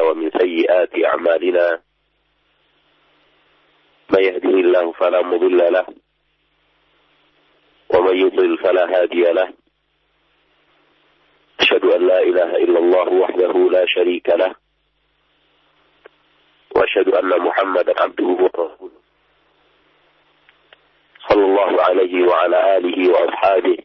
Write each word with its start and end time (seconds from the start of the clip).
ومن 0.00 0.30
سيئات 0.30 1.04
أعمالنا 1.04 1.80
من 4.10 4.22
يهده 4.24 4.50
الله 4.50 4.92
فلا 4.92 5.22
مضل 5.22 5.72
له 5.72 5.86
ومن 7.94 8.16
يضلل 8.16 8.58
فلا 8.58 8.84
هادي 9.00 9.22
له 9.22 9.52
أشهد 11.60 11.84
أن 11.84 12.06
لا 12.06 12.22
إله 12.22 12.56
إلا 12.56 12.78
الله 12.78 13.08
وحده 13.12 13.52
لا 13.70 13.84
شريك 13.86 14.28
له 14.28 14.54
وأشهد 16.76 17.08
أن 17.08 17.28
محمدا 17.42 18.02
عبده 18.02 18.24
ورسوله 18.24 19.00
صلى 21.28 21.44
الله 21.44 21.82
عليه 21.82 22.26
وعلى 22.28 22.76
آله 22.76 23.12
وأصحابه 23.12 23.76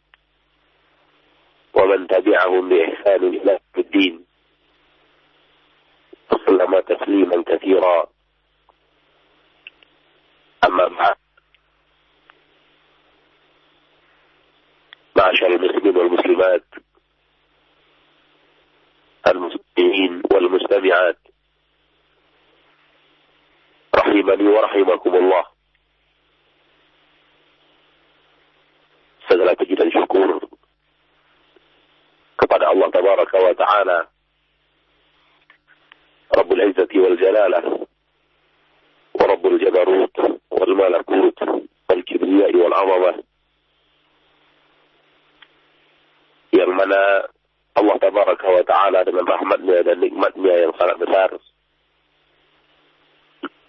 ومن 1.73 2.07
تبعهم 2.07 2.70
بإحسان 2.70 3.23
إلى 3.28 3.59
الدين. 3.78 4.25
وسلم 6.52 6.79
تسليما 6.79 7.43
كثيرا. 7.43 8.07
أما 10.68 10.87
بعد 10.87 11.15
معشر 15.15 15.47
المسلمين 15.47 15.97
والمسلمات 15.97 16.65
المسلمين 19.27 20.21
والمستمعات 20.33 21.19
رحمني 23.96 24.47
ورحمكم 24.47 25.15
الله. 25.15 25.43
segala 29.32 29.55
puji 29.55 29.79
dan 29.79 29.88
syukur 29.96 30.43
kepada 32.36 32.67
Allah 32.67 32.91
Tabaraka 32.91 33.38
wa 33.39 33.53
Ta'ala 33.55 34.11
Rabbul 39.22 39.61
Jabarut 39.61 40.16
wal 40.49 40.73
Malakut 40.73 41.38
wal 41.85 42.02
Kibriyai 42.02 42.55
wal 42.57 42.73
Azamah 42.73 43.16
yang 46.49 46.71
mana 46.73 47.29
Allah 47.77 47.95
Tabaraka 48.01 48.47
wa 48.49 48.63
Ta'ala 48.66 48.99
dengan 49.05 49.25
rahmatnya 49.29 49.85
dan 49.85 49.97
nikmatnya 50.01 50.53
yang 50.66 50.73
sangat 50.75 50.97
besar 51.05 51.29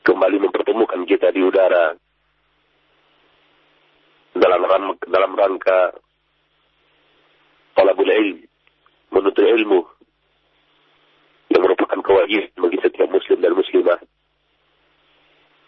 kembali 0.09 0.37
mempertemukan 0.49 1.05
kita 1.05 1.31
di 1.31 1.45
udara 1.45 1.95
dalam 4.33 4.61
dalam 5.05 5.33
rangka 5.37 5.81
talabul 7.77 8.09
ilm, 8.09 8.39
menuntut 9.13 9.45
ilmu 9.45 9.92
kewajiban 12.13 12.61
bagi 12.61 12.79
setiap 12.85 13.09
muslim 13.09 13.39
dan 13.41 13.53
muslimah. 13.57 14.01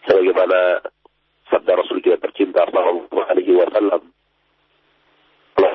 Sebagaimana 0.05 0.59
sabda 1.49 1.73
Rasul 1.81 1.97
kita 2.05 2.21
tercinta 2.21 2.69
sallallahu 2.69 3.17
alaihi 3.25 3.57
wasallam, 3.57 4.13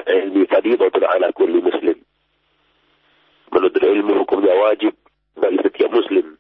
ilmi 0.07 0.47
fadidatun 0.47 1.03
ala 1.03 1.35
kulli 1.35 1.59
muslim. 1.59 1.99
Menuntut 3.51 3.83
ilmu 3.83 4.23
hukumnya 4.23 4.55
wajib 4.55 4.95
bagi 5.35 5.59
setiap 5.59 5.91
muslim. 5.91 6.39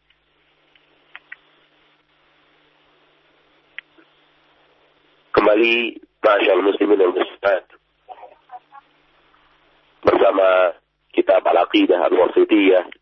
Kembali 5.34 5.98
Masyaallah 6.20 6.67
muslimin 6.69 7.00
dan 7.00 7.11
muslimat 7.17 7.65
bersama 10.05 10.77
kitab 11.17 11.42
Al-Aqidah 11.42 12.06
Al-Wasitiyah 12.06 13.00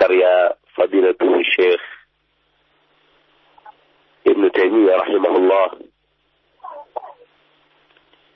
karya 0.00 0.56
Fadilatul 0.72 1.44
Syekh 1.44 1.84
Ibn 4.24 4.42
Taimiyah 4.48 4.96
rahimahullah 4.96 5.68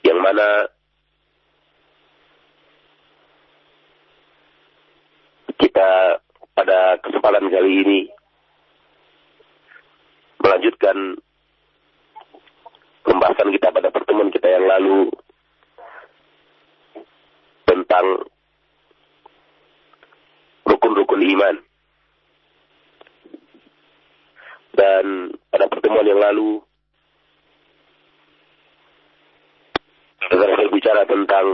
yang 0.05 0.21
mana 0.21 0.69
kita 5.57 6.21
pada 6.53 7.01
kesempatan 7.01 7.49
kali 7.49 7.73
ini 7.81 8.01
melanjutkan 10.45 11.17
pembahasan 13.09 13.49
kita 13.57 13.73
pada 13.73 13.89
pertemuan 13.89 14.29
kita 14.29 14.53
yang 14.53 14.69
lalu 14.69 15.09
tentang 17.65 18.29
rukun-rukun 20.65 21.23
iman. 21.23 21.57
Dan 24.75 25.05
pada 25.55 25.71
pertemuan 25.71 26.09
yang 26.09 26.19
lalu, 26.19 26.59
kita 30.19 30.45
berbicara 30.45 31.07
tentang 31.07 31.47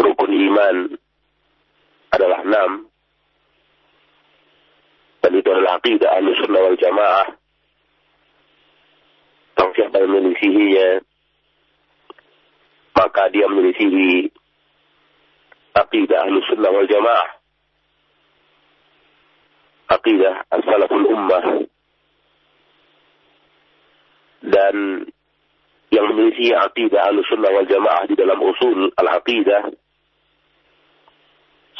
rukun 0.00 0.32
iman 0.32 0.76
adalah 2.16 2.40
enam. 2.46 2.70
Dan 5.20 5.32
itu 5.36 5.48
adalah 5.52 5.76
aqidah 5.76 6.08
ahli 6.16 6.30
sunnah 6.40 6.60
wal 6.64 6.80
jamaah 6.80 7.40
siapa 9.80 9.96
yang 9.96 10.12
menyelisihinya 10.12 10.88
maka 13.00 13.22
dia 13.32 13.48
menyelisihi 13.48 14.28
sunnah 16.60 16.70
wal 16.76 16.88
jamaah. 16.88 17.28
Aqidah 19.90 20.34
as-salaful 20.50 21.06
ummah. 21.08 21.44
Dan 24.40 25.06
yang 25.90 26.04
menyelisihi 26.10 26.54
aqidah 26.54 27.10
ahlu 27.10 27.22
sunnah 27.26 27.50
wal 27.50 27.66
jamaah 27.66 28.06
di 28.06 28.14
dalam 28.14 28.38
usul 28.38 28.94
al-aqidah 28.94 29.74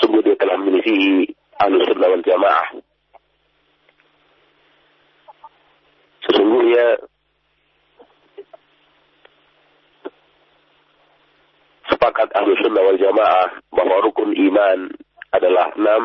sungguh 0.03 0.23
dia 0.25 0.37
telah 0.41 0.59
menyelisihi 0.59 1.31
ahlu 1.63 1.77
sunnah 1.87 2.09
wal 2.11 2.25
jamaah. 2.25 2.67
Sesungguhnya 6.27 7.10
sepakat 11.91 12.31
ahlu 12.39 12.55
sunnah 12.63 12.83
wal 12.87 12.99
jamaah 12.99 13.49
bahwa 13.75 13.97
rukun 14.07 14.31
iman 14.33 14.79
adalah 15.35 15.75
enam 15.75 16.03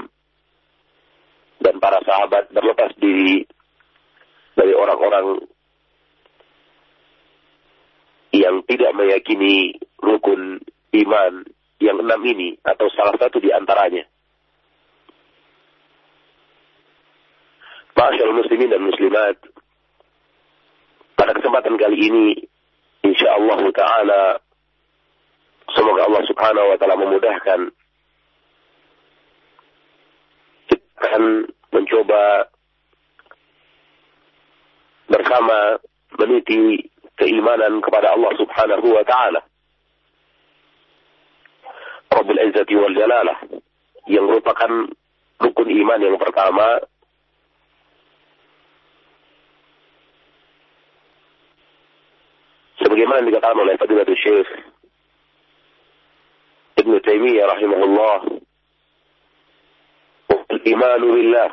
dan 1.61 1.75
para 1.79 2.01
sahabat 2.03 2.49
berlepas 2.51 2.91
diri 2.97 3.45
dari 4.57 4.73
orang-orang 4.73 5.45
yang 8.35 8.65
tidak 8.67 8.91
meyakini 8.97 9.79
rukun 10.01 10.59
iman 10.91 11.33
yang 11.79 11.97
enam 11.99 12.21
ini 12.25 12.59
atau 12.63 12.87
salah 12.91 13.15
satu 13.15 13.39
di 13.39 13.51
antaranya. 13.51 14.03
Masyaallah 17.95 18.37
muslimin 18.43 18.69
dan 18.75 18.83
muslimat, 18.83 19.39
pada 21.15 21.31
kesempatan 21.31 21.79
kali 21.79 21.97
ini, 22.11 22.27
insya 23.07 23.39
Allah 23.39 23.63
Ta'ala, 23.71 24.21
Semoga 25.73 26.05
Allah 26.05 26.23
Subhanahu 26.29 26.67
wa 26.69 26.77
taala 26.77 26.95
memudahkan 27.01 27.59
kita 30.69 30.85
akan 31.01 31.23
mencoba 31.73 32.23
bersama 35.09 35.81
meniti 36.21 36.85
keimanan 37.17 37.81
kepada 37.81 38.13
Allah 38.13 38.31
Subhanahu 38.37 38.87
wa 38.93 39.03
taala. 39.07 39.41
Rabbul 42.13 42.39
Izzati 42.39 42.73
wal 42.77 42.95
Jalalah 42.95 43.37
yang 44.05 44.29
merupakan 44.29 44.69
rukun 45.41 45.67
iman 45.67 45.99
yang 45.99 46.15
pertama 46.21 46.79
sebagaimana 52.79 53.25
dikatakan 53.27 53.59
oleh 53.59 53.75
Fadilatul 53.75 54.19
Syekh 54.21 54.49
ابن 56.85 57.01
تيمية 57.01 57.45
رحمه 57.45 57.83
الله. 57.83 58.41
الإيمان 60.51 61.01
بالله. 61.01 61.49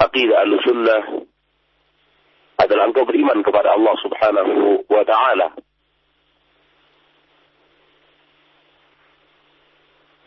أقيد 0.00 0.32
أهل 0.32 0.58
السنة. 0.58 1.26
هذا 2.60 2.74
العنق 2.74 3.02
بالإيمان 3.02 3.42
كبار 3.42 3.74
الله 3.74 3.96
سبحانه 4.04 4.84
وتعالى. 4.90 5.50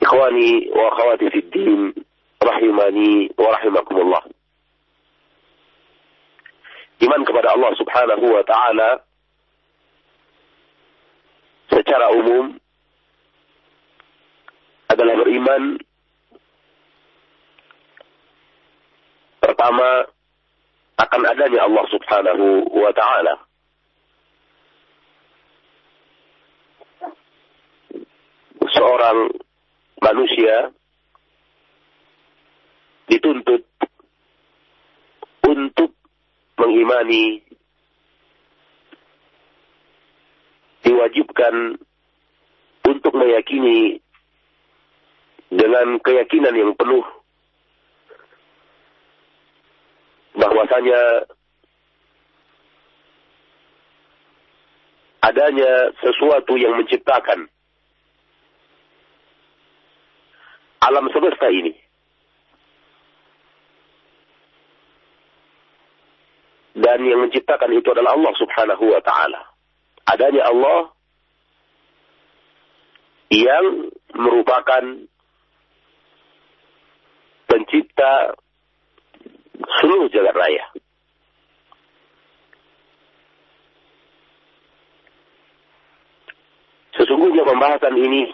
إخواني 0.02 0.70
وأخواتي 0.70 1.30
في 1.30 1.38
الدين 1.38 1.94
رحمني 2.44 3.32
ورحمكم 3.38 3.98
الله. 3.98 4.22
إيمان 7.02 7.26
كبار 7.26 7.56
الله 7.56 7.74
سبحانه 7.76 8.34
وتعالى 8.34 9.00
secara 11.70 12.12
umum 12.18 12.58
adalah 14.90 15.16
beriman 15.22 15.78
pertama 19.40 20.10
akan 21.00 21.22
adanya 21.30 21.64
Allah 21.64 21.86
Subhanahu 21.94 22.46
wa 22.74 22.92
taala. 22.92 23.36
Seorang 28.70 29.18
manusia 30.04 30.70
dituntut 33.10 33.66
untuk 35.50 35.92
mengimani 36.60 37.49
diwajibkan 40.90 41.78
untuk 42.90 43.14
meyakini 43.14 44.02
dengan 45.54 46.02
keyakinan 46.02 46.58
yang 46.58 46.74
penuh 46.74 47.06
bahwasanya 50.34 51.30
adanya 55.22 55.94
sesuatu 56.02 56.58
yang 56.58 56.74
menciptakan 56.74 57.46
alam 60.82 61.06
semesta 61.14 61.54
ini. 61.54 61.78
Dan 66.80 67.04
yang 67.04 67.28
menciptakan 67.28 67.76
itu 67.76 67.92
adalah 67.92 68.16
Allah 68.16 68.34
subhanahu 68.40 68.90
wa 68.90 69.02
ta'ala. 69.04 69.59
Adanya 70.10 70.44
Allah 70.50 70.80
yang 73.30 73.94
merupakan 74.18 74.84
pencipta 77.46 78.34
seluruh 79.80 80.10
jagat 80.10 80.34
raya. 80.34 80.66
Sesungguhnya 86.98 87.46
pembahasan 87.46 87.96
ini, 87.96 88.34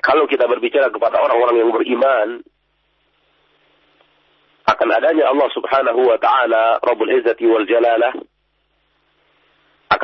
kalau 0.00 0.24
kita 0.30 0.46
berbicara 0.48 0.88
kepada 0.88 1.20
orang-orang 1.20 1.56
yang 1.60 1.70
beriman, 1.74 2.28
akan 4.64 4.88
adanya 4.88 5.28
Allah 5.28 5.48
subhanahu 5.52 6.00
wa 6.08 6.16
ta'ala, 6.16 6.80
Rabbul 6.80 7.12
Izzati 7.12 7.44
wal 7.44 7.68
Jalalah, 7.68 8.16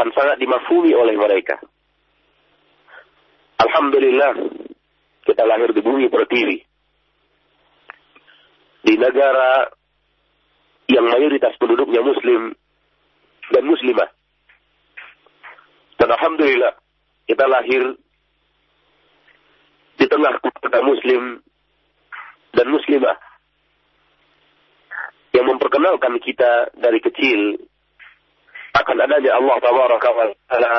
akan 0.00 0.16
sangat 0.16 0.40
dimafhumi 0.40 0.96
oleh 0.96 1.12
mereka. 1.12 1.60
Alhamdulillah, 3.60 4.32
kita 5.28 5.44
lahir 5.44 5.76
di 5.76 5.84
bumi 5.84 6.08
pertiwi. 6.08 6.56
Di 8.80 8.96
negara 8.96 9.68
yang 10.88 11.04
mayoritas 11.04 11.52
penduduknya 11.60 12.00
muslim 12.00 12.56
dan 13.52 13.62
muslimah. 13.68 14.08
Dan 16.00 16.08
Alhamdulillah, 16.16 16.80
kita 17.28 17.44
lahir 17.44 18.00
di 20.00 20.06
tengah 20.08 20.32
keluarga 20.40 20.80
muslim 20.80 21.44
dan 22.56 22.66
muslimah 22.72 23.20
yang 25.36 25.44
memperkenalkan 25.44 26.16
kita 26.24 26.72
dari 26.72 27.04
kecil 27.04 27.68
akan 28.74 28.96
adanya 29.02 29.32
Allah 29.34 29.56
tabaraka 29.58 30.08
wa 30.14 30.26
taala 30.46 30.72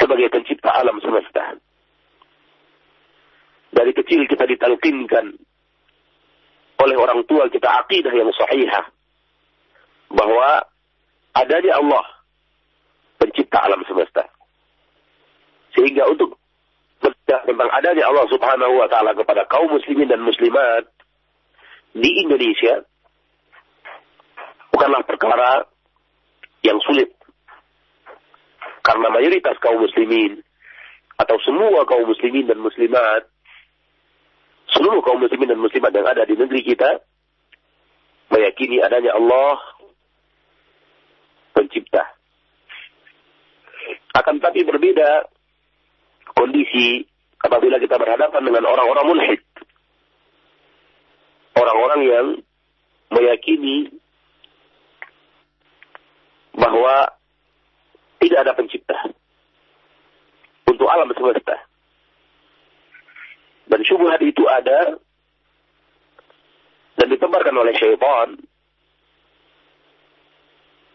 sebagai 0.00 0.28
pencipta 0.32 0.70
alam 0.72 0.96
semesta. 1.04 1.60
Dari 3.72 3.92
kecil 3.96 4.28
kita 4.28 4.44
ditalkinkan 4.44 5.36
oleh 6.82 6.96
orang 6.98 7.24
tua 7.28 7.48
kita 7.48 7.68
akidah 7.84 8.12
yang 8.12 8.28
sahihah 8.32 8.84
bahwa 10.12 10.64
adanya 11.36 11.80
Allah 11.80 12.04
pencipta 13.20 13.58
alam 13.64 13.80
semesta. 13.88 14.28
Sehingga 15.72 16.04
untuk 16.08 16.36
tentang 17.24 17.70
adanya 17.72 18.04
Allah 18.12 18.26
Subhanahu 18.28 18.74
wa 18.76 18.88
taala 18.92 19.16
kepada 19.16 19.48
kaum 19.48 19.72
muslimin 19.72 20.08
dan 20.08 20.20
muslimat 20.20 20.84
di 21.96 22.10
Indonesia 22.24 22.84
bukanlah 24.72 25.04
perkara 25.04 25.64
yang 26.62 26.78
sulit. 26.82 27.10
Karena 28.82 29.10
mayoritas 29.14 29.58
kaum 29.62 29.82
muslimin 29.82 30.42
atau 31.18 31.38
semua 31.46 31.86
kaum 31.86 32.06
muslimin 32.08 32.50
dan 32.50 32.58
muslimat 32.58 33.30
seluruh 34.72 35.04
kaum 35.04 35.22
muslimin 35.22 35.54
dan 35.54 35.60
muslimat 35.60 35.92
yang 35.94 36.08
ada 36.08 36.26
di 36.26 36.34
negeri 36.34 36.66
kita 36.66 36.98
meyakini 38.32 38.80
adanya 38.82 39.14
Allah 39.14 39.60
pencipta. 41.52 42.02
Akan 44.16 44.40
tapi 44.40 44.64
berbeda 44.64 45.28
kondisi 46.32 47.04
apabila 47.38 47.76
kita 47.78 48.00
berhadapan 48.00 48.42
dengan 48.42 48.64
orang-orang 48.66 49.04
mulhid. 49.08 49.40
Orang-orang 51.52 52.00
yang 52.08 52.26
meyakini 53.12 54.01
bahwa 56.56 57.08
tidak 58.20 58.38
ada 58.46 58.52
pencipta 58.54 58.98
untuk 60.68 60.88
alam 60.88 61.10
semesta. 61.12 61.56
Dan 63.66 63.80
syubhat 63.88 64.20
itu 64.20 64.44
ada 64.46 65.00
dan 67.00 67.06
ditebarkan 67.08 67.56
oleh 67.56 67.72
syaitan 67.74 68.36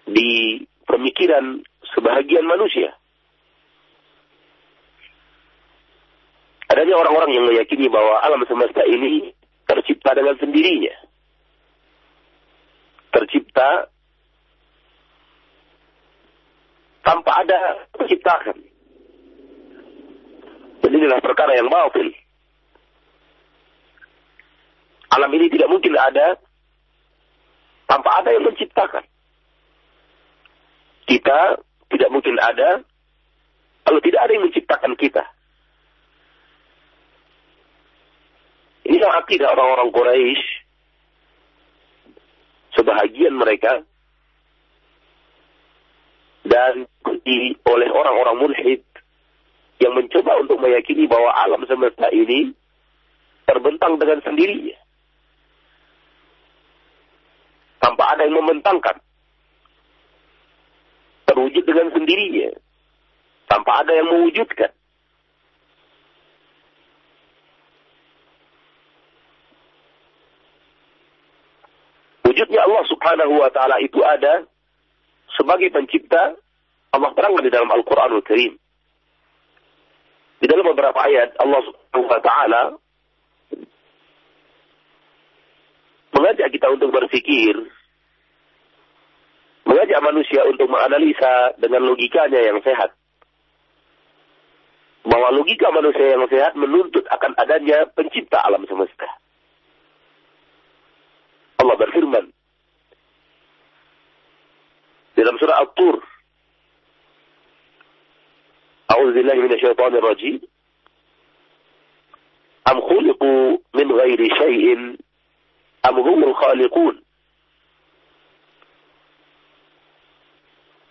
di 0.08 0.62
pemikiran 0.88 1.60
sebahagian 1.92 2.46
manusia. 2.48 2.96
Adanya 6.68 7.00
orang-orang 7.00 7.32
yang 7.34 7.46
meyakini 7.48 7.88
bahwa 7.88 8.22
alam 8.24 8.44
semesta 8.46 8.84
ini 8.86 9.34
tercipta 9.68 10.16
dengan 10.16 10.36
sendirinya. 10.40 10.96
Tercipta 13.12 13.90
tanpa 17.08 17.32
ada 17.40 17.88
penciptaan. 17.96 18.60
Dan 20.84 20.92
inilah 20.92 21.24
perkara 21.24 21.56
yang 21.56 21.72
batil. 21.72 22.12
Alam 25.16 25.32
ini 25.40 25.48
tidak 25.48 25.72
mungkin 25.72 25.96
ada 25.96 26.36
tanpa 27.88 28.12
ada 28.20 28.36
yang 28.36 28.44
menciptakan. 28.44 29.08
Kita 31.08 31.64
tidak 31.88 32.10
mungkin 32.12 32.36
ada 32.44 32.84
kalau 33.88 34.04
tidak 34.04 34.28
ada 34.28 34.32
yang 34.36 34.44
menciptakan 34.44 34.94
kita. 35.00 35.24
Inilah 38.84 39.24
akidah 39.24 39.56
orang-orang 39.56 39.96
Quraisy. 39.96 40.44
Sebahagian 42.76 43.40
mereka 43.40 43.88
dan 46.48 46.88
oleh 47.68 47.90
orang-orang 47.92 48.38
mulhid 48.40 48.82
yang 49.78 49.94
mencoba 49.94 50.40
untuk 50.42 50.58
meyakini 50.58 51.06
bahwa 51.06 51.30
alam 51.38 51.62
semesta 51.68 52.10
ini 52.10 52.56
terbentang 53.46 54.00
dengan 54.00 54.20
sendirinya. 54.24 54.80
Tanpa 57.78 58.04
ada 58.16 58.26
yang 58.26 58.36
membentangkan. 58.42 58.98
Terwujud 61.30 61.64
dengan 61.68 61.94
sendirinya. 61.94 62.50
Tanpa 63.48 63.86
ada 63.86 63.92
yang 63.94 64.08
mewujudkan. 64.10 64.72
Wujudnya 72.28 72.60
Allah 72.66 72.84
subhanahu 72.92 73.34
wa 73.40 73.50
ta'ala 73.54 73.80
itu 73.80 74.04
ada 74.04 74.44
sebagai 75.36 75.74
pencipta 75.74 76.38
Allah 76.96 77.12
terangkan 77.14 77.44
di 77.44 77.52
dalam 77.52 77.68
Al-Quranul 77.68 78.24
Karim. 78.24 78.56
Di 80.38 80.46
dalam 80.46 80.66
beberapa 80.70 80.98
ayat 81.02 81.34
Allah 81.42 81.62
subhanahu 81.66 82.08
wa 82.08 82.22
ta'ala 82.22 82.62
mengajak 86.14 86.48
kita 86.54 86.68
untuk 86.74 86.90
berpikir, 86.94 87.54
mengajak 89.66 90.00
manusia 90.02 90.42
untuk 90.46 90.70
menganalisa 90.70 91.58
dengan 91.58 91.90
logikanya 91.90 92.42
yang 92.42 92.62
sehat. 92.62 92.94
Bahwa 95.08 95.32
logika 95.34 95.72
manusia 95.72 96.18
yang 96.18 96.26
sehat 96.28 96.54
menuntut 96.54 97.06
akan 97.08 97.32
adanya 97.40 97.88
pencipta 97.96 98.44
alam 98.44 98.66
semesta. 98.68 99.08
Allah 101.58 101.76
berfirman, 101.80 102.30
dalam 105.18 105.34
surah 105.42 105.66
At-Tur. 105.66 105.98
A'udzu 108.94 109.18
billahi 109.18 109.42
minasyaitonir 109.42 110.06
rajim. 110.06 110.38
khuliqu 112.88 113.32
min 113.74 113.88
ghairi 113.90 114.28
syai'in 114.38 114.82
am 115.84 115.96
humul 115.98 116.36
khaliqun? 116.38 116.96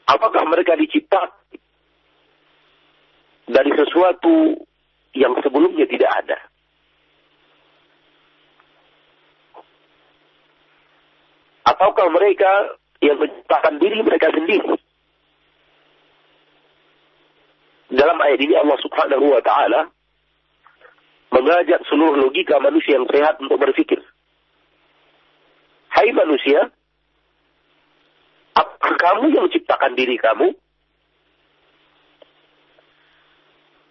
Apakah 0.06 0.42
mereka 0.47 0.78
diciptakan 0.78 1.59
dari 3.50 3.71
sesuatu 3.75 4.54
yang 5.14 5.35
sebelumnya 5.42 5.87
tidak 5.87 6.11
ada? 6.23 6.38
Ataukah 11.66 12.06
mereka 12.14 12.78
yang 13.05 13.17
menciptakan 13.21 13.76
diri 13.81 13.99
mereka 14.00 14.29
sendiri? 14.33 14.76
Dalam 17.87 18.19
ayat 18.19 18.41
ini 18.43 18.55
Allah 18.59 18.79
Subhanahu 18.83 19.26
wa 19.31 19.43
taala 19.45 19.88
mengajak 21.31 21.81
seluruh 21.87 22.19
logika 22.19 22.59
manusia 22.59 22.99
yang 22.99 23.07
sehat 23.07 23.38
untuk 23.38 23.61
berpikir. 23.61 24.00
Hai 25.93 26.12
manusia, 26.12 26.69
apakah 28.53 28.95
kamu 29.00 29.33
yang 29.33 29.45
menciptakan 29.49 29.93
diri 29.97 30.17
kamu? 30.21 30.53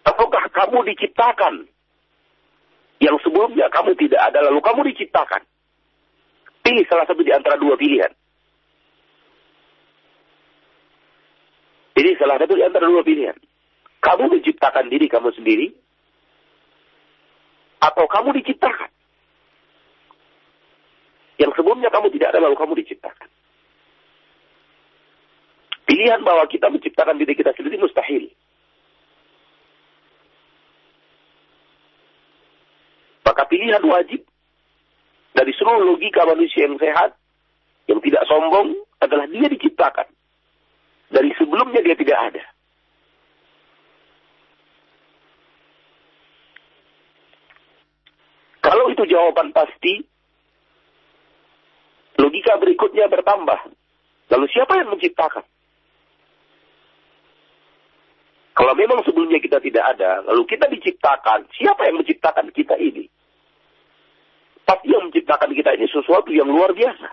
Ataukah 0.06 0.44
kamu 0.54 0.86
diciptakan? 0.94 1.66
Yang 3.02 3.16
sebelumnya 3.26 3.68
kamu 3.68 3.92
tidak 3.98 4.22
ada, 4.32 4.38
lalu 4.48 4.62
kamu 4.62 4.80
diciptakan. 4.94 5.42
Pilih 6.62 6.86
salah 6.88 7.04
satu 7.10 7.20
di 7.20 7.32
antara 7.34 7.58
dua 7.60 7.74
pilihan. 7.74 8.10
Salah 12.16 12.40
satu 12.40 12.56
di 12.56 12.64
antara 12.64 12.88
dua 12.88 13.04
pilihan. 13.04 13.36
Kamu 14.00 14.32
menciptakan 14.32 14.88
diri 14.88 15.06
kamu 15.08 15.32
sendiri, 15.36 15.68
atau 17.80 18.04
kamu 18.08 18.32
diciptakan. 18.42 18.90
Yang 21.36 21.52
sebelumnya 21.60 21.92
kamu 21.92 22.08
tidak 22.16 22.32
ada, 22.32 22.40
lalu 22.48 22.56
kamu 22.56 22.72
diciptakan. 22.80 23.28
Pilihan 25.86 26.20
bahwa 26.24 26.48
kita 26.48 26.66
menciptakan 26.72 27.20
diri 27.20 27.36
kita 27.36 27.52
sendiri 27.54 27.76
mustahil. 27.78 28.32
Maka 33.22 33.42
pilihan 33.46 33.84
wajib 33.84 34.24
dari 35.36 35.52
seluruh 35.54 35.94
logika 35.94 36.24
manusia 36.24 36.64
yang 36.64 36.80
sehat, 36.80 37.14
yang 37.86 38.00
tidak 38.00 38.24
sombong, 38.24 38.72
adalah 38.98 39.28
dia 39.28 39.46
diciptakan. 39.52 40.08
Dari 41.06 41.30
sebelumnya 41.38 41.80
dia 41.82 41.94
tidak 41.94 42.18
ada. 42.32 42.44
Kalau 48.66 48.90
itu 48.90 49.06
jawaban 49.06 49.54
pasti, 49.54 50.02
logika 52.18 52.58
berikutnya 52.58 53.06
bertambah. 53.06 53.70
Lalu 54.34 54.46
siapa 54.50 54.74
yang 54.82 54.90
menciptakan? 54.90 55.46
Kalau 58.56 58.72
memang 58.74 59.04
sebelumnya 59.06 59.38
kita 59.38 59.62
tidak 59.62 59.84
ada, 59.94 60.26
lalu 60.26 60.42
kita 60.50 60.66
diciptakan, 60.66 61.46
siapa 61.54 61.86
yang 61.86 62.02
menciptakan 62.02 62.50
kita 62.50 62.74
ini? 62.80 63.06
Pasti 64.66 64.90
yang 64.90 65.06
menciptakan 65.06 65.54
kita 65.54 65.70
ini 65.78 65.86
sesuatu 65.86 66.34
yang 66.34 66.50
luar 66.50 66.74
biasa. 66.74 67.06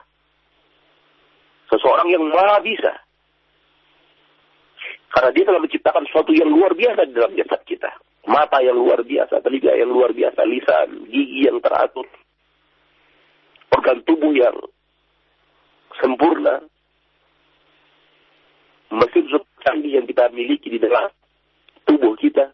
Seseorang 1.69 2.09
yang 2.09 2.25
maha 2.33 2.57
bisa. 2.65 2.97
Karena 5.13 5.29
dia 5.29 5.45
telah 5.45 5.61
menciptakan 5.61 6.03
sesuatu 6.09 6.33
yang 6.33 6.49
luar 6.49 6.73
biasa 6.73 7.05
di 7.05 7.13
dalam 7.13 7.37
jasad 7.37 7.61
kita. 7.69 7.91
Mata 8.25 8.57
yang 8.65 8.81
luar 8.81 9.05
biasa, 9.05 9.45
telinga 9.45 9.77
yang 9.77 9.93
luar 9.93 10.09
biasa, 10.09 10.41
lisan, 10.47 11.05
gigi 11.05 11.45
yang 11.45 11.61
teratur, 11.61 12.07
organ 13.77 13.99
tubuh 14.09 14.33
yang 14.33 14.57
sempurna, 16.01 16.65
mesin 18.89 19.27
canggih 19.61 20.01
yang 20.01 20.05
kita 20.09 20.33
miliki 20.33 20.71
di 20.71 20.79
dalam 20.81 21.13
tubuh 21.85 22.17
kita. 22.17 22.49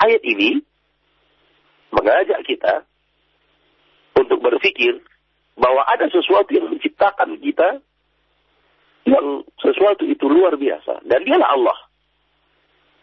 Ayat 0.00 0.22
ini 0.24 0.64
mengajak 1.92 2.40
kita 2.48 2.88
untuk 4.16 4.40
berpikir 4.40 4.96
bahwa 5.60 5.84
ada 5.86 6.08
sesuatu 6.08 6.48
yang 6.56 6.72
menciptakan 6.72 7.36
kita 7.38 7.84
yang 9.10 9.26
sesuatu 9.58 10.06
itu 10.06 10.30
luar 10.30 10.54
biasa. 10.54 11.02
Dan 11.02 11.26
dialah 11.26 11.50
Allah. 11.50 11.78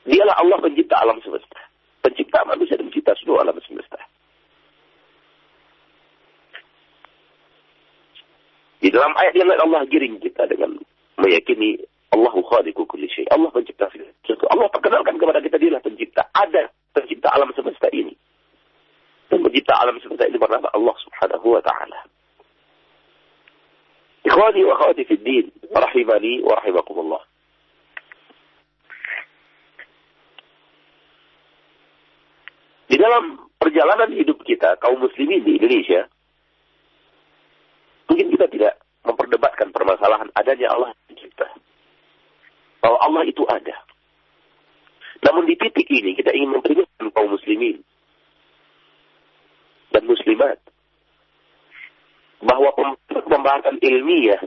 Dialah 0.08 0.36
Allah 0.40 0.58
pencipta 0.64 0.96
alam 1.04 1.20
semesta. 1.20 1.60
Pencipta 2.00 2.48
manusia 2.48 2.80
dan 2.80 2.88
pencipta 2.88 3.12
seluruh 3.20 3.44
alam 3.44 3.60
semesta. 3.68 4.00
Di 8.80 8.88
dalam 8.94 9.12
ayat 9.20 9.34
yang 9.36 9.52
lain 9.52 9.62
Allah 9.68 9.84
giring 9.92 10.16
kita 10.24 10.48
dengan 10.48 10.80
meyakini 11.20 11.82
Allahu 12.16 12.40
khaliqu 12.48 12.88
kulli 12.88 13.12
syai. 13.12 13.28
Allah 13.36 13.52
pencipta 13.52 13.92
sesuatu. 13.92 14.48
Allah 14.48 14.72
perkenalkan 14.72 15.20
kepada 15.20 15.44
kita 15.44 15.60
dialah 15.60 15.84
pencipta. 15.84 16.24
Ada 16.32 16.72
pencipta 16.96 17.28
alam 17.36 17.52
semesta 17.52 17.92
ini. 17.92 18.16
Dan 19.28 19.44
pencipta 19.44 19.76
alam 19.76 20.00
semesta 20.00 20.24
ini 20.24 20.40
bernama 20.40 20.72
Allah 20.72 20.96
Subhanahu 21.04 21.60
wa 21.60 21.62
taala. 21.66 22.00
Ikhwani 24.24 24.62
wa 24.64 24.74
akhwati 24.76 25.04
fid 25.08 25.24
din, 25.24 25.48
rahimani 25.84 26.42
wa 26.42 26.54
rahimakumullah. 26.58 27.24
Di 32.88 32.96
dalam 32.96 33.52
perjalanan 33.60 34.10
hidup 34.16 34.42
kita, 34.48 34.80
kaum 34.80 35.04
muslimin 35.04 35.44
di 35.44 35.60
Indonesia, 35.60 36.08
mungkin 38.08 38.32
kita 38.32 38.48
tidak 38.48 38.74
memperdebatkan 39.04 39.76
permasalahan 39.76 40.32
adanya 40.34 40.72
Allah 40.72 40.96
kita. 41.12 41.52
Bahwa 42.80 42.98
Allah 43.04 43.24
itu 43.28 43.44
ada. 43.44 43.76
Namun 45.28 45.50
di 45.50 45.60
titik 45.60 45.86
ini 45.92 46.16
kita 46.16 46.32
ingin 46.32 46.56
memperingatkan 46.56 47.12
kaum 47.12 47.36
muslimin 47.36 47.84
dan 49.92 50.08
muslimat 50.08 50.62
bahwa 52.40 52.70
pembahasan 53.10 53.82
ilmiah 53.82 54.40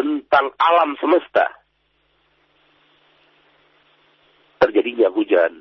tentang 0.00 0.48
alam 0.56 0.96
semesta 0.96 1.44
terjadinya 4.64 5.12
hujan 5.12 5.60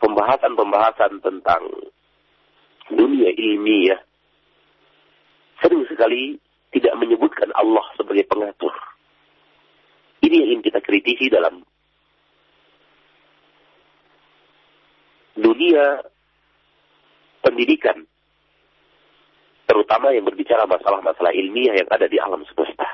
pembahasan-pembahasan 0.00 1.20
tentang 1.20 1.62
dunia 2.88 3.28
ilmiah 3.36 4.00
sering 5.60 5.84
sekali 5.84 6.40
tidak 6.72 6.96
menyebutkan 6.96 7.52
Allah 7.52 7.84
sebagai 8.00 8.24
pengatur. 8.24 8.72
Ini 10.24 10.32
yang 10.32 10.48
ingin 10.56 10.64
kita 10.64 10.80
kritisi 10.80 11.28
dalam 11.28 11.60
dunia 15.36 16.00
pendidikan. 17.44 18.08
Terutama 19.72 20.12
yang 20.12 20.28
berbicara 20.28 20.68
masalah-masalah 20.68 21.32
ilmiah 21.32 21.72
yang 21.72 21.88
ada 21.88 22.04
di 22.04 22.20
alam 22.20 22.44
semesta. 22.44 22.84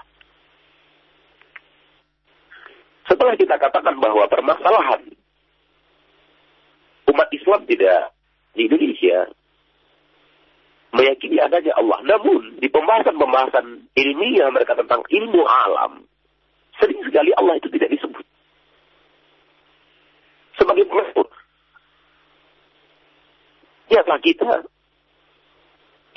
Setelah 3.11 3.35
kita 3.35 3.59
katakan 3.59 3.99
bahwa 3.99 4.31
permasalahan 4.31 5.11
umat 7.11 7.29
Islam 7.35 7.67
tidak 7.67 8.15
di 8.55 8.71
Indonesia 8.71 9.27
meyakini 10.95 11.43
adanya 11.43 11.75
Allah. 11.75 11.99
Namun 12.07 12.63
di 12.63 12.71
pembahasan-pembahasan 12.71 13.91
ilmiah 13.99 14.47
mereka 14.55 14.79
tentang 14.79 15.03
ilmu 15.03 15.43
alam, 15.51 16.07
sering 16.79 17.03
sekali 17.03 17.35
Allah 17.35 17.59
itu 17.59 17.67
tidak 17.75 17.91
disebut. 17.91 18.23
Sebagai 20.63 20.87
pengatur. 20.87 21.27
Lihatlah 23.91 24.23
kita 24.23 24.63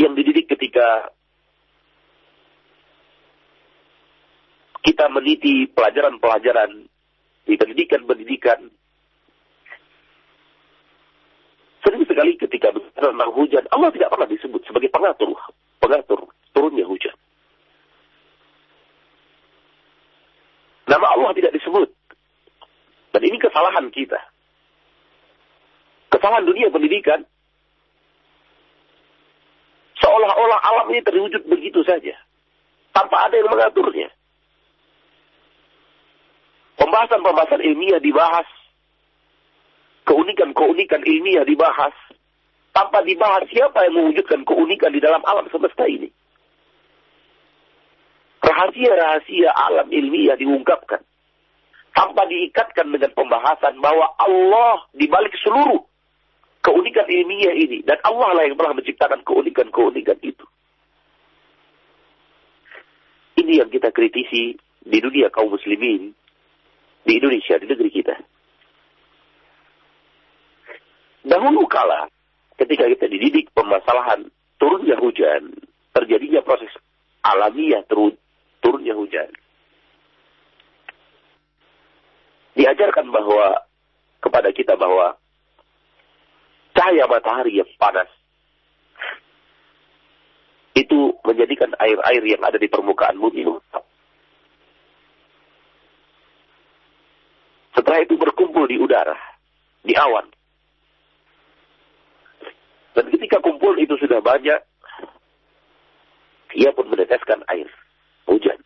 yang 0.02 0.18
dididik 0.18 0.50
ketika 0.50 1.14
kita 4.82 5.06
meniti 5.14 5.70
pelajaran-pelajaran 5.70 6.90
di 7.46 7.54
pendidikan-pendidikan. 7.54 8.66
Sering 11.86 12.04
sekali 12.10 12.38
ketika 12.38 12.74
bicara 12.74 13.14
tentang 13.14 13.34
hujan, 13.34 13.66
Allah 13.70 13.94
tidak 13.94 14.10
pernah 14.10 14.30
disebut 14.30 14.62
sebagai 14.66 14.90
pengatur, 14.90 15.38
pengatur 15.78 16.30
turunnya 16.54 16.86
hujan. 16.86 17.14
Nama 20.90 21.08
Allah 21.14 21.32
tidak 21.38 21.54
disebut. 21.58 21.90
Dan 23.12 23.22
ini 23.22 23.38
kesalahan 23.38 23.86
kita. 23.94 24.18
Kesalahan 26.12 26.46
dunia 26.46 26.68
pendidikan 26.74 27.26
Seolah-olah 30.12 30.60
alam 30.60 30.92
ini 30.92 31.00
terwujud 31.08 31.48
begitu 31.48 31.88
saja. 31.88 32.12
Tanpa 32.92 33.32
ada 33.32 33.40
yang 33.40 33.48
mengaturnya. 33.48 34.12
Pembahasan-pembahasan 36.76 37.64
ilmiah 37.64 38.04
dibahas. 38.04 38.44
Keunikan-keunikan 40.04 41.00
ilmiah 41.08 41.48
dibahas. 41.48 41.96
Tanpa 42.76 43.08
dibahas 43.08 43.48
siapa 43.56 43.88
yang 43.88 44.04
mewujudkan 44.04 44.44
keunikan 44.44 44.92
di 44.92 45.00
dalam 45.00 45.24
alam 45.24 45.48
semesta 45.48 45.88
ini. 45.88 46.12
Rahasia-rahasia 48.44 49.48
alam 49.48 49.88
ilmiah 49.96 50.36
diungkapkan. 50.36 51.00
Tanpa 51.96 52.28
diikatkan 52.28 52.92
dengan 52.92 53.16
pembahasan 53.16 53.80
bahwa 53.80 54.12
Allah 54.20 54.92
dibalik 54.92 55.32
seluruh 55.40 55.88
keunikan 56.72 57.04
ilmiah 57.12 57.52
ini. 57.52 57.84
Dan 57.84 58.00
Allah 58.08 58.32
lah 58.40 58.44
yang 58.48 58.56
telah 58.56 58.72
menciptakan 58.72 59.28
keunikan-keunikan 59.28 60.16
itu. 60.24 60.46
Ini 63.36 63.60
yang 63.60 63.70
kita 63.70 63.92
kritisi 63.92 64.56
di 64.80 64.98
dunia 65.04 65.28
kaum 65.28 65.52
muslimin 65.52 66.16
di 67.04 67.12
Indonesia, 67.20 67.60
di 67.60 67.68
negeri 67.68 67.92
kita. 67.92 68.16
Dahulu 71.28 71.68
kala, 71.68 72.08
ketika 72.56 72.88
kita 72.88 73.06
dididik 73.12 73.52
permasalahan 73.52 74.32
turunnya 74.58 74.96
hujan, 74.98 75.54
terjadinya 75.92 76.40
proses 76.42 76.72
alamiah 77.22 77.84
turun, 77.86 78.16
turunnya 78.64 78.96
hujan. 78.96 79.30
Diajarkan 82.58 83.10
bahwa 83.10 83.64
kepada 84.22 84.50
kita 84.54 84.78
bahwa 84.78 85.21
cahaya 86.76 87.06
matahari 87.08 87.60
yang 87.60 87.70
panas 87.76 88.08
itu 90.76 91.14
menjadikan 91.28 91.76
air-air 91.78 92.24
yang 92.24 92.42
ada 92.42 92.56
di 92.56 92.68
permukaan 92.72 93.20
bumi 93.20 93.44
Setelah 97.72 98.04
itu 98.04 98.16
berkumpul 98.20 98.68
di 98.68 98.78
udara, 98.78 99.16
di 99.82 99.96
awan. 99.96 100.28
Dan 102.92 103.08
ketika 103.08 103.40
kumpul 103.40 103.80
itu 103.80 103.96
sudah 103.96 104.20
banyak, 104.20 104.60
ia 106.52 106.70
pun 106.76 106.92
meneteskan 106.92 107.42
air, 107.48 107.68
hujan. 108.28 108.60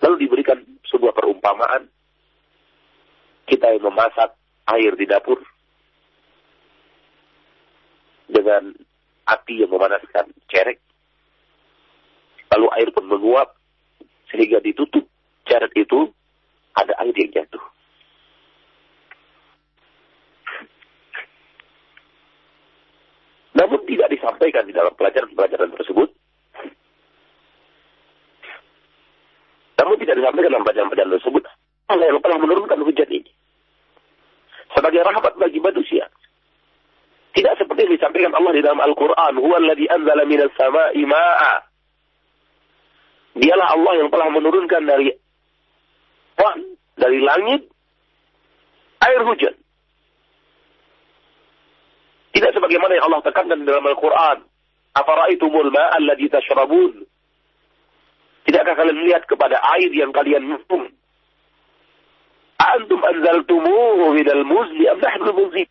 Lalu 0.00 0.26
diberikan 0.26 0.62
sebuah 0.86 1.10
perumpamaan, 1.18 1.90
kita 3.50 3.74
yang 3.74 3.90
memasak 3.90 4.38
air 4.74 4.92
di 4.98 5.06
dapur, 5.06 5.38
dengan 8.26 8.74
api 9.26 9.62
yang 9.62 9.70
memanaskan 9.70 10.34
cerek, 10.50 10.82
lalu 12.54 12.66
air 12.78 12.88
pun 12.90 13.06
menguap, 13.06 13.54
sehingga 14.30 14.58
ditutup 14.62 15.06
cerek 15.46 15.72
itu 15.78 16.10
ada 16.74 16.92
air 17.02 17.14
yang 17.14 17.30
jatuh. 17.30 17.62
Namun 23.56 23.80
tidak 23.88 24.12
disampaikan 24.12 24.68
di 24.68 24.76
dalam 24.76 24.92
pelajaran-pelajaran 24.92 25.72
tersebut. 25.72 26.12
Namun 29.80 29.96
tidak 29.96 30.14
disampaikan 30.20 30.52
dalam 30.52 30.64
pelajaran-pelajaran 30.66 31.14
tersebut. 31.16 31.42
Allah 31.88 32.06
yang 32.12 32.20
telah 32.20 32.38
menurunkan 32.42 32.84
hujan 32.84 33.08
ini. 33.08 33.32
Sebagai 34.74 35.02
rahmat 35.04 35.34
bagi 35.38 35.60
manusia. 35.62 36.10
Tidak 37.36 37.54
seperti 37.60 37.84
yang 37.84 37.94
disampaikan 38.00 38.32
Allah 38.32 38.52
di 38.56 38.62
dalam 38.64 38.80
Al-Quran. 38.80 39.32
Huwa 39.36 39.56
alladhi 39.60 39.86
anzala 39.92 40.24
minas 40.24 40.52
sama'i 40.56 41.04
ma'a. 41.04 41.54
Dialah 43.36 43.68
Allah 43.76 43.92
yang 44.00 44.08
telah 44.08 44.28
menurunkan 44.32 44.82
dari 44.88 45.12
dari 46.96 47.18
langit 47.20 47.68
air 49.04 49.20
hujan. 49.20 49.54
Tidak 52.32 52.52
sebagaimana 52.52 52.96
yang 52.96 53.06
Allah 53.12 53.20
tekankan 53.24 53.64
dalam 53.68 53.84
Al-Quran. 53.84 54.44
Afara'aitumul 54.96 55.68
ma'al 55.68 56.04
ladhi 56.08 56.32
tashrabun. 56.32 57.04
Tidakkah 58.48 58.76
kalian 58.80 58.96
melihat 58.96 59.28
kepada 59.28 59.60
air 59.76 59.92
yang 59.92 60.12
kalian 60.12 60.44
minum? 60.44 60.88
Antum 62.56 63.00
anzaltumuhu 63.04 64.16
minal 64.16 64.44
muzni 64.48 64.88
am 64.88 64.98
nahnu 65.00 65.30
muzid. 65.36 65.68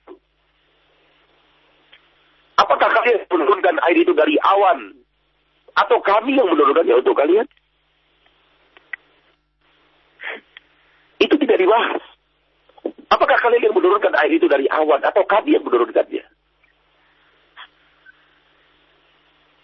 Apakah 2.55 2.87
kalian 2.87 3.25
menurunkan 3.27 3.75
air 3.89 3.97
itu 3.99 4.13
dari 4.15 4.37
awan? 4.39 4.95
Atau 5.75 5.99
kami 5.99 6.39
yang 6.39 6.47
menurunkannya 6.47 6.95
untuk 7.03 7.17
kalian? 7.19 7.43
Itu 11.19 11.35
tidak 11.35 11.57
dibahas. 11.59 12.03
Apakah 13.11 13.37
kalian 13.43 13.69
yang 13.69 13.75
menurunkan 13.75 14.13
air 14.23 14.31
itu 14.37 14.47
dari 14.47 14.69
awan 14.71 15.03
atau 15.03 15.25
kami 15.27 15.57
yang 15.57 15.65
menurunkannya? 15.67 16.23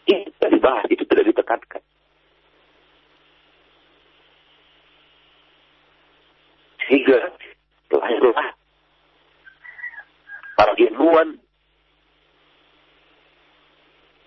Itu 0.09 0.29
tidak 0.35 0.51
dibahas, 0.51 0.85
itu 0.91 1.03
tidak 1.07 1.25
ditekankan. 1.31 1.81
Sehingga 6.91 7.23
lahirlah 7.87 8.51
para 10.59 10.75
ilmuwan 10.75 11.39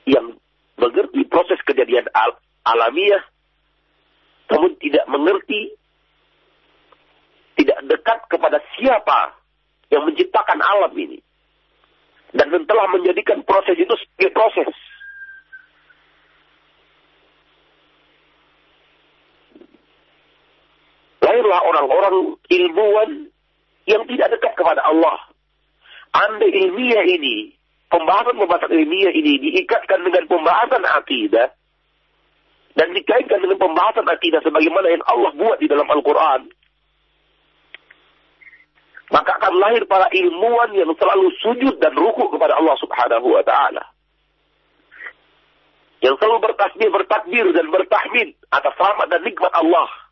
yang 0.09 0.41
mengerti 0.81 1.29
proses 1.29 1.61
kejadian 1.69 2.09
al 2.17 2.41
alamiah, 2.65 3.21
namun 4.49 4.73
tidak 4.81 5.05
mengerti 5.13 5.77
tidak 7.61 7.85
dekat 7.85 8.19
kepada 8.33 8.57
siapa 8.81 9.37
yang 9.93 10.09
menciptakan 10.09 10.65
alam 10.65 10.97
ini. 10.97 11.21
Dan 12.33 12.49
telah 12.65 12.89
menjadikan 12.89 13.45
proses 13.45 13.77
itu 13.77 13.93
sebagai 13.93 14.33
proses. 14.33 14.73
Lahirlah 21.35 21.67
orang-orang 21.67 22.39
ilmuwan 22.47 23.11
yang 23.91 24.07
tidak 24.07 24.39
dekat 24.39 24.55
kepada 24.55 24.87
Allah. 24.87 25.19
Anda 26.15 26.47
ilmiah 26.47 27.03
ini, 27.11 27.59
pembahasan-pembahasan 27.91 28.71
ilmiah 28.71 29.11
ini 29.11 29.43
diikatkan 29.43 29.99
dengan 30.07 30.31
pembahasan 30.31 30.87
akidah, 30.87 31.51
dan 32.79 32.95
dikaitkan 32.95 33.43
dengan 33.43 33.59
pembahasan 33.59 34.07
akidah 34.07 34.47
sebagaimana 34.47 34.95
yang 34.95 35.03
Allah 35.11 35.35
buat 35.35 35.59
di 35.59 35.67
dalam 35.67 35.91
Al-Quran, 35.91 36.55
maka 39.11 39.35
akan 39.35 39.55
lahir 39.59 39.83
para 39.91 40.07
ilmuwan 40.15 40.71
yang 40.71 40.95
selalu 40.95 41.35
sujud 41.43 41.83
dan 41.83 41.99
ruku 41.99 42.31
kepada 42.31 42.63
Allah 42.63 42.79
Subhanahu 42.79 43.27
wa 43.27 43.43
taala. 43.43 43.91
Yang 45.99 46.15
selalu 46.23 46.47
bertasbih, 46.47 46.95
bertakbir 46.95 47.47
dan 47.59 47.67
bertahmid 47.75 48.39
atas 48.55 48.75
rahmat 48.79 49.11
dan 49.11 49.27
nikmat 49.27 49.51
Allah. 49.51 50.04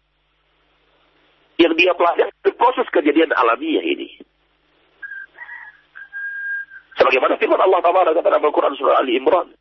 Yang 1.62 1.72
dia 1.79 1.92
pelajari 1.94 2.51
proses 2.59 2.87
kejadian 2.90 3.31
alamiah 3.38 3.87
ini. 3.87 4.18
Sebagaimana 6.98 7.38
firman 7.38 7.62
Allah 7.62 7.79
Taala 7.79 8.11
kata 8.11 8.27
dalam 8.27 8.42
Al-Quran 8.51 8.75
surah 8.75 8.98
Ali 8.98 9.14
Imran, 9.14 9.55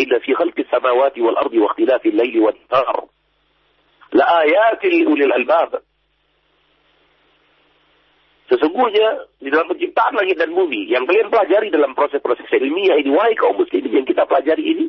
"Inna 0.00 0.16
fi 0.24 0.32
khalqis 0.32 0.64
samawati 0.72 1.20
wal 1.20 1.36
ardi 1.36 1.60
wa 1.60 1.68
ikhtilafil 1.72 2.16
laili 2.16 2.40
wan 2.40 2.56
nahar 2.72 3.04
la 4.16 4.24
ayatin 4.48 4.90
li 4.96 5.04
ulil 5.04 5.32
albab." 5.32 5.84
Sesungguhnya 8.48 9.28
di 9.40 9.48
dalam 9.48 9.68
penciptaan 9.72 10.12
langit 10.12 10.36
dan 10.36 10.52
bumi 10.52 10.88
yang 10.88 11.08
kalian 11.08 11.32
pelajari 11.32 11.72
dalam 11.72 11.96
proses-proses 11.96 12.48
ilmiah 12.48 13.00
ini, 13.00 13.12
wahai 13.12 13.32
kaum 13.36 13.56
muslimin 13.56 14.04
yang 14.04 14.08
kita 14.08 14.28
pelajari 14.28 14.60
ini, 14.60 14.86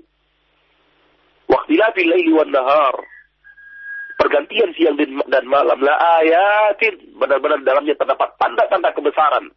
waktilafil 1.47 2.07
laili 2.07 2.31
wan 2.35 2.51
nahar, 2.51 2.95
pergantian 4.23 4.71
siang 4.79 4.95
dan 5.27 5.43
malam, 5.51 5.75
la 5.83 5.95
ayatin, 6.23 6.95
benar-benar 7.19 7.59
dalamnya 7.67 7.91
terdapat 7.99 8.31
tanda-tanda 8.39 8.95
kebesaran, 8.95 9.51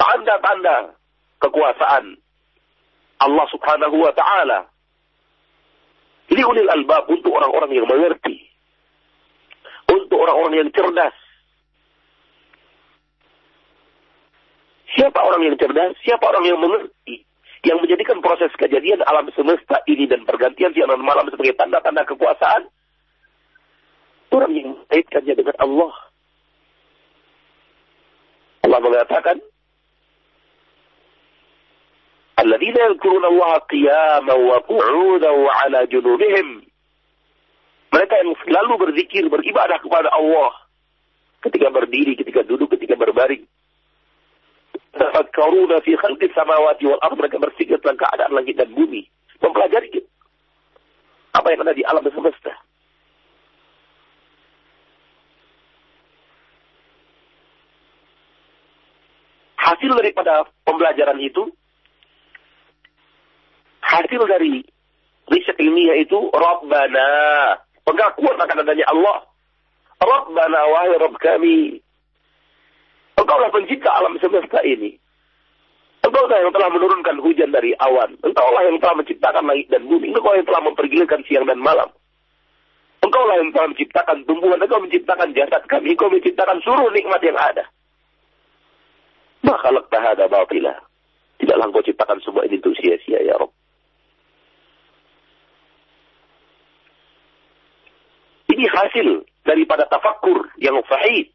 tanda-tanda 0.00 0.96
kekuasaan 1.44 2.16
Allah 3.20 3.46
subhanahu 3.52 4.00
wa 4.00 4.12
ta'ala. 4.16 4.64
Liulil 6.32 6.70
albab 6.72 7.10
untuk 7.12 7.36
orang-orang 7.36 7.76
yang 7.76 7.84
mengerti. 7.84 8.48
Untuk 9.90 10.22
orang-orang 10.22 10.62
yang 10.62 10.70
cerdas 10.70 11.12
Siapa 14.90 15.22
orang 15.22 15.42
yang 15.46 15.56
cerdas? 15.58 15.94
Siapa 16.02 16.24
orang 16.26 16.44
yang 16.50 16.58
mengerti? 16.58 17.22
Yang 17.62 17.78
menjadikan 17.86 18.18
proses 18.24 18.50
kejadian 18.58 19.04
alam 19.06 19.30
semesta 19.36 19.84
ini 19.86 20.08
dan 20.10 20.26
pergantian 20.26 20.74
siang 20.74 20.90
dan 20.90 21.02
malam 21.04 21.30
sebagai 21.30 21.54
tanda-tanda 21.54 22.02
kekuasaan? 22.08 22.66
Orang 24.33 24.51
yang 24.51 24.75
mengaitkannya 24.75 25.33
dengan 25.37 25.55
Allah. 25.61 25.93
Allah 28.65 28.79
mengatakan, 28.81 29.37
الذين 32.35 32.75
يذكرون 32.75 33.25
الله 33.25 33.51
قياما 33.71 34.33
وقعودا 34.33 35.29
وعلى 35.29 35.79
جنوبهم 35.87 36.47
Mereka 37.95 38.11
yang 38.11 38.35
selalu 38.43 38.73
berzikir, 38.75 39.23
beribadah 39.31 39.79
kepada 39.79 40.11
Allah. 40.11 40.51
Ketika 41.39 41.71
berdiri, 41.71 42.19
ketika 42.19 42.43
duduk, 42.43 42.75
ketika 42.75 42.99
berbaring. 42.99 43.47
Tafakkaruna 44.91 45.79
fi 45.79 45.95
khalqis 45.95 46.35
samawati 46.35 46.91
wal 46.91 46.99
ardh. 46.99 47.15
Mereka 47.15 47.39
berpikir 47.39 47.79
tentang 47.79 48.03
keadaan 48.03 48.35
langit 48.35 48.59
dan 48.59 48.67
bumi. 48.75 49.07
Mempelajari 49.39 50.03
apa 51.39 51.47
yang 51.55 51.63
ada 51.63 51.71
di 51.71 51.87
alam 51.87 52.03
semesta. 52.03 52.51
Hasil 59.70 59.90
daripada 59.94 60.50
pembelajaran 60.66 61.22
itu, 61.22 61.46
hasil 63.86 64.22
dari 64.26 64.66
riset 65.30 65.54
ilmiah 65.62 65.94
itu, 65.94 66.18
Rabbana, 66.34 67.10
pengakuan 67.86 68.34
akan 68.34 68.66
adanya 68.66 68.90
Allah. 68.90 69.30
Rabbana 70.02 70.60
wahai 70.74 70.98
Rabb 70.98 71.22
kami. 71.22 71.78
Engkaulah 73.14 73.52
pencipta 73.54 73.94
alam 73.94 74.18
semesta 74.18 74.58
ini. 74.66 74.98
Engkaulah 76.02 76.40
yang 76.40 76.50
telah 76.50 76.72
menurunkan 76.72 77.22
hujan 77.22 77.54
dari 77.54 77.70
awan. 77.78 78.18
Engkaulah 78.26 78.66
yang 78.66 78.80
telah 78.82 78.98
menciptakan 78.98 79.44
langit 79.46 79.70
dan 79.70 79.86
bumi. 79.86 80.10
Engkau 80.10 80.34
yang 80.34 80.48
telah 80.48 80.66
mempergilirkan 80.66 81.22
siang 81.28 81.46
dan 81.46 81.60
malam. 81.62 81.92
Engkaulah 83.06 83.38
yang 83.38 83.54
telah 83.54 83.70
menciptakan 83.70 84.24
tumbuhan. 84.26 84.58
Engkau 84.58 84.82
menciptakan 84.82 85.30
jasad 85.36 85.62
kami. 85.70 85.94
Engkau 85.94 86.10
menciptakan 86.10 86.58
seluruh 86.64 86.90
nikmat 86.90 87.20
yang 87.22 87.38
ada. 87.38 87.68
Maka 89.40 89.72
tahada 89.88 90.28
batila. 90.28 90.76
Tidaklah 91.40 91.66
engkau 91.72 91.84
ciptakan 91.84 92.20
semua 92.20 92.44
ini 92.44 92.60
untuk 92.60 92.76
sia-sia 92.76 93.24
ya 93.24 93.34
Rabb. 93.40 93.52
Ini 98.52 98.64
hasil 98.68 99.08
daripada 99.46 99.88
tafakur 99.88 100.52
yang 100.60 100.76
sahih. 100.84 101.32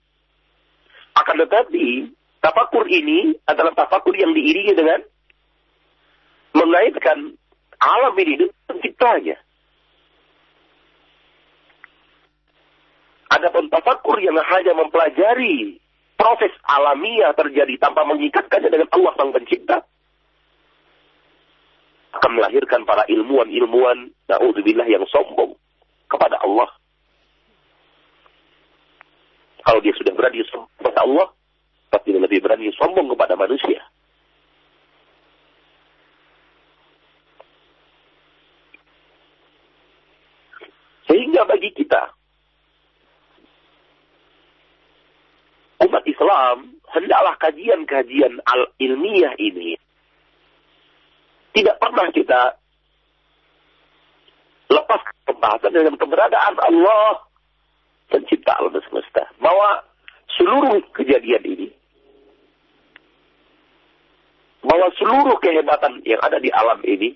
Akan 1.18 1.42
tetapi, 1.42 2.12
tafakur 2.44 2.86
ini 2.86 3.34
adalah 3.50 3.74
tafakur 3.74 4.14
yang 4.14 4.36
diiringi 4.36 4.78
dengan 4.78 5.02
mengaitkan 6.54 7.34
alam 7.82 8.14
ini 8.20 8.46
dengan 8.46 8.58
penciptanya. 8.70 9.38
Adapun 13.34 13.74
tafakur 13.74 14.22
yang 14.22 14.38
hanya 14.38 14.78
mempelajari 14.78 15.82
proses 16.26 16.50
alamiah 16.66 17.38
terjadi 17.38 17.78
tanpa 17.78 18.02
mengikatkannya 18.10 18.74
dengan 18.74 18.90
Allah 18.90 19.14
Sang 19.14 19.30
Pencipta, 19.30 19.78
akan 22.18 22.32
melahirkan 22.42 22.82
para 22.82 23.06
ilmuwan-ilmuwan, 23.06 24.10
na'udzubillah 24.26 24.90
yang 24.90 25.06
sombong 25.14 25.54
kepada 26.10 26.42
Allah 26.42 26.66
kalau 29.66 29.82
dia 29.86 29.94
sudah 29.98 30.14
berani 30.18 30.42
sombong 30.50 30.70
kepada 30.82 31.00
Allah, 31.06 31.28
tapi 31.94 32.14
lebih 32.14 32.42
berani 32.42 32.74
sombong 32.74 33.10
kepada 33.14 33.34
manusia. 33.38 33.82
Sehingga 41.06 41.46
bagi 41.46 41.70
kita, 41.74 42.15
umat 45.86 46.04
Islam, 46.10 46.76
hendaklah 46.92 47.36
kajian-kajian 47.40 48.42
al-ilmiah 48.44 49.34
ini 49.38 49.78
tidak 51.56 51.80
pernah 51.80 52.12
kita 52.12 52.42
lepas 54.68 55.02
pembahasan 55.24 55.72
dengan 55.72 55.96
keberadaan 55.96 56.56
Allah 56.60 57.24
pencipta 58.12 58.60
alam 58.60 58.76
semesta. 58.84 59.24
Bahwa 59.40 59.88
seluruh 60.36 60.84
kejadian 60.92 61.44
ini, 61.48 61.68
bahwa 64.68 64.92
seluruh 65.00 65.38
kehebatan 65.40 66.04
yang 66.04 66.20
ada 66.20 66.44
di 66.44 66.52
alam 66.52 66.84
ini, 66.84 67.16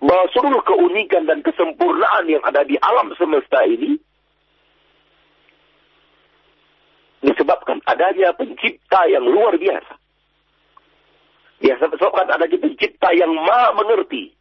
bahwa 0.00 0.24
seluruh 0.32 0.62
keunikan 0.64 1.28
dan 1.28 1.44
kesempurnaan 1.44 2.24
yang 2.24 2.42
ada 2.42 2.64
di 2.64 2.80
alam 2.80 3.12
semesta 3.20 3.68
ini, 3.68 4.00
disebabkan 7.24 7.80
adanya 7.88 8.36
pencipta 8.36 9.00
yang 9.08 9.24
luar 9.24 9.56
biasa. 9.56 9.94
Disebabkan 11.64 12.28
adanya 12.28 12.60
pencipta 12.60 13.08
yang 13.16 13.32
maha 13.32 13.72
mengerti. 13.72 14.36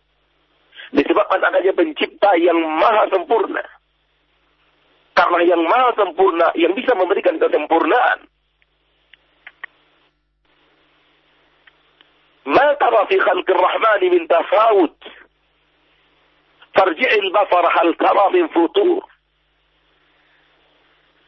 Disebabkan 0.91 1.39
adanya 1.39 1.72
pencipta 1.72 2.36
yang 2.36 2.60
maha 2.60 3.08
sempurna. 3.08 3.63
Karena 5.15 5.39
yang 5.48 5.63
maha 5.63 5.89
sempurna, 5.96 6.52
yang 6.60 6.76
bisa 6.76 6.91
memberikan 7.00 7.39
kesempurnaan. 7.39 8.28
Ma 12.43 12.76
tafawut. 14.28 14.98
Farji'il 16.74 17.30
basar 17.32 17.65
hal 17.72 17.96
tara 17.96 18.28
min 18.34 18.50
futur. 18.52 19.12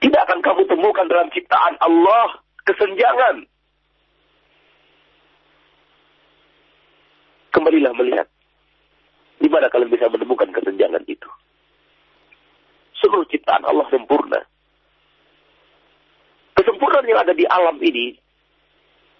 Tidak 0.03 0.21
akan 0.27 0.39
kamu 0.43 0.62
temukan 0.67 1.05
dalam 1.08 1.29
ciptaan 1.31 1.75
Allah 1.79 2.39
kesenjangan. 2.67 3.47
Kembalilah 7.55 7.93
melihat. 7.95 8.27
Di 9.39 9.47
mana 9.51 9.71
kalian 9.71 9.91
bisa 9.91 10.12
menemukan 10.12 10.51
kesenjangan 10.51 11.03
itu? 11.08 11.29
seluruh 13.05 13.29
ciptaan 13.29 13.62
Allah 13.69 13.86
sempurna. 13.93 14.41
Kesempurnaan 16.58 17.05
yang 17.05 17.21
ada 17.21 17.38
di 17.38 17.45
alam 17.45 17.77
ini 17.77 18.17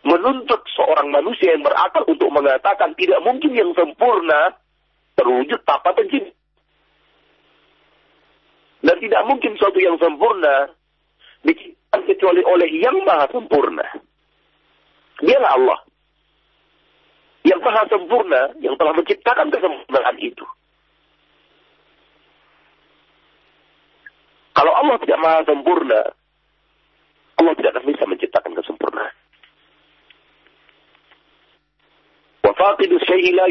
menuntut 0.02 0.66
seorang 0.74 1.14
manusia 1.14 1.54
yang 1.54 1.62
berakal 1.62 2.02
untuk 2.10 2.34
mengatakan 2.34 2.98
tidak 2.98 3.22
mungkin 3.22 3.54
yang 3.54 3.70
sempurna 3.78 4.58
terwujud 5.14 5.62
tanpa 5.70 5.94
pencipta. 5.94 6.34
Dan 8.86 9.02
tidak 9.02 9.22
mungkin 9.26 9.58
suatu 9.58 9.82
yang 9.82 9.98
sempurna 9.98 10.70
diciptakan 11.42 12.02
kecuali 12.06 12.42
oleh 12.46 12.70
yang 12.78 13.02
maha 13.02 13.26
sempurna. 13.34 13.86
Dialah 15.26 15.52
Allah. 15.58 15.80
Yang 17.42 17.60
maha 17.66 17.84
sempurna 17.90 18.42
yang 18.62 18.78
telah 18.78 18.94
menciptakan 18.94 19.50
kesempurnaan 19.50 20.18
itu. 20.22 20.46
Kalau 24.54 24.74
Allah 24.78 24.98
tidak 25.02 25.20
maha 25.20 25.42
sempurna, 25.50 26.02
Allah 27.42 27.54
tidak 27.58 27.72
akan 27.74 27.86
bisa 27.90 28.04
menciptakan 28.06 28.54
kesempurnaan. 28.54 29.16
La. 33.36 33.46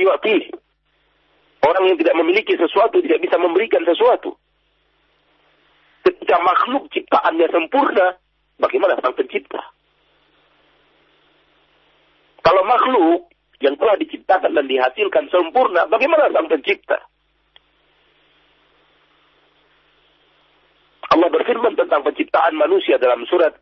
Orang 1.65 1.85
yang 1.89 1.99
tidak 1.99 2.17
memiliki 2.19 2.55
sesuatu 2.57 3.01
tidak 3.03 3.21
bisa 3.25 3.37
memberikan 3.37 3.83
sesuatu. 3.85 4.37
Ketika 6.25 6.41
makhluk 6.41 6.89
ciptaannya 6.89 7.53
sempurna, 7.53 8.17
bagaimana 8.57 8.97
sang 8.97 9.13
pencipta? 9.13 9.61
Kalau 12.41 12.65
makhluk 12.65 13.29
yang 13.61 13.77
telah 13.77 13.93
diciptakan 14.01 14.57
dan 14.57 14.65
dihasilkan 14.65 15.29
sempurna, 15.29 15.85
bagaimana 15.85 16.33
sang 16.33 16.49
pencipta? 16.49 16.97
Allah 21.13 21.29
berfirman 21.29 21.77
tentang 21.77 22.01
penciptaan 22.01 22.57
manusia 22.57 22.97
dalam 22.97 23.29
surat 23.29 23.53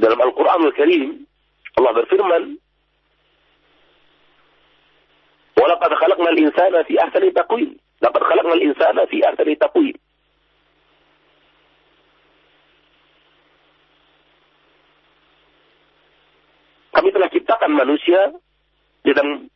dalam 0.00 0.16
Al-Quran 0.16 0.64
Al-Karim 0.64 1.28
Allah 1.76 1.92
berfirman 1.92 2.56
وَلَقَدْ 5.61 5.91
خَلَقْنَا 5.93 6.29
الْإِنسَانَ 6.29 6.83
فِي 6.83 6.93
أَحْسَنِ 7.03 7.33
تَقْوِيمٍ 7.33 7.69
لَقَدْ 8.01 8.21
خَلَقْنَا 8.23 8.53
الْإِنسَانَ 8.53 8.97
فِي 9.05 9.17
أَحْسَنِ 9.27 9.49
تَقْوِيمٍ 9.57 9.95
Kami 16.91 17.09
telah 17.09 17.29
ciptakan 17.33 17.71
manusia 17.71 18.19
dalam 19.01 19.49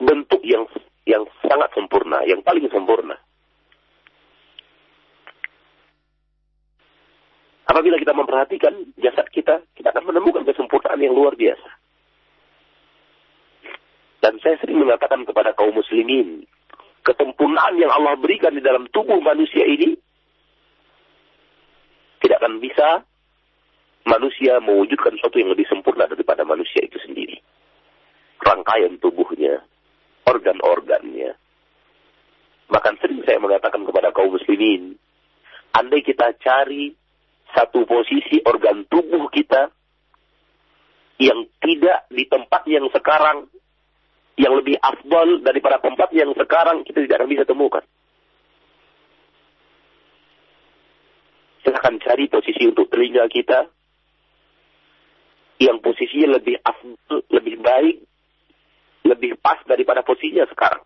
bentuk 0.00 0.42
yang 0.44 0.68
yang 1.08 1.24
sangat 1.40 1.72
sempurna, 1.72 2.20
yang 2.28 2.44
paling 2.44 2.68
sempurna. 2.68 3.16
Apabila 7.70 7.96
kita 8.02 8.12
memperhatikan 8.12 8.74
jasad 8.98 9.30
kita, 9.30 9.62
kita 9.78 9.94
akan 9.94 10.10
menemukan 10.10 10.42
kesempurnaan 10.42 10.98
yang 10.98 11.14
luar 11.14 11.38
biasa. 11.38 11.70
Dan 14.25 14.41
saya 14.41 14.57
sering 14.57 14.81
mengatakan 14.81 15.21
kepada 15.21 15.53
kaum 15.53 15.77
muslimin, 15.77 16.49
kesempurnaan 17.05 17.77
yang 17.77 17.93
Allah 17.93 18.17
berikan 18.17 18.57
di 18.57 18.61
dalam 18.65 18.89
tubuh 18.89 19.21
manusia 19.21 19.61
ini, 19.61 19.93
tidak 22.25 22.41
akan 22.41 22.57
bisa 22.57 23.05
manusia 24.09 24.57
mewujudkan 24.65 25.13
sesuatu 25.13 25.37
yang 25.37 25.53
lebih 25.53 25.69
sempurna 25.69 26.09
daripada 26.09 26.41
manusia 26.41 26.81
itu 26.81 26.97
sendiri. 27.05 27.37
rangkaian 28.41 28.97
tubuhnya, 29.01 29.61
organ-organnya. 30.25 31.33
Bahkan 32.69 32.93
sering 33.01 33.21
saya 33.25 33.41
mengatakan 33.41 33.85
kepada 33.85 34.09
kaum 34.09 34.37
muslimin, 34.37 34.97
andai 35.73 36.01
kita 36.01 36.33
cari 36.41 36.93
satu 37.53 37.85
posisi 37.89 38.41
organ 38.45 38.85
tubuh 38.89 39.29
kita 39.33 39.69
yang 41.17 41.45
tidak 41.61 42.05
di 42.13 42.25
tempat 42.29 42.65
yang 42.69 42.85
sekarang 42.93 43.49
yang 44.35 44.53
lebih 44.55 44.75
afdol 44.79 45.39
daripada 45.39 45.79
tempat 45.79 46.11
yang 46.11 46.35
sekarang 46.35 46.83
kita 46.83 47.03
tidak 47.07 47.23
akan 47.23 47.29
bisa 47.31 47.43
temukan. 47.47 47.83
Silahkan 51.63 51.95
cari 52.03 52.27
posisi 52.27 52.63
untuk 52.67 52.91
telinga 52.91 53.25
kita 53.31 53.71
yang 55.63 55.79
posisinya 55.79 56.35
lebih 56.37 56.59
afdol, 56.59 57.23
lebih 57.31 57.55
baik, 57.63 57.95
lebih 59.07 59.39
pas 59.39 59.57
daripada 59.63 60.03
posisinya 60.03 60.45
sekarang. 60.51 60.83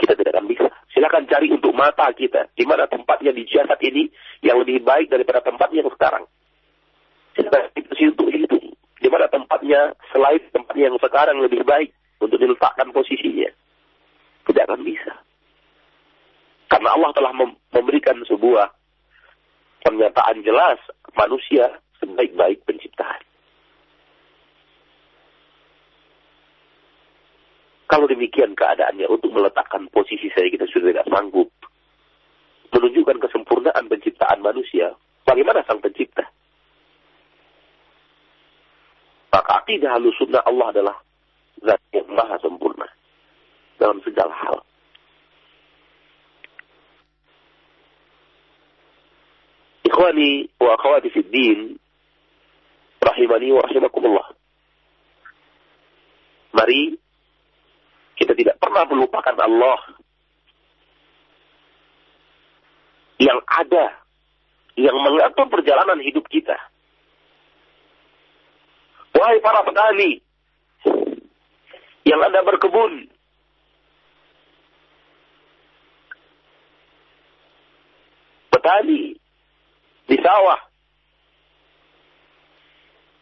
Kita 0.00 0.16
tidak 0.16 0.32
akan 0.36 0.46
bisa. 0.48 0.68
Silakan 0.92 1.24
cari 1.28 1.48
untuk 1.52 1.72
mata 1.76 2.08
kita. 2.12 2.48
Di 2.56 2.64
mana 2.64 2.88
tempatnya 2.88 3.32
di 3.36 3.44
jasad 3.44 3.76
ini 3.84 4.08
yang 4.40 4.60
lebih 4.60 4.80
baik 4.80 5.12
daripada 5.12 5.44
tempat 5.44 5.68
yang 5.76 5.88
sekarang. 5.92 6.24
Silakan 7.36 7.68
cari 7.72 8.04
untuk 8.08 8.28
itu. 8.32 8.39
Di 9.10 9.18
mana 9.18 9.26
tempatnya 9.26 9.90
selain 10.14 10.38
tempat 10.54 10.78
yang 10.78 10.94
sekarang 11.02 11.42
lebih 11.42 11.66
baik 11.66 11.90
untuk 12.22 12.38
diletakkan 12.38 12.94
posisinya. 12.94 13.50
Tidak 14.46 14.62
akan 14.70 14.86
bisa. 14.86 15.10
Karena 16.70 16.94
Allah 16.94 17.10
telah 17.18 17.34
memberikan 17.74 18.22
sebuah 18.22 18.70
pernyataan 19.82 20.46
jelas 20.46 20.78
manusia 21.18 21.82
sebaik-baik 21.98 22.62
penciptaan. 22.62 23.18
Kalau 27.90 28.06
demikian 28.06 28.54
keadaannya 28.54 29.10
untuk 29.10 29.34
meletakkan 29.34 29.90
posisi 29.90 30.30
saya 30.38 30.54
kita 30.54 30.70
sudah 30.70 30.94
tidak 30.94 31.10
sanggup. 31.10 31.50
Menunjukkan 32.70 33.18
kesempurnaan 33.26 33.90
penciptaan 33.90 34.38
manusia. 34.38 34.94
Bagaimana 35.26 35.66
sang 35.66 35.82
pencipta? 35.82 36.30
Maka 39.30 39.62
akidah 39.62 39.94
halus 39.94 40.14
sunnah 40.18 40.42
Allah 40.42 40.66
adalah 40.74 40.96
zat 41.62 41.80
yang 41.94 42.10
maha 42.10 42.34
sempurna 42.42 42.86
dalam 43.78 44.02
segala 44.02 44.34
hal. 44.34 44.58
Ikhwani 49.86 50.50
wa 50.58 50.74
akhwati 50.74 51.08
fi 51.14 51.20
din 51.26 51.78
rahimani 53.00 53.54
wa 53.54 53.62
rahimakumullah. 53.64 54.28
Mari 56.50 56.98
kita 58.18 58.36
tidak 58.36 58.58
pernah 58.60 58.84
melupakan 58.84 59.34
Allah 59.40 59.80
yang 63.20 63.38
ada 63.46 64.00
yang 64.76 64.96
mengatur 64.96 65.46
perjalanan 65.50 66.00
hidup 66.00 66.24
kita. 66.30 66.56
Wahai 69.20 69.36
para 69.44 69.60
petani 69.68 70.16
yang 72.08 72.24
Anda 72.24 72.40
berkebun, 72.40 73.04
petani 78.48 79.20
di 80.08 80.16
sawah 80.24 80.56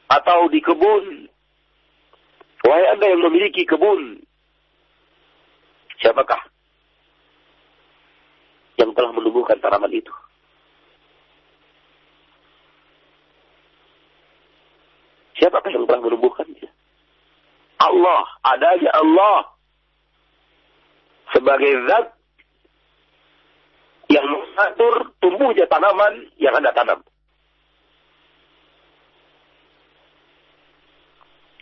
atau 0.06 0.46
di 0.54 0.62
kebun, 0.62 1.26
wahai 2.62 2.86
Anda 2.94 3.18
yang 3.18 3.26
memiliki 3.26 3.66
kebun, 3.66 4.22
siapakah 5.98 6.46
yang 8.78 8.94
telah 8.94 9.10
menumbuhkan 9.10 9.58
tanaman 9.58 9.90
itu? 9.90 10.14
Siapakah 15.38 15.70
yang 15.70 15.86
telah 15.86 16.02
menumbuhkannya? 16.02 16.68
Allah, 17.78 18.22
adanya 18.42 18.90
Allah 18.90 19.38
sebagai 21.30 21.72
zat 21.86 22.06
yang 24.10 24.26
mengatur 24.26 25.14
tumbuhnya 25.22 25.68
tanaman 25.70 26.26
yang 26.42 26.58
Anda 26.58 26.74
tanam. 26.74 27.06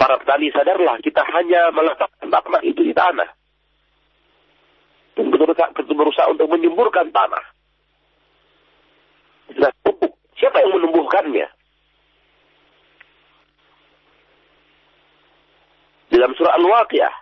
Para 0.01 0.17
petani 0.23 0.49
sadarlah, 0.55 0.97
kita 1.05 1.21
hanya 1.37 1.69
meletakkan 1.75 2.33
tanaman 2.33 2.63
itu 2.65 2.81
di 2.81 2.95
tanah. 2.97 3.29
Dan 5.17 5.33
berusaha, 5.33 5.73
berusaha 5.73 6.27
untuk 6.33 6.49
menyemburkan 6.49 7.13
tanah. 7.13 7.45
Nah, 9.57 9.73
siapa 10.37 10.65
yang 10.65 10.81
menumbuhkannya? 10.81 11.56
Dalam 16.16 16.32
surah 16.36 16.54
Al-Waqiah, 16.60 17.14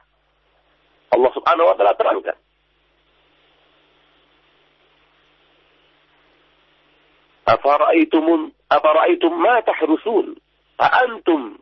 Allah 1.13 1.31
subhanahu 1.33 1.69
wa 1.69 1.75
ta'ala 1.77 1.93
terangkan. 1.97 2.37
أفرأيتم 7.49 8.51
أفرأيتم 8.71 9.41
ما 9.41 9.59
تحرثون 9.59 10.35
أأنتم 10.81 11.57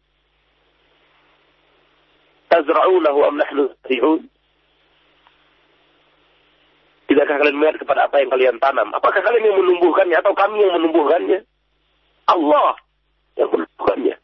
تزرعونه 2.50 3.28
أم 3.28 3.38
نحن 3.38 3.58
الزارعون 3.60 4.24
Tidakkah 7.08 7.40
kalian 7.40 7.56
melihat 7.56 7.80
kepada 7.80 8.12
apa 8.12 8.20
yang 8.20 8.28
kalian 8.28 8.60
tanam? 8.60 8.92
Apakah 8.92 9.24
kalian 9.24 9.48
yang 9.48 9.64
menumbuhkannya 9.64 10.20
atau 10.20 10.36
kami 10.36 10.60
yang 10.60 10.76
menumbuhkannya? 10.76 11.40
Allah 12.28 12.76
yang 13.40 13.48
menumbuhkannya. 13.48 14.16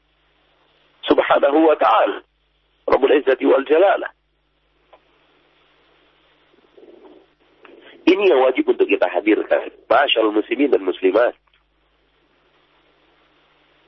Subhanahu 1.08 1.64
wa 1.64 1.80
ta'ala. 1.80 2.27
Izzati 3.29 3.45
wal 3.45 3.67
Jalalah. 3.69 4.09
Ini 8.09 8.25
yang 8.25 8.41
wajib 8.41 8.65
untuk 8.65 8.89
kita 8.89 9.05
hadirkan. 9.05 9.69
Masyaallah 9.85 10.33
muslimin 10.33 10.73
dan 10.73 10.81
muslimat. 10.81 11.37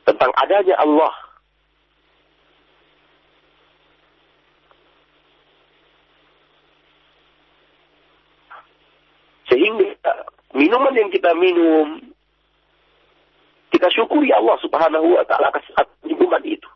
Tentang 0.05 0.29
adanya 0.45 0.77
Allah. 0.77 1.15
Sehingga 9.49 9.97
minuman 10.53 10.95
yang 11.01 11.09
kita 11.09 11.33
minum, 11.41 12.13
kita 13.73 13.89
syukuri 13.89 14.29
Allah 14.37 14.61
subhanahu 14.61 15.17
wa 15.17 15.25
ta'ala 15.25 15.49
atas 15.49 15.89
minuman 16.05 16.45
itu 16.45 16.69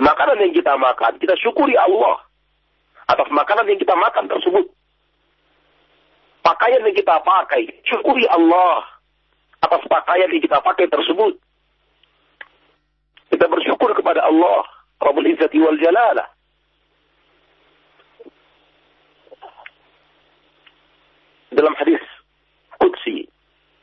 makanan 0.00 0.40
yang 0.40 0.52
kita 0.56 0.74
makan, 0.80 1.12
kita 1.20 1.36
syukuri 1.38 1.76
Allah 1.76 2.24
atas 3.06 3.28
makanan 3.28 3.68
yang 3.68 3.78
kita 3.78 3.94
makan 3.94 4.26
tersebut. 4.26 4.66
Pakaian 6.40 6.80
yang 6.80 6.96
kita 6.96 7.20
pakai, 7.20 7.68
syukuri 7.84 8.24
Allah 8.32 8.80
atas 9.60 9.84
pakaian 9.86 10.32
yang 10.32 10.40
kita 10.40 10.58
pakai 10.64 10.88
tersebut. 10.88 11.36
Kita 13.30 13.46
bersyukur 13.46 13.92
kepada 13.92 14.24
Allah, 14.24 14.64
Rabbul 15.04 15.28
Izzati 15.28 15.60
wal 15.60 15.78
Jalalah. 15.78 16.28
Dalam 21.50 21.74
hadis 21.76 22.00
Qudsi 22.78 23.26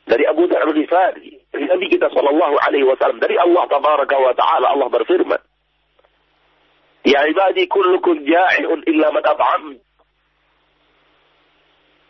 dari 0.08 0.24
Abu 0.26 0.48
Dhar 0.48 0.66
al-Ghifari, 0.66 1.36
dari 1.52 1.64
Nabi 1.68 1.86
kita 1.92 2.10
sallallahu 2.10 2.56
alaihi 2.64 2.88
wasallam, 2.88 3.20
dari 3.22 3.36
Allah 3.38 3.68
tabaraka 3.70 4.16
wa 4.18 4.32
taala 4.34 4.66
Allah 4.72 4.88
berfirman, 4.88 5.40
Ya 7.08 7.24
ibadi 7.24 7.64
kullukum 7.72 8.20
ja'i'un 8.20 8.84
illa 8.84 9.08
man 9.08 9.24
at'am. 9.24 9.80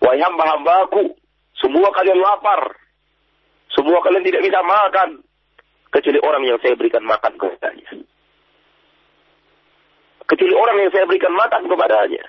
Wahai 0.03 0.19
hamba-hambaku, 0.27 1.15
semua 1.55 1.95
kalian 1.95 2.19
lapar. 2.19 2.75
Semua 3.71 4.03
kalian 4.03 4.27
tidak 4.27 4.43
bisa 4.43 4.59
makan. 4.67 5.23
Kecuali 5.95 6.19
orang 6.19 6.43
yang 6.51 6.59
saya 6.59 6.75
berikan 6.75 7.07
makan 7.07 7.33
kepadanya. 7.39 7.91
Kecuali 10.27 10.55
orang 10.59 10.77
yang 10.83 10.91
saya 10.91 11.07
berikan 11.07 11.35
makan 11.35 11.63
kepadanya. 11.71 12.25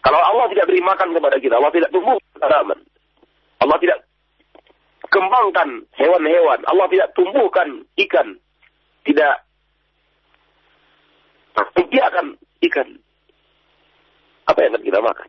Kalau 0.00 0.20
Allah 0.22 0.46
tidak 0.56 0.72
beri 0.72 0.80
makan 0.80 1.08
kepada 1.12 1.36
kita, 1.36 1.54
Allah 1.60 1.72
tidak 1.74 1.90
tumbuh 1.92 2.16
tanaman. 2.40 2.80
Allah 3.60 3.78
tidak 3.82 3.98
kembangkan 5.12 5.84
hewan-hewan. 6.00 6.64
Allah 6.64 6.86
tidak 6.88 7.12
tumbuhkan 7.12 7.84
ikan 8.08 8.40
tidak 9.06 9.46
dia 11.86 12.02
akan 12.10 12.34
ikan 12.66 12.88
apa 14.50 14.58
yang 14.60 14.70
akan 14.74 14.84
kita 14.84 15.00
makan 15.00 15.28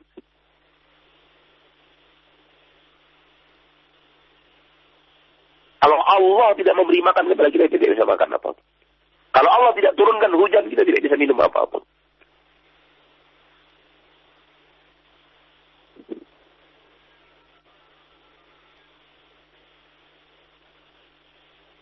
kalau 5.87 6.03
Allah 6.03 6.51
tidak 6.59 6.75
memberi 6.75 6.99
makan 6.99 7.31
kepada 7.31 7.47
kita, 7.47 7.63
kita 7.71 7.79
tidak 7.79 7.95
bisa 7.95 8.03
makan 8.03 8.35
apa-apa. 8.35 8.59
Kalau 9.31 9.49
Allah 9.53 9.71
tidak 9.77 9.93
turunkan 9.95 10.33
hujan, 10.33 10.65
kita 10.67 10.83
tidak 10.83 10.99
bisa 11.05 11.15
minum 11.15 11.37
apa-apa. 11.39 11.79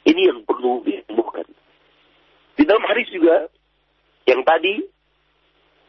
Ini 0.06 0.22
yang 0.22 0.46
perlu 0.46 0.86
disembuhkan. 0.86 1.05
Dalam 2.76 2.92
hadis 2.92 3.08
juga, 3.08 3.48
yang 4.28 4.44
tadi, 4.44 4.84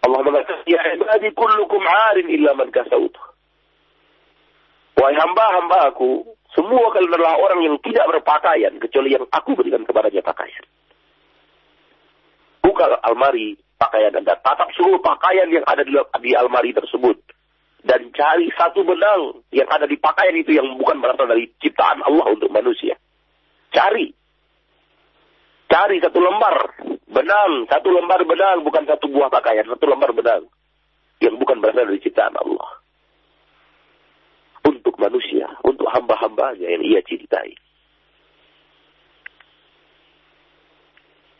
Allah 0.06 0.22
mengatakan, 0.22 0.62
Ya 0.70 0.78
ibadi 0.94 1.34
kullukum 1.34 1.82
arin 1.82 2.30
illa 2.30 2.54
man 2.54 2.70
kasautu. 2.70 3.18
Wahai 4.94 5.18
hamba-hamba 5.18 5.90
aku, 5.90 6.22
semua 6.54 6.86
kalian 6.94 7.10
adalah 7.10 7.42
orang 7.42 7.66
yang 7.66 7.74
tidak 7.82 8.06
berpakaian, 8.06 8.78
kecuali 8.78 9.18
yang 9.18 9.26
aku 9.34 9.58
berikan 9.58 9.82
kepadanya 9.82 10.22
pakaian. 10.22 10.62
Buka 12.62 13.02
almari 13.02 13.58
pakaian 13.82 14.22
Anda, 14.22 14.38
tatap 14.38 14.70
seluruh 14.78 15.02
pakaian 15.02 15.50
yang 15.50 15.66
ada 15.66 15.82
di, 15.82 15.90
di 16.22 16.38
almari 16.38 16.70
tersebut. 16.70 17.18
Dan 17.82 18.14
cari 18.14 18.46
satu 18.54 18.86
benang 18.86 19.42
yang 19.50 19.66
ada 19.74 19.90
di 19.90 19.98
pakaian 19.98 20.38
itu 20.38 20.54
yang 20.54 20.70
bukan 20.78 21.02
berasal 21.02 21.26
dari 21.26 21.50
ciptaan 21.58 22.06
Allah 22.06 22.30
untuk 22.30 22.54
manusia. 22.54 22.94
Cari. 23.74 24.14
Cari 25.66 25.98
satu 25.98 26.22
lembar 26.22 26.78
benang, 27.10 27.66
satu 27.66 27.88
lembar 27.90 28.22
benang, 28.22 28.62
bukan 28.62 28.86
satu 28.86 29.10
buah 29.10 29.26
pakaian, 29.28 29.66
satu 29.66 29.84
lembar 29.90 30.14
benang. 30.14 30.46
Yang 31.18 31.34
bukan 31.42 31.58
berasal 31.64 31.88
dari 31.88 32.00
ciptaan 32.04 32.36
Allah 32.36 32.70
untuk 34.66 34.94
manusia, 35.00 35.48
untuk 35.64 35.88
hamba-hambanya 35.90 36.66
yang 36.66 36.82
ia 36.84 37.00
cintai. 37.02 37.56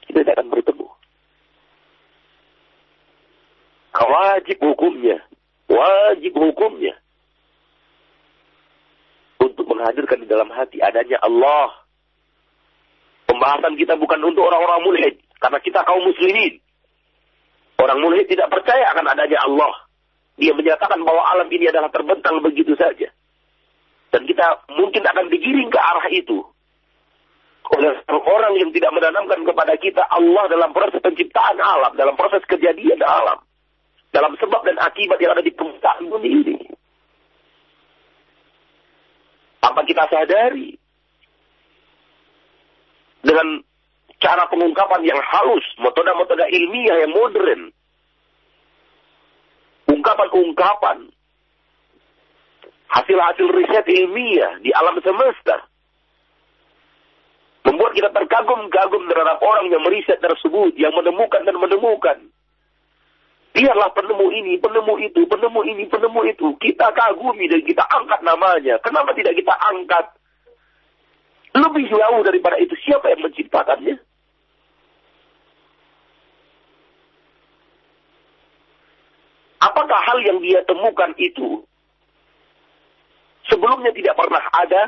Kita 0.06 0.22
tidak 0.24 0.34
akan 0.40 0.48
bertemu. 0.50 0.88
Wajib 3.96 4.58
hukumnya, 4.60 5.18
wajib 5.68 6.32
hukumnya 6.36 6.94
untuk 9.40 9.64
menghadirkan 9.68 10.24
di 10.24 10.28
dalam 10.28 10.48
hati 10.52 10.80
adanya 10.80 11.20
Allah. 11.20 11.85
Pembahasan 13.26 13.74
kita 13.74 13.98
bukan 13.98 14.22
untuk 14.22 14.46
orang-orang 14.46 14.80
mulhid, 14.86 15.14
karena 15.42 15.58
kita 15.60 15.82
kaum 15.82 16.02
muslimin. 16.06 16.62
Orang 17.76 18.00
mulhid 18.00 18.26
tidak 18.30 18.48
percaya 18.48 18.88
akan 18.94 19.06
adanya 19.12 19.38
Allah. 19.44 19.72
Dia 20.36 20.52
menyatakan 20.52 21.00
bahwa 21.04 21.22
alam 21.32 21.48
ini 21.48 21.68
adalah 21.68 21.88
terbentang 21.92 22.40
begitu 22.44 22.72
saja. 22.76 23.08
Dan 24.12 24.22
kita 24.24 24.64
mungkin 24.72 25.04
akan 25.04 25.28
digiring 25.28 25.68
ke 25.68 25.80
arah 25.80 26.06
itu. 26.12 26.40
Oleh 27.66 27.98
orang 28.08 28.54
yang 28.62 28.70
tidak 28.70 28.94
menanamkan 28.94 29.42
kepada 29.42 29.74
kita 29.76 30.06
Allah 30.06 30.46
dalam 30.46 30.70
proses 30.70 31.02
penciptaan 31.02 31.58
alam, 31.58 31.92
dalam 31.98 32.14
proses 32.14 32.44
kejadian 32.46 33.02
alam. 33.02 33.42
Dalam 34.14 34.32
sebab 34.38 34.62
dan 34.64 34.78
akibat 34.80 35.18
yang 35.18 35.34
ada 35.34 35.44
di 35.44 35.52
permukaan 35.52 36.08
bumi 36.08 36.30
ini. 36.30 36.56
Apa 39.66 39.82
kita 39.82 40.06
sadari? 40.08 40.78
Dengan 43.36 43.60
cara 44.16 44.48
pengungkapan 44.48 45.04
yang 45.04 45.20
halus, 45.20 45.60
metode-metode 45.76 46.48
ilmiah 46.56 47.04
yang 47.04 47.12
modern, 47.12 47.68
ungkapan-ungkapan 49.92 51.12
hasil-hasil 52.96 53.44
riset 53.52 53.84
ilmiah 53.92 54.56
di 54.64 54.72
alam 54.72 54.96
semesta. 55.04 55.68
Membuat 57.68 57.92
kita 57.92 58.08
terkagum-kagum 58.08 59.04
terhadap 59.04 59.36
orang 59.44 59.68
yang 59.68 59.84
meriset 59.84 60.16
tersebut, 60.24 60.72
yang 60.80 60.96
menemukan 60.96 61.44
dan 61.44 61.60
menemukan. 61.60 62.16
Biarlah 63.52 63.92
penemu 63.92 64.32
ini, 64.32 64.56
penemu 64.56 64.96
itu, 65.12 65.28
penemu 65.28 65.60
ini, 65.60 65.84
penemu 65.92 66.20
itu. 66.24 66.56
Kita 66.56 66.88
kagumi 66.88 67.52
dan 67.52 67.60
kita 67.68 67.84
angkat 67.84 68.24
namanya. 68.24 68.80
Kenapa 68.80 69.12
tidak 69.12 69.36
kita 69.36 69.52
angkat 69.60 70.08
lebih 71.62 71.86
jauh 71.88 72.20
daripada 72.26 72.58
itu? 72.58 72.74
Siapa 72.82 73.12
yang 73.12 73.22
menciptakannya? 73.22 73.96
Apakah 79.62 80.00
hal 80.10 80.18
yang 80.22 80.38
dia 80.44 80.62
temukan 80.68 81.10
itu 81.16 81.64
sebelumnya 83.48 83.90
tidak 83.94 84.14
pernah 84.14 84.42
ada? 84.52 84.82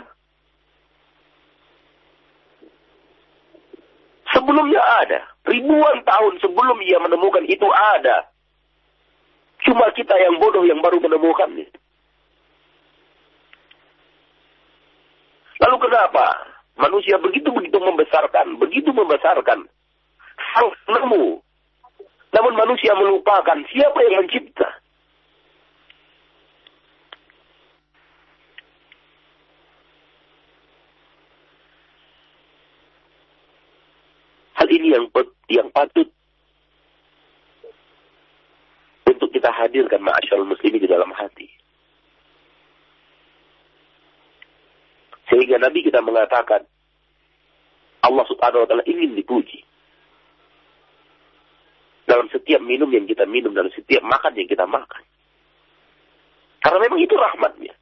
Sebelumnya 4.29 4.83
ada. 5.03 5.21
Ribuan 5.49 6.05
tahun 6.05 6.37
sebelum 6.45 6.79
ia 6.85 7.01
menemukan 7.01 7.49
itu 7.49 7.65
ada. 7.97 8.29
Cuma 9.65 9.89
kita 9.97 10.15
yang 10.21 10.37
bodoh 10.37 10.63
yang 10.69 10.79
baru 10.85 11.01
menemukannya. 11.01 11.67
Lalu 15.59 15.77
kenapa 15.83 16.27
manusia 16.79 17.19
begitu-begitu 17.19 17.77
membesarkan, 17.83 18.57
begitu 18.63 18.95
membesarkan 18.95 19.67
sang 20.55 20.71
nemu. 20.87 21.43
Namun 22.29 22.53
manusia 22.55 22.95
melupakan 22.95 23.59
siapa 23.67 23.99
yang 24.07 24.25
mencipta. 24.25 24.69
Hal 34.55 34.69
ini 34.71 34.95
yang 34.95 35.07
yang 35.49 35.69
patut 35.75 36.11
untuk 39.09 39.31
kita 39.33 39.51
hadirkan 39.51 40.03
ma'asyarul 40.03 40.47
muslimin 40.47 40.83
di 40.83 40.91
dalam 40.91 41.11
hati. 41.15 41.58
Sehingga 45.29 45.61
Nabi 45.61 45.85
kita 45.85 46.01
mengatakan 46.01 46.65
Allah 48.05 48.25
subhanahu 48.25 48.65
wa 48.65 48.69
ta'ala 48.69 48.85
ingin 48.89 49.13
dipuji. 49.13 49.65
Dalam 52.09 52.25
setiap 52.33 52.65
minum 52.65 52.89
yang 52.89 53.05
kita 53.05 53.29
minum, 53.29 53.53
dalam 53.53 53.69
setiap 53.77 54.01
makan 54.01 54.33
yang 54.33 54.49
kita 54.49 54.65
makan. 54.65 55.05
Karena 56.65 56.79
memang 56.81 57.01
itu 57.05 57.13
rahmatnya. 57.13 57.75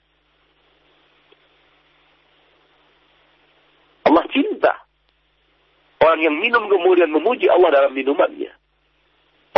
Allah 4.06 4.26
cinta 4.34 4.86
Orang 6.06 6.22
yang 6.22 6.38
minum 6.38 6.70
kemudian 6.70 7.10
memuji 7.10 7.50
Allah 7.50 7.82
dalam 7.82 7.92
minumannya. 7.96 8.52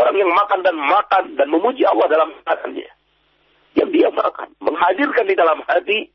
Orang 0.01 0.17
yang 0.17 0.33
makan 0.33 0.65
dan 0.65 0.77
makan 0.81 1.25
dan 1.37 1.47
memuji 1.51 1.85
Allah 1.85 2.09
dalam 2.09 2.31
makannya. 2.47 2.89
Yang 3.77 3.89
dia 3.93 4.09
makan. 4.09 4.49
Menghadirkan 4.63 5.29
di 5.29 5.35
dalam 5.37 5.61
hati 5.69 6.09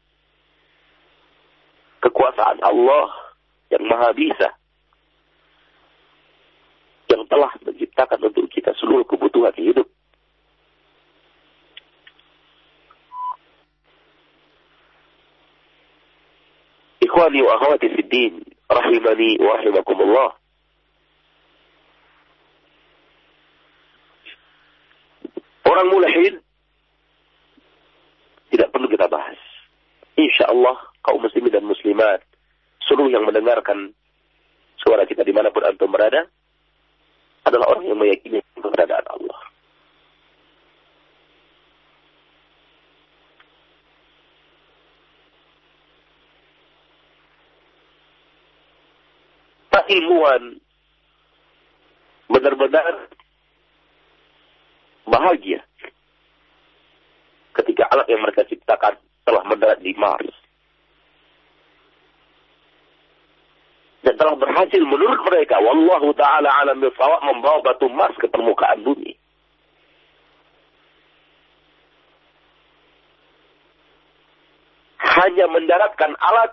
kekuasaan 2.04 2.60
Allah 2.60 3.08
yang 3.72 3.88
maha 3.88 4.12
bisa. 4.12 4.52
Yang 7.08 7.24
telah 7.32 7.52
menciptakan 7.64 8.20
untuk 8.28 8.46
kita 8.52 8.76
seluruh 8.76 9.08
kebutuhan 9.08 9.56
hidup. 9.56 9.88
Ikhwani 17.00 17.40
wa 17.46 17.52
akhwati 17.56 17.88
fid 17.96 18.10
din 18.12 18.34
rahimani 18.68 19.40
wa 19.40 19.56
rahimakumullah. 19.62 20.30
Orang 25.64 25.88
mulhid 25.90 26.44
tidak 28.52 28.70
perlu 28.76 28.88
kita 28.92 29.08
bahas. 29.08 29.40
Insya 30.14 30.46
Allah 30.50 30.78
kaum 31.04 31.20
muslimin 31.22 31.52
dan 31.52 31.66
muslimat 32.04 32.20
seluruh 32.84 33.08
yang 33.08 33.24
mendengarkan 33.24 33.96
suara 34.76 35.08
kita 35.08 35.24
di 35.24 35.32
mana 35.32 35.48
pun 35.56 35.64
antum 35.64 35.88
berada 35.88 36.28
adalah 37.48 37.72
orang 37.72 37.88
yang 37.88 38.00
meyakini 38.00 38.44
keberadaan 38.60 39.08
Allah. 39.08 39.40
ilmuwan 49.84 50.58
benar-benar 52.32 53.14
bahagia 55.06 55.60
ketika 57.52 57.84
alat 57.92 58.08
yang 58.08 58.24
mereka 58.24 58.48
ciptakan 58.48 58.96
telah 59.28 59.44
mendarat 59.44 59.84
di 59.84 59.92
Mars. 60.00 60.43
Dan 64.04 64.20
telah 64.20 64.36
berhasil 64.36 64.84
menurut 64.84 65.24
mereka, 65.24 65.64
Wallahu 65.64 66.12
ta'ala 66.20 66.52
alam 66.52 66.84
bisawak 66.84 67.24
membawa 67.24 67.64
batu 67.64 67.88
Mars 67.88 68.16
ke 68.20 68.28
permukaan 68.28 68.84
bumi. 68.84 69.16
Hanya 75.00 75.48
mendaratkan 75.48 76.20
alat 76.20 76.52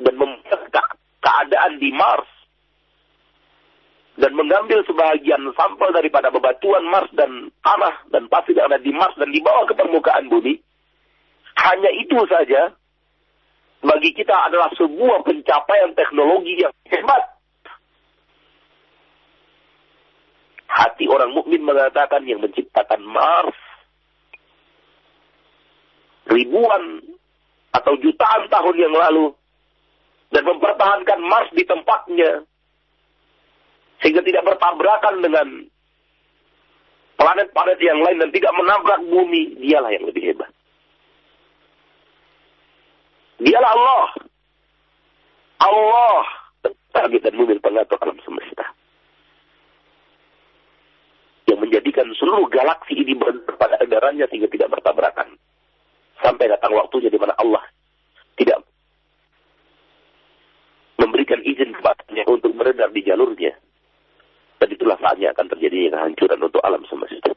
dan 0.00 0.14
membuat 0.16 0.64
keadaan 1.20 1.76
di 1.76 1.90
Mars 1.92 2.30
dan 4.18 4.32
mengambil 4.34 4.80
sebagian 4.88 5.44
sampel 5.54 5.92
daripada 5.92 6.32
bebatuan 6.32 6.88
Mars 6.88 7.12
dan 7.12 7.52
tanah 7.60 7.94
dan 8.10 8.26
pasir 8.32 8.56
yang 8.56 8.72
ada 8.72 8.80
di 8.80 8.90
Mars 8.96 9.14
dan 9.20 9.28
dibawa 9.28 9.68
ke 9.68 9.76
permukaan 9.76 10.26
bumi, 10.32 10.56
hanya 11.58 11.90
itu 12.00 12.18
saja 12.26 12.77
bagi 13.78 14.10
kita 14.10 14.34
adalah 14.50 14.70
sebuah 14.74 15.22
pencapaian 15.22 15.94
teknologi 15.94 16.58
yang 16.58 16.74
hebat. 16.90 17.22
Hati 20.68 21.06
orang 21.08 21.32
mukmin 21.32 21.62
mengatakan 21.64 22.26
yang 22.26 22.42
menciptakan 22.42 23.02
Mars 23.02 23.56
ribuan 26.28 27.02
atau 27.72 27.94
jutaan 27.98 28.46
tahun 28.52 28.76
yang 28.76 28.94
lalu 28.94 29.32
dan 30.28 30.44
mempertahankan 30.44 31.18
Mars 31.24 31.50
di 31.56 31.64
tempatnya 31.64 32.44
sehingga 34.04 34.22
tidak 34.22 34.44
bertabrakan 34.46 35.24
dengan 35.24 35.48
planet-planet 37.18 37.78
yang 37.82 37.98
lain 37.98 38.18
dan 38.22 38.30
tidak 38.30 38.52
menabrak 38.54 39.00
bumi, 39.10 39.58
dialah 39.58 39.90
yang 39.90 40.06
lebih 40.06 40.22
hebat. 40.30 40.52
Dialah 43.38 43.70
Allah. 43.70 44.06
Allah 45.58 46.22
target 46.94 47.22
dan 47.30 47.34
bumi 47.38 47.58
pengatur 47.62 47.98
alam 48.02 48.18
semesta. 48.26 48.66
Yang 51.46 51.58
menjadikan 51.62 52.06
seluruh 52.18 52.50
galaksi 52.50 52.98
ini 52.98 53.14
pada 53.58 53.78
edarannya 53.82 54.26
sehingga 54.28 54.50
tidak 54.50 54.78
bertabrakan. 54.78 55.38
Sampai 56.18 56.50
datang 56.50 56.74
waktunya 56.74 57.08
di 57.08 57.18
mana 57.18 57.34
Allah 57.38 57.62
tidak 58.34 58.66
memberikan 60.98 61.38
izin 61.46 61.78
kepadanya 61.78 62.26
untuk 62.26 62.52
beredar 62.58 62.90
di 62.90 63.06
jalurnya. 63.06 63.54
Dan 64.58 64.68
itulah 64.74 64.98
saatnya 64.98 65.30
akan 65.30 65.46
terjadi 65.54 65.94
kehancuran 65.94 66.42
untuk 66.42 66.58
alam 66.66 66.82
semesta. 66.90 67.30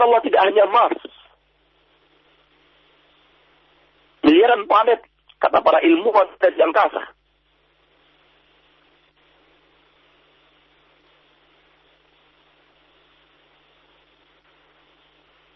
Allah 0.00 0.20
tidak 0.24 0.42
hanya 0.44 0.64
Mars. 0.68 1.02
Miliaran 4.26 4.66
planet, 4.66 5.00
kata 5.38 5.62
para 5.62 5.78
ilmuwan 5.86 6.26
dari 6.42 6.58
angkasa. 6.58 7.14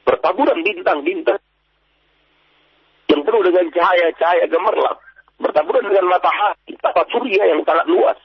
Bertaburan 0.06 0.62
bintang-bintang 0.62 1.42
yang 3.10 3.20
penuh 3.26 3.42
dengan 3.42 3.66
cahaya-cahaya 3.74 4.46
gemerlap, 4.46 5.02
bertaburan 5.42 5.82
dengan 5.90 6.06
matahari, 6.06 6.78
tata 6.78 7.02
surya 7.10 7.42
yang 7.50 7.66
sangat 7.66 7.90
luas. 7.90 8.18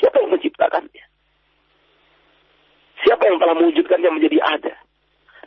Siapa 0.00 0.16
yang 0.24 0.32
menciptakannya? 0.32 1.04
Siapa 3.04 3.22
yang 3.28 3.36
telah 3.36 3.54
mewujudkannya 3.58 4.10
menjadi 4.16 4.38
ada? 4.42 4.87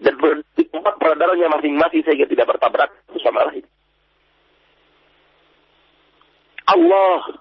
Dan 0.01 0.17
di 0.57 0.65
tempat 0.65 0.97
masing-masing 1.61 2.01
sehingga 2.01 2.25
tidak 2.25 2.49
bertabrak 2.49 2.89
itu 3.09 3.21
sama 3.21 3.45
lain. 3.53 3.65
Allah, 6.65 7.37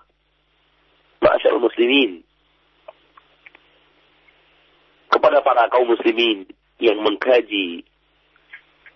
Masyarakat 1.20 1.60
muslimin, 1.60 2.24
kepada 5.12 5.44
para 5.44 5.68
kaum 5.68 5.88
muslimin 5.92 6.48
yang 6.80 6.96
mengkaji 7.04 7.84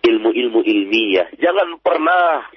ilmu-ilmu 0.01 0.61
ilmiah. 0.65 1.29
Jangan 1.37 1.77
pernah 1.85 2.49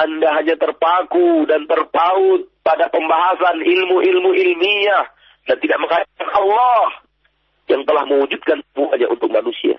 Anda 0.00 0.28
hanya 0.40 0.56
terpaku 0.56 1.44
dan 1.44 1.68
terpaut 1.68 2.48
pada 2.64 2.88
pembahasan 2.88 3.60
ilmu-ilmu 3.60 4.32
ilmiah 4.32 5.04
dan 5.44 5.56
tidak 5.60 5.78
mengkaitkan 5.84 6.28
Allah 6.32 7.04
yang 7.68 7.84
telah 7.84 8.04
mewujudkan 8.08 8.64
semuanya 8.72 9.06
untuk 9.12 9.28
manusia. 9.28 9.76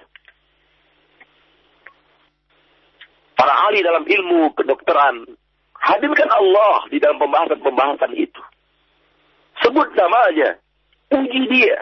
Para 3.36 3.54
ahli 3.68 3.84
dalam 3.84 4.08
ilmu 4.08 4.56
kedokteran 4.56 5.28
hadirkan 5.86 6.30
Allah 6.34 6.90
di 6.90 6.98
dalam 6.98 7.22
pembahasan-pembahasan 7.22 8.18
itu. 8.18 8.42
Sebut 9.62 9.94
namanya, 9.94 10.58
puji 11.14 11.42
dia. 11.48 11.80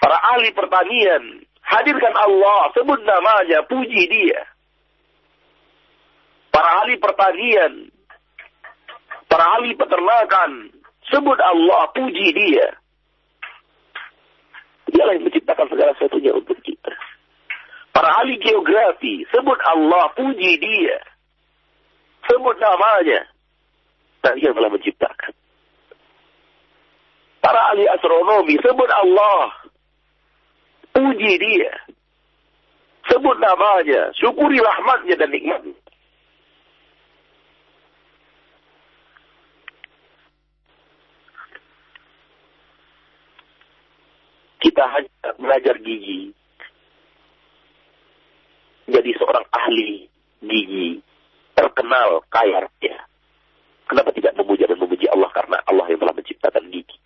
Para 0.00 0.18
ahli 0.36 0.50
pertanian, 0.52 1.44
hadirkan 1.64 2.14
Allah, 2.16 2.72
sebut 2.72 3.00
namanya, 3.04 3.64
puji 3.68 4.02
dia. 4.08 4.40
Para 6.52 6.84
ahli 6.84 6.96
pertanian, 7.00 7.72
para 9.28 9.44
ahli 9.58 9.76
peternakan, 9.76 10.72
sebut 11.12 11.38
Allah, 11.40 11.88
puji 11.92 12.28
dia. 12.32 12.66
Dialah 14.94 15.18
yang 15.18 15.26
menciptakan 15.26 15.66
segala 15.72 15.90
sesuatunya 15.98 16.32
untuk 16.36 16.54
kita. 16.62 16.92
Para 17.94 18.10
ahli 18.20 18.34
geografi, 18.42 19.22
sebut 19.30 19.58
Allah, 19.70 20.10
puji 20.18 20.58
dia. 20.58 20.98
Sebut 22.26 22.58
namanya. 22.58 23.22
Dan 24.18 24.34
dia 24.42 24.50
telah 24.50 24.72
menciptakan. 24.72 25.32
Para 27.38 27.60
ahli 27.70 27.86
astronomi, 27.86 28.58
sebut 28.58 28.90
Allah, 28.90 29.64
Puji 30.94 31.32
dia. 31.42 31.74
Sebut 33.10 33.36
namanya. 33.42 34.14
Syukuri 34.14 34.62
rahmatnya 34.62 35.18
dan 35.18 35.30
nikmatnya. 35.34 35.74
Kita 44.62 44.84
hanya 44.86 45.28
belajar 45.36 45.76
gigi. 45.82 46.30
Jadi 48.88 49.10
seorang 49.16 49.44
ahli 49.52 50.08
gigi. 50.44 51.00
Terkenal 51.54 52.20
kaya 52.28 52.66
raya. 52.66 52.96
Kenapa 53.86 54.10
tidak 54.12 54.34
memuja 54.34 54.66
dan 54.66 54.80
memuji 54.80 55.06
Allah 55.06 55.30
karena 55.30 55.60
Allah 55.70 55.86
yang 55.88 56.00
telah 56.02 56.14
menciptakan 56.16 56.64
gigi. 56.72 56.98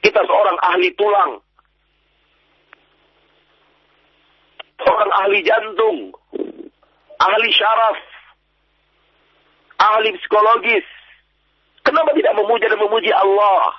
Kita 0.00 0.20
seorang 0.22 0.58
ahli 0.62 0.88
tulang. 0.96 1.32
Seorang 4.80 5.10
ahli 5.20 5.38
jantung. 5.42 5.98
Ahli 7.20 7.48
syaraf. 7.52 7.98
Ahli 9.76 10.16
psikologis. 10.16 10.86
Kenapa 11.84 12.10
tidak 12.16 12.34
memuja 12.34 12.66
dan 12.66 12.80
memuji 12.82 13.12
Allah? 13.14 13.74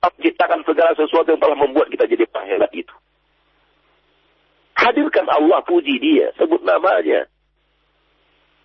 Menciptakan 0.00 0.62
segala 0.62 0.92
sesuatu 0.94 1.34
yang 1.34 1.40
telah 1.42 1.58
membuat 1.58 1.88
kita 1.90 2.04
jadi 2.06 2.24
penghebat 2.30 2.70
itu. 2.76 2.94
Hadirkan 4.80 5.28
Allah, 5.28 5.60
puji 5.68 6.00
dia, 6.00 6.32
sebut 6.40 6.64
namanya. 6.64 7.28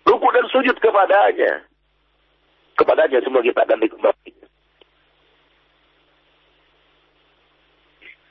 Ruku 0.08 0.28
dan 0.32 0.48
sujud 0.48 0.76
kepadanya. 0.80 1.68
Kepadanya 2.80 3.20
semua 3.20 3.44
kita 3.44 3.60
akan 3.68 3.80
dikembalikan. 3.84 4.48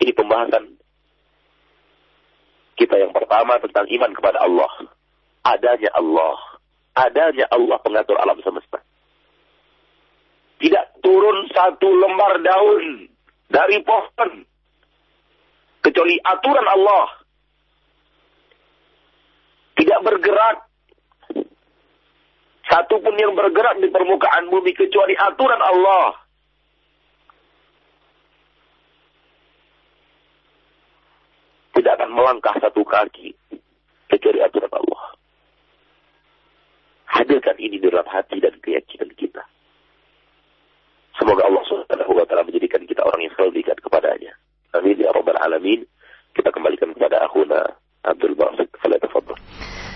Ini 0.02 0.12
pembahasan 0.18 0.66
kita 2.76 2.96
yang 3.00 3.14
pertama 3.14 3.58
tentang 3.62 3.86
iman 3.86 4.12
kepada 4.18 4.42
Allah. 4.42 4.72
Adanya 5.46 5.94
Allah. 5.94 6.38
Adanya 6.96 7.46
Allah 7.54 7.78
pengatur 7.86 8.18
alam 8.18 8.40
semesta. 8.42 8.82
Tidak 10.58 10.86
turun 11.06 11.46
satu 11.54 11.86
lembar 11.86 12.42
daun 12.42 13.10
dari 13.52 13.78
pohon. 13.86 14.42
Kecuali 15.86 16.18
aturan 16.24 16.66
Allah. 16.66 17.25
Tidak 19.76 20.00
bergerak. 20.04 20.58
Satu 22.66 22.98
pun 22.98 23.14
yang 23.16 23.38
bergerak 23.38 23.78
di 23.78 23.88
permukaan 23.94 24.50
bumi 24.50 24.74
kecuali 24.74 25.14
aturan 25.14 25.62
Allah. 25.62 26.26
tidak 31.86 32.02
akan 32.02 32.18
melangkah 32.18 32.56
satu 32.58 32.82
kaki 32.82 33.36
kecuali 34.10 34.42
aturan 34.42 34.74
Allah. 34.74 35.14
Hadirkan 37.14 37.62
ini 37.62 37.78
dalam 37.78 38.10
hati 38.10 38.42
dan 38.42 38.58
keyakinan 38.58 39.14
kita. 39.14 39.46
Semoga 41.14 41.46
Allah 41.46 41.62
Subhanahu 41.70 42.18
wa 42.18 42.26
taala 42.26 42.48
menjadikan 42.48 42.82
kita 42.90 43.06
orang 43.06 43.28
yang 43.28 43.34
selalu 43.38 43.62
diikat 43.62 43.78
kepadanya. 43.86 44.34
Amin 44.74 44.98
ya 44.98 45.14
rabbal 45.14 45.38
alamin. 45.38 45.86
Kita 46.34 46.50
kembalikan 46.50 46.90
kepada 46.98 47.22
akhuna 47.22 47.78
Abdul 48.06 48.38
Basit. 48.38 48.70
Falah 48.80 49.00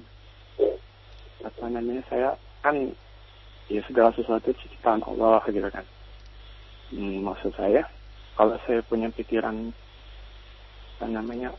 apa 1.42 1.64
namanya 1.66 2.06
saya 2.06 2.38
kan 2.62 2.78
ya 3.66 3.82
segala 3.90 4.14
sesuatu 4.14 4.54
ciptaan 4.54 5.02
Allah 5.02 5.42
gitu 5.50 5.66
kan. 5.66 5.82
Hmm, 6.94 7.26
maksud 7.26 7.50
saya 7.58 7.82
kalau 8.36 8.60
saya 8.68 8.84
punya 8.84 9.08
pikiran 9.08 9.72
apa 10.96 11.06
namanya 11.08 11.52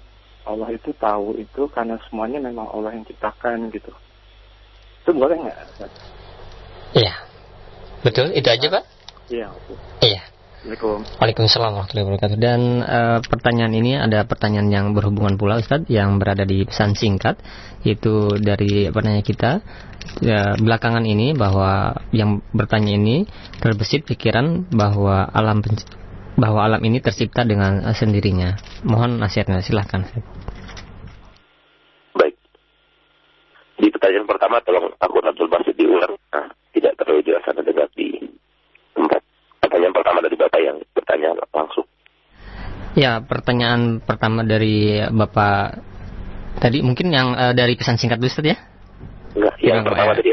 Allah 0.48 0.72
itu 0.72 0.96
tahu 0.96 1.36
itu 1.38 1.68
karena 1.74 2.00
semuanya 2.08 2.40
memang 2.40 2.72
Allah 2.72 2.96
yang 2.96 3.04
ciptakan 3.04 3.68
gitu. 3.74 3.92
Itu 5.04 5.12
boleh 5.12 5.36
nggak? 5.44 5.58
Iya. 6.96 7.14
Betul, 8.02 8.32
itu 8.32 8.48
aja 8.48 8.68
Pak? 8.72 8.84
Iya. 9.28 9.48
Iya. 10.00 10.24
Assalamualaikum. 10.58 11.00
Waalaikumsalam 11.22 11.72
warahmatullahi 11.76 12.06
wabarakatuh. 12.08 12.38
Dan 12.40 12.62
uh, 12.82 13.20
pertanyaan 13.22 13.74
ini 13.78 13.92
ada 13.94 14.26
pertanyaan 14.26 14.70
yang 14.74 14.86
berhubungan 14.92 15.38
pula 15.38 15.62
Ustaz 15.62 15.86
yang 15.92 16.18
berada 16.18 16.44
di 16.48 16.66
pesan 16.66 16.98
singkat 16.98 17.38
itu 17.86 18.36
dari 18.42 18.90
penanya 18.90 19.22
kita 19.22 19.52
ya, 20.20 20.58
belakangan 20.58 21.06
ini 21.06 21.38
bahwa 21.38 21.96
yang 22.10 22.42
bertanya 22.52 22.98
ini 22.98 23.30
terbesit 23.62 24.04
pikiran 24.08 24.66
bahwa 24.74 25.30
alam 25.30 25.62
bahwa 26.38 26.70
alam 26.70 26.82
ini 26.86 27.02
tercipta 27.02 27.42
dengan 27.42 27.82
sendirinya. 27.92 28.56
Mohon 28.86 29.18
nasihatnya 29.18 29.66
silahkan. 29.66 30.06
Di 33.78 33.94
pertanyaan 33.94 34.26
pertama 34.26 34.58
tolong 34.66 34.90
aku 34.98 35.22
Abdul 35.22 35.50
Basit 35.54 35.78
diulang. 35.78 36.18
Nah, 36.34 36.50
tidak 36.74 36.98
terlalu 36.98 37.22
jelas 37.22 37.46
Anda 37.46 37.62
dengar 37.62 37.86
di 37.94 38.26
tempat. 38.98 39.22
Pertanyaan 39.62 39.94
pertama 39.94 40.18
dari 40.26 40.34
Bapak 40.34 40.62
yang 40.66 40.78
bertanya 40.98 41.30
langsung. 41.54 41.86
Ya, 42.98 43.22
pertanyaan 43.22 44.02
pertama 44.02 44.42
dari 44.42 44.98
Bapak 45.06 45.78
tadi 46.58 46.82
mungkin 46.82 47.14
yang 47.14 47.38
uh, 47.38 47.54
dari 47.54 47.78
pesan 47.78 48.02
singkat 48.02 48.18
dulu 48.18 48.34
ya? 48.50 48.58
Enggak, 49.38 49.56
yang 49.62 49.86
Enggak, 49.86 49.94
pertama 49.94 50.12
ya. 50.14 50.18
tadi 50.18 50.30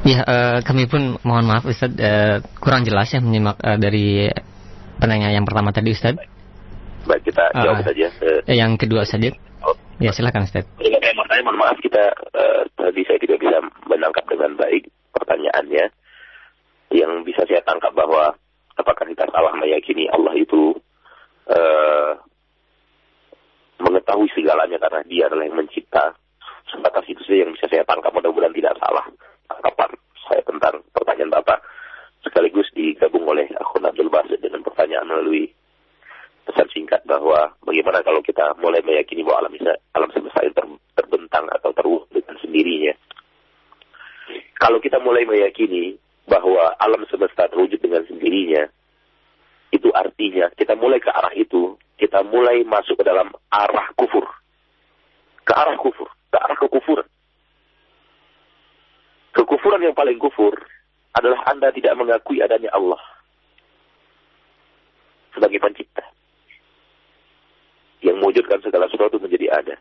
Ya, 0.00 0.24
uh, 0.24 0.58
kami 0.64 0.88
pun 0.88 1.20
mohon 1.28 1.44
maaf 1.44 1.68
Ustaz 1.68 1.92
uh, 1.92 2.40
kurang 2.56 2.88
jelas 2.88 3.12
ya 3.12 3.20
menyimak 3.20 3.60
uh, 3.60 3.76
dari 3.76 4.32
penanya 4.96 5.28
yang 5.28 5.44
pertama 5.44 5.76
tadi 5.76 5.92
Ustaz. 5.92 6.16
Baik, 7.04 7.20
kita 7.28 7.52
uh, 7.52 7.60
jawab 7.60 7.84
saja. 7.84 8.08
Uh, 8.24 8.40
yang 8.48 8.80
kedua 8.80 9.04
saja. 9.04 9.28
Oh. 9.60 9.76
Ya, 10.00 10.08
silakan 10.16 10.48
Ustaz. 10.48 10.64
Ya, 10.80 10.96
saya 11.04 11.42
mohon 11.44 11.60
maaf 11.60 11.76
kita 11.84 12.16
uh, 12.32 12.64
tadi 12.80 13.04
saya 13.04 13.20
tidak 13.20 13.44
bisa 13.44 13.60
menangkap 13.84 14.24
dengan 14.24 14.56
baik 14.56 14.88
pertanyaannya. 15.12 15.92
Yang 16.96 17.12
bisa 17.28 17.44
saya 17.44 17.60
tangkap 17.68 17.92
bahwa 17.92 18.32
apakah 18.80 19.04
kita 19.04 19.28
salah 19.28 19.52
meyakini 19.60 20.08
Allah 20.08 20.32
itu 20.32 20.80
uh, 21.44 22.16
mengetahui 23.84 24.32
segalanya 24.32 24.80
karena 24.80 25.04
dia 25.04 25.28
adalah 25.28 25.44
yang 25.44 25.60
mencipta. 25.60 26.16
Sebatas 26.72 27.04
itu 27.04 27.20
saja 27.28 27.44
yang 27.44 27.52
bisa 27.52 27.68
saya 27.68 27.84
tangkap 27.84 28.16
mudah-mudahan 28.16 28.56
tidak 28.56 28.80
salah 28.80 29.04
tangkapan 29.50 29.90
saya 30.30 30.42
tentang 30.46 30.74
pertanyaan 30.94 31.34
Bapak. 31.34 31.58
Sekaligus 32.22 32.68
digabung 32.76 33.26
oleh 33.26 33.48
akun 33.58 33.82
Abdul 33.82 34.12
Basit 34.12 34.38
dengan 34.38 34.62
pertanyaan 34.62 35.08
melalui 35.08 35.50
pesan 36.44 36.68
singkat 36.70 37.00
bahwa 37.08 37.56
bagaimana 37.64 38.04
kalau 38.04 38.20
kita 38.20 38.54
mulai 38.60 38.84
meyakini 38.84 39.24
bahwa 39.24 39.46
alam, 39.46 39.54
alam 39.96 40.10
semesta 40.12 40.40
itu 40.44 40.54
ter, 40.54 40.66
terbentang 41.00 41.46
atau 41.48 41.70
terwujud 41.72 42.12
dengan 42.12 42.36
sendirinya. 42.42 42.94
Kalau 44.60 44.78
kita 44.78 45.00
mulai 45.00 45.24
meyakini 45.24 45.96
bahwa 46.28 46.76
alam 46.76 47.02
semesta 47.08 47.48
terwujud 47.48 47.80
dengan 47.80 48.04
sendirinya, 48.04 48.68
itu 49.72 49.88
artinya 49.94 50.50
kita 50.54 50.76
mulai 50.76 51.00
ke 51.00 51.08
arah 51.08 51.32
itu, 51.34 51.78
kita 51.96 52.20
mulai 52.26 52.62
masuk 52.66 53.00
ke 53.00 53.04
dalam 53.06 53.32
arah 53.48 53.86
kufur. 53.96 54.26
Ke 55.46 55.52
arah 55.56 55.78
kufur, 55.80 56.10
ke 56.28 56.36
arah 56.36 56.58
kekufuran. 56.58 57.06
Kekufuran 59.30 59.82
yang 59.86 59.94
paling 59.94 60.18
kufur 60.18 60.54
adalah 61.14 61.42
Anda 61.46 61.70
tidak 61.70 61.94
mengakui 61.94 62.42
adanya 62.42 62.70
Allah 62.74 62.98
sebagai 65.30 65.62
pencipta 65.62 66.02
yang 68.02 68.18
mewujudkan 68.18 68.58
segala 68.64 68.90
sesuatu 68.90 69.20
menjadi 69.20 69.46
ada. 69.52 69.76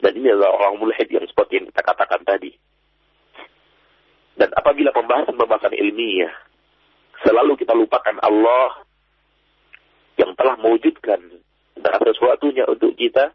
Dan 0.00 0.12
ini 0.18 0.28
adalah 0.32 0.52
orang 0.60 0.82
mulhid 0.82 1.08
yang 1.08 1.24
seperti 1.24 1.62
yang 1.62 1.66
kita 1.72 1.82
katakan 1.84 2.20
tadi. 2.24 2.52
Dan 4.36 4.52
apabila 4.52 4.92
pembahasan-pembahasan 4.92 5.72
ilmiah 5.72 6.32
selalu 7.24 7.56
kita 7.56 7.72
lupakan 7.72 8.20
Allah 8.20 8.84
yang 10.20 10.36
telah 10.36 10.56
mewujudkan 10.60 11.20
segala 11.76 11.96
sesuatunya 12.04 12.64
untuk 12.68 12.92
kita, 12.96 13.32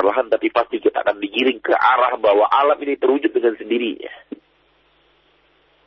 perlahan 0.00 0.32
tapi 0.32 0.48
pasti 0.48 0.80
kita 0.80 1.04
akan 1.04 1.20
digiring 1.20 1.60
ke 1.60 1.76
arah 1.76 2.16
bahwa 2.16 2.48
alam 2.48 2.80
ini 2.80 2.96
terwujud 2.96 3.36
dengan 3.36 3.52
sendirinya. 3.60 4.08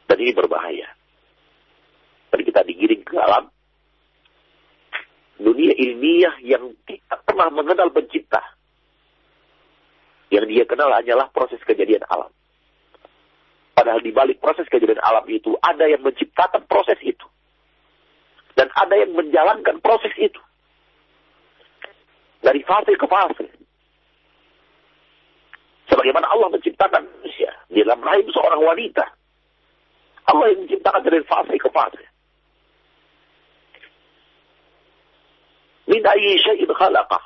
Dan 0.05 0.22
ini 0.22 0.38
berbahaya. 0.38 0.93
Dan 2.30 2.45
kita 2.45 2.61
digiring 2.61 3.01
ke 3.01 3.18
alam 3.18 3.49
dunia 5.41 5.74
ilmiah 5.74 6.38
yang 6.45 6.78
tidak 6.86 7.26
pernah 7.26 7.49
mengenal 7.49 7.89
pencipta. 7.89 8.39
Yang 10.30 10.45
dia 10.53 10.64
kenal 10.70 10.93
hanyalah 10.93 11.34
proses 11.34 11.57
kejadian 11.66 12.05
alam. 12.05 12.30
Padahal 13.74 14.05
di 14.05 14.14
balik 14.14 14.38
proses 14.38 14.70
kejadian 14.70 15.01
alam 15.01 15.26
itu 15.26 15.57
ada 15.66 15.89
yang 15.89 16.05
menciptakan 16.05 16.70
proses 16.70 17.01
itu. 17.01 17.26
Dan 18.53 18.70
ada 18.78 18.93
yang 18.93 19.18
menjalankan 19.18 19.82
proses 19.82 20.14
itu. 20.22 20.38
Dari 22.45 22.61
fase 22.61 22.93
ke 22.93 23.07
fase. 23.09 23.62
Sebagaimana 25.93 26.25
Allah 26.25 26.49
menciptakan 26.49 27.05
manusia 27.05 27.53
di 27.69 27.85
dalam 27.85 28.01
rahim 28.01 28.25
seorang 28.33 28.65
wanita. 28.65 29.05
Allah 30.25 30.49
yang 30.49 30.65
menciptakan 30.65 31.05
dari 31.05 31.21
fase 31.21 31.53
ke 31.53 31.69
fase. 31.69 32.01
Min 35.85 36.01
ayyi 36.01 36.41
syai'in 36.41 36.73
khalaqah. 36.73 37.21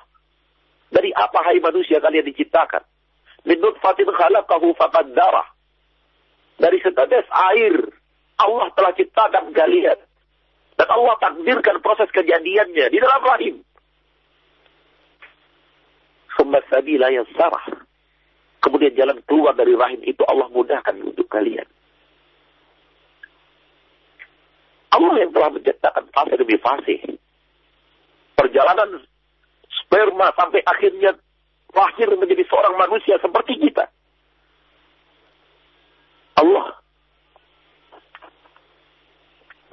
Dari 0.91 1.15
apa 1.15 1.39
hai 1.47 1.63
manusia 1.63 2.03
kalian 2.03 2.28
diciptakan? 2.28 2.84
Min 3.47 3.63
nutfatin 3.63 4.11
khalaqahu 4.11 4.76
faqaddarah. 4.76 5.47
Dari 6.59 6.84
setetes 6.84 7.24
air 7.55 7.88
Allah 8.36 8.68
telah 8.76 8.91
ciptakan 8.99 9.55
kalian. 9.55 9.95
Dan 10.76 10.88
Allah 10.91 11.15
takdirkan 11.24 11.80
proses 11.80 12.11
kejadiannya 12.11 12.91
di 12.91 12.99
dalam 12.99 13.24
rahim. 13.24 13.55
Summa 16.36 16.59
sabila 16.68 17.07
yassarah 17.15 17.87
kemudian 18.78 18.94
jalan 18.94 19.18
keluar 19.26 19.58
dari 19.58 19.74
rahim 19.74 20.06
itu 20.06 20.22
Allah 20.30 20.54
mudahkan 20.54 20.94
untuk 21.02 21.26
kalian. 21.34 21.66
Allah 24.94 25.18
yang 25.18 25.34
telah 25.34 25.50
menciptakan 25.50 26.06
fase 26.14 26.34
demi 26.38 26.62
fase. 26.62 26.96
Perjalanan 28.38 29.02
sperma 29.82 30.30
sampai 30.38 30.62
akhirnya 30.62 31.18
lahir 31.74 32.08
menjadi 32.22 32.46
seorang 32.46 32.78
manusia 32.78 33.18
seperti 33.18 33.58
kita. 33.66 33.90
Allah. 36.38 36.78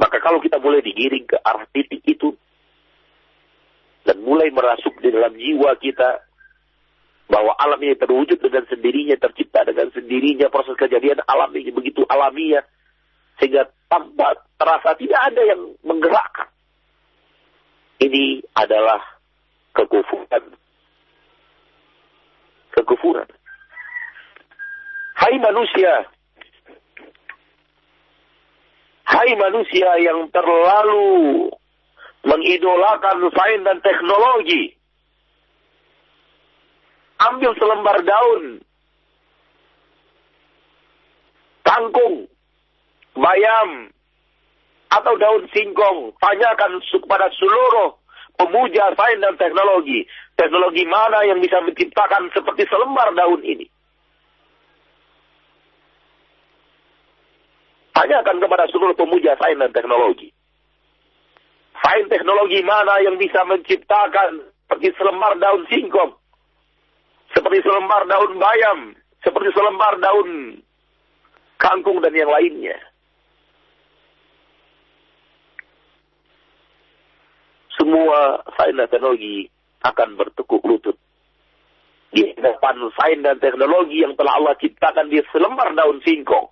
Maka 0.00 0.16
kalau 0.24 0.40
kita 0.40 0.56
mulai 0.64 0.80
digiring 0.80 1.28
ke 1.28 1.36
arah 1.44 1.68
titik 1.76 2.00
itu, 2.08 2.32
dan 4.08 4.16
mulai 4.24 4.48
merasuk 4.48 4.96
di 5.04 5.12
dalam 5.12 5.36
jiwa 5.36 5.76
kita, 5.76 6.24
bahwa 7.24 7.56
alam 7.56 7.80
ini 7.80 7.96
terwujud 7.96 8.36
dengan 8.36 8.68
sendirinya, 8.68 9.16
tercipta 9.16 9.64
dengan 9.64 9.88
sendirinya, 9.96 10.52
proses 10.52 10.76
kejadian 10.76 11.24
alam 11.24 11.50
ini 11.56 11.72
begitu 11.72 12.04
alamiah, 12.06 12.64
sehingga 13.40 13.66
tanpa 13.88 14.36
terasa 14.60 14.92
tidak 15.00 15.20
ada 15.32 15.42
yang 15.42 15.60
menggerakkan. 15.82 16.48
Ini 18.02 18.44
adalah 18.52 19.00
kekufuran. 19.72 20.44
Kekufuran. 22.74 23.28
Hai 25.14 25.40
manusia, 25.40 26.04
hai 29.08 29.30
manusia 29.38 29.88
yang 30.02 30.28
terlalu 30.28 31.48
mengidolakan 32.24 33.30
sains 33.32 33.64
dan 33.64 33.78
teknologi, 33.80 34.74
ambil 37.18 37.54
selembar 37.58 37.98
daun, 38.02 38.62
kangkung, 41.62 42.26
bayam, 43.14 43.94
atau 44.94 45.14
daun 45.18 45.44
singkong. 45.50 46.14
Tanyakan 46.22 46.78
kepada 46.82 47.26
seluruh 47.34 47.98
pemuja 48.38 48.94
sains 48.94 49.22
dan 49.22 49.34
teknologi. 49.38 50.06
Teknologi 50.34 50.84
mana 50.86 51.22
yang 51.26 51.38
bisa 51.38 51.58
menciptakan 51.62 52.30
seperti 52.34 52.66
selembar 52.70 53.10
daun 53.14 53.42
ini? 53.42 53.66
Tanyakan 57.94 58.42
kepada 58.42 58.66
seluruh 58.74 58.94
pemuja 58.98 59.38
sains 59.38 59.58
dan 59.58 59.70
teknologi. 59.70 60.34
Sains 61.78 62.10
teknologi 62.10 62.62
mana 62.66 62.98
yang 63.02 63.14
bisa 63.18 63.42
menciptakan 63.46 64.42
seperti 64.66 64.94
selembar 64.98 65.38
daun 65.38 65.62
singkong? 65.70 66.23
Seperti 67.34 67.58
selembar 67.66 68.06
daun 68.06 68.32
bayam? 68.38 68.78
Seperti 69.20 69.50
selembar 69.52 69.98
daun 69.98 70.62
kangkung 71.58 71.98
dan 71.98 72.14
yang 72.14 72.30
lainnya? 72.30 72.78
semua 77.84 78.40
sains 78.56 78.80
dan 78.80 78.88
teknologi 78.88 79.44
akan 79.84 80.16
bertekuk 80.16 80.64
lutut 80.64 80.96
di 82.08 82.32
depan 82.32 82.80
sains 82.96 83.20
dan 83.20 83.36
teknologi 83.36 84.00
yang 84.00 84.16
telah 84.16 84.40
Allah 84.40 84.56
ciptakan 84.56 85.12
di 85.12 85.20
selembar 85.28 85.76
daun 85.76 86.00
singkong. 86.00 86.48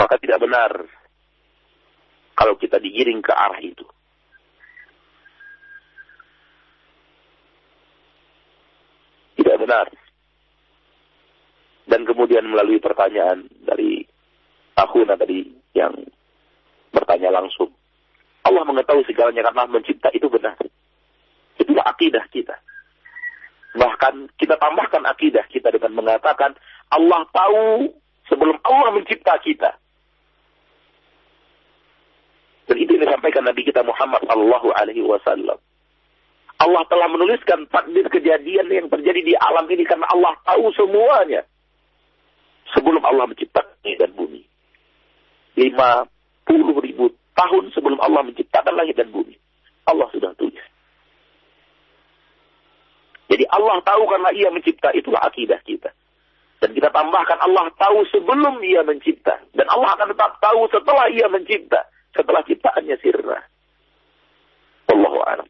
Maka 0.00 0.16
tidak 0.16 0.40
benar 0.40 0.70
kalau 2.44 2.60
kita 2.60 2.76
digiring 2.76 3.24
ke 3.24 3.32
arah 3.32 3.60
itu. 3.64 3.88
Tidak 9.40 9.56
benar 9.56 9.88
dan 11.84 12.00
kemudian 12.08 12.44
melalui 12.48 12.80
pertanyaan 12.80 13.46
dari 13.62 14.02
Akhuna 14.74 15.14
tadi 15.14 15.46
yang 15.78 15.94
bertanya 16.90 17.30
langsung. 17.30 17.70
Allah 18.44 18.66
mengetahui 18.66 19.06
segalanya 19.06 19.46
karena 19.46 19.70
mencipta 19.70 20.10
itu 20.10 20.26
benar. 20.26 20.58
Itulah 21.54 21.86
akidah 21.86 22.26
kita. 22.34 22.58
Bahkan 23.78 24.34
kita 24.34 24.58
tambahkan 24.58 25.06
akidah 25.06 25.46
kita 25.46 25.70
dengan 25.70 25.94
mengatakan 25.94 26.58
Allah 26.90 27.22
tahu 27.30 27.94
sebelum 28.26 28.58
Allah 28.66 28.90
mencipta 28.98 29.38
kita. 29.38 29.78
Dan 32.64 32.76
itu 32.80 32.93
yang 32.93 32.93
disampaikan 33.04 33.44
Nabi 33.44 33.62
kita 33.68 33.84
Muhammad 33.84 34.24
Sallallahu 34.24 34.68
Alaihi 34.72 35.04
Wasallam. 35.04 35.60
Allah 36.58 36.82
telah 36.88 37.08
menuliskan 37.12 37.68
takdir 37.68 38.08
kejadian 38.08 38.66
yang 38.72 38.86
terjadi 38.88 39.20
di 39.20 39.34
alam 39.36 39.68
ini 39.68 39.84
karena 39.84 40.08
Allah 40.08 40.32
tahu 40.48 40.72
semuanya 40.72 41.44
sebelum 42.72 43.04
Allah 43.04 43.28
menciptakan 43.28 43.74
langit 43.84 43.98
dan 44.00 44.10
bumi. 44.16 44.42
50 45.60 46.86
ribu 46.86 47.04
tahun 47.36 47.64
sebelum 47.74 47.98
Allah 48.00 48.22
menciptakan 48.24 48.74
langit 48.74 48.96
dan 48.96 49.12
bumi. 49.12 49.36
Allah 49.84 50.08
sudah 50.14 50.32
tulis. 50.40 50.64
Jadi 53.28 53.44
Allah 53.50 53.82
tahu 53.82 54.02
karena 54.08 54.30
ia 54.32 54.48
mencipta, 54.48 54.94
itulah 54.94 55.20
akidah 55.26 55.58
kita. 55.66 55.90
Dan 56.62 56.70
kita 56.72 56.88
tambahkan 56.94 57.40
Allah 57.44 57.68
tahu 57.76 58.08
sebelum 58.08 58.62
ia 58.64 58.80
mencipta. 58.86 59.36
Dan 59.52 59.68
Allah 59.68 59.90
akan 59.98 60.16
tetap 60.16 60.38
tahu 60.40 60.64
setelah 60.70 61.10
ia 61.12 61.28
mencipta. 61.28 61.82
Setelah 62.14 62.42
ciptaannya 62.46 62.96
sirna. 63.02 63.38
Allahu 64.94 65.18
a'lam. 65.26 65.48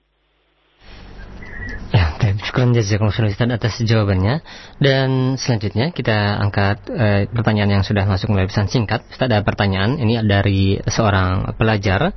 Syukur 2.44 2.70
jazakumullah 2.76 3.30
Ustaz 3.30 3.50
atas 3.50 3.82
jawabannya. 3.82 4.44
Dan 4.80 5.40
selanjutnya 5.40 5.90
kita 5.90 6.40
angkat 6.40 6.86
e, 6.86 7.06
pertanyaan 7.30 7.80
yang 7.80 7.84
sudah 7.84 8.04
masuk 8.08 8.32
melalui 8.32 8.50
pesan 8.50 8.66
singkat. 8.68 9.04
Ustaz 9.10 9.28
ada 9.28 9.42
pertanyaan, 9.42 9.96
ini 9.98 10.20
dari 10.24 10.78
seorang 10.86 11.56
pelajar 11.56 12.14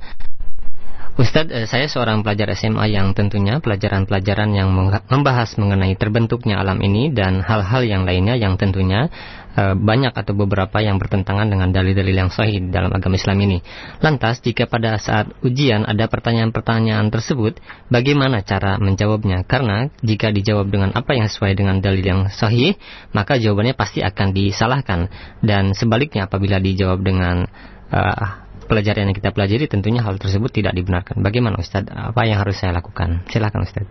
Ustadz, 1.18 1.50
eh, 1.50 1.66
saya 1.66 1.90
seorang 1.90 2.22
pelajar 2.22 2.54
SMA 2.54 2.94
yang 2.94 3.10
tentunya 3.10 3.58
pelajaran-pelajaran 3.58 4.54
yang 4.54 4.70
membahas 5.10 5.58
mengenai 5.58 5.98
terbentuknya 5.98 6.62
alam 6.62 6.78
ini 6.78 7.10
dan 7.10 7.42
hal-hal 7.42 7.82
yang 7.82 8.06
lainnya 8.06 8.38
yang 8.38 8.54
tentunya 8.54 9.10
eh, 9.10 9.47
banyak 9.58 10.14
atau 10.14 10.34
beberapa 10.38 10.78
yang 10.78 11.02
bertentangan 11.02 11.50
dengan 11.50 11.74
dalil-dalil 11.74 12.14
yang 12.14 12.30
sahih 12.30 12.62
dalam 12.70 12.94
agama 12.94 13.18
Islam 13.18 13.38
ini. 13.42 13.58
Lantas, 13.98 14.38
jika 14.44 14.70
pada 14.70 14.94
saat 15.02 15.34
ujian 15.42 15.82
ada 15.82 16.06
pertanyaan-pertanyaan 16.06 17.10
tersebut, 17.10 17.58
bagaimana 17.90 18.46
cara 18.46 18.78
menjawabnya? 18.78 19.42
Karena 19.48 19.90
jika 20.04 20.30
dijawab 20.30 20.70
dengan 20.70 20.94
apa 20.94 21.18
yang 21.18 21.26
sesuai 21.26 21.58
dengan 21.58 21.82
dalil 21.82 22.04
yang 22.04 22.30
sahih, 22.30 22.78
maka 23.10 23.40
jawabannya 23.40 23.74
pasti 23.74 24.04
akan 24.04 24.30
disalahkan. 24.30 25.10
Dan 25.42 25.74
sebaliknya 25.74 26.30
apabila 26.30 26.62
dijawab 26.62 27.02
dengan 27.02 27.50
uh, 27.90 28.26
pelajaran 28.68 29.10
yang 29.10 29.16
kita 29.16 29.32
pelajari 29.32 29.64
tentunya 29.66 30.04
hal 30.04 30.20
tersebut 30.20 30.52
tidak 30.52 30.76
dibenarkan. 30.76 31.24
Bagaimana 31.24 31.58
Ustaz? 31.58 31.88
Apa 31.88 32.28
yang 32.28 32.38
harus 32.38 32.60
saya 32.60 32.76
lakukan? 32.76 33.24
Silakan 33.32 33.64
Ustaz. 33.64 33.88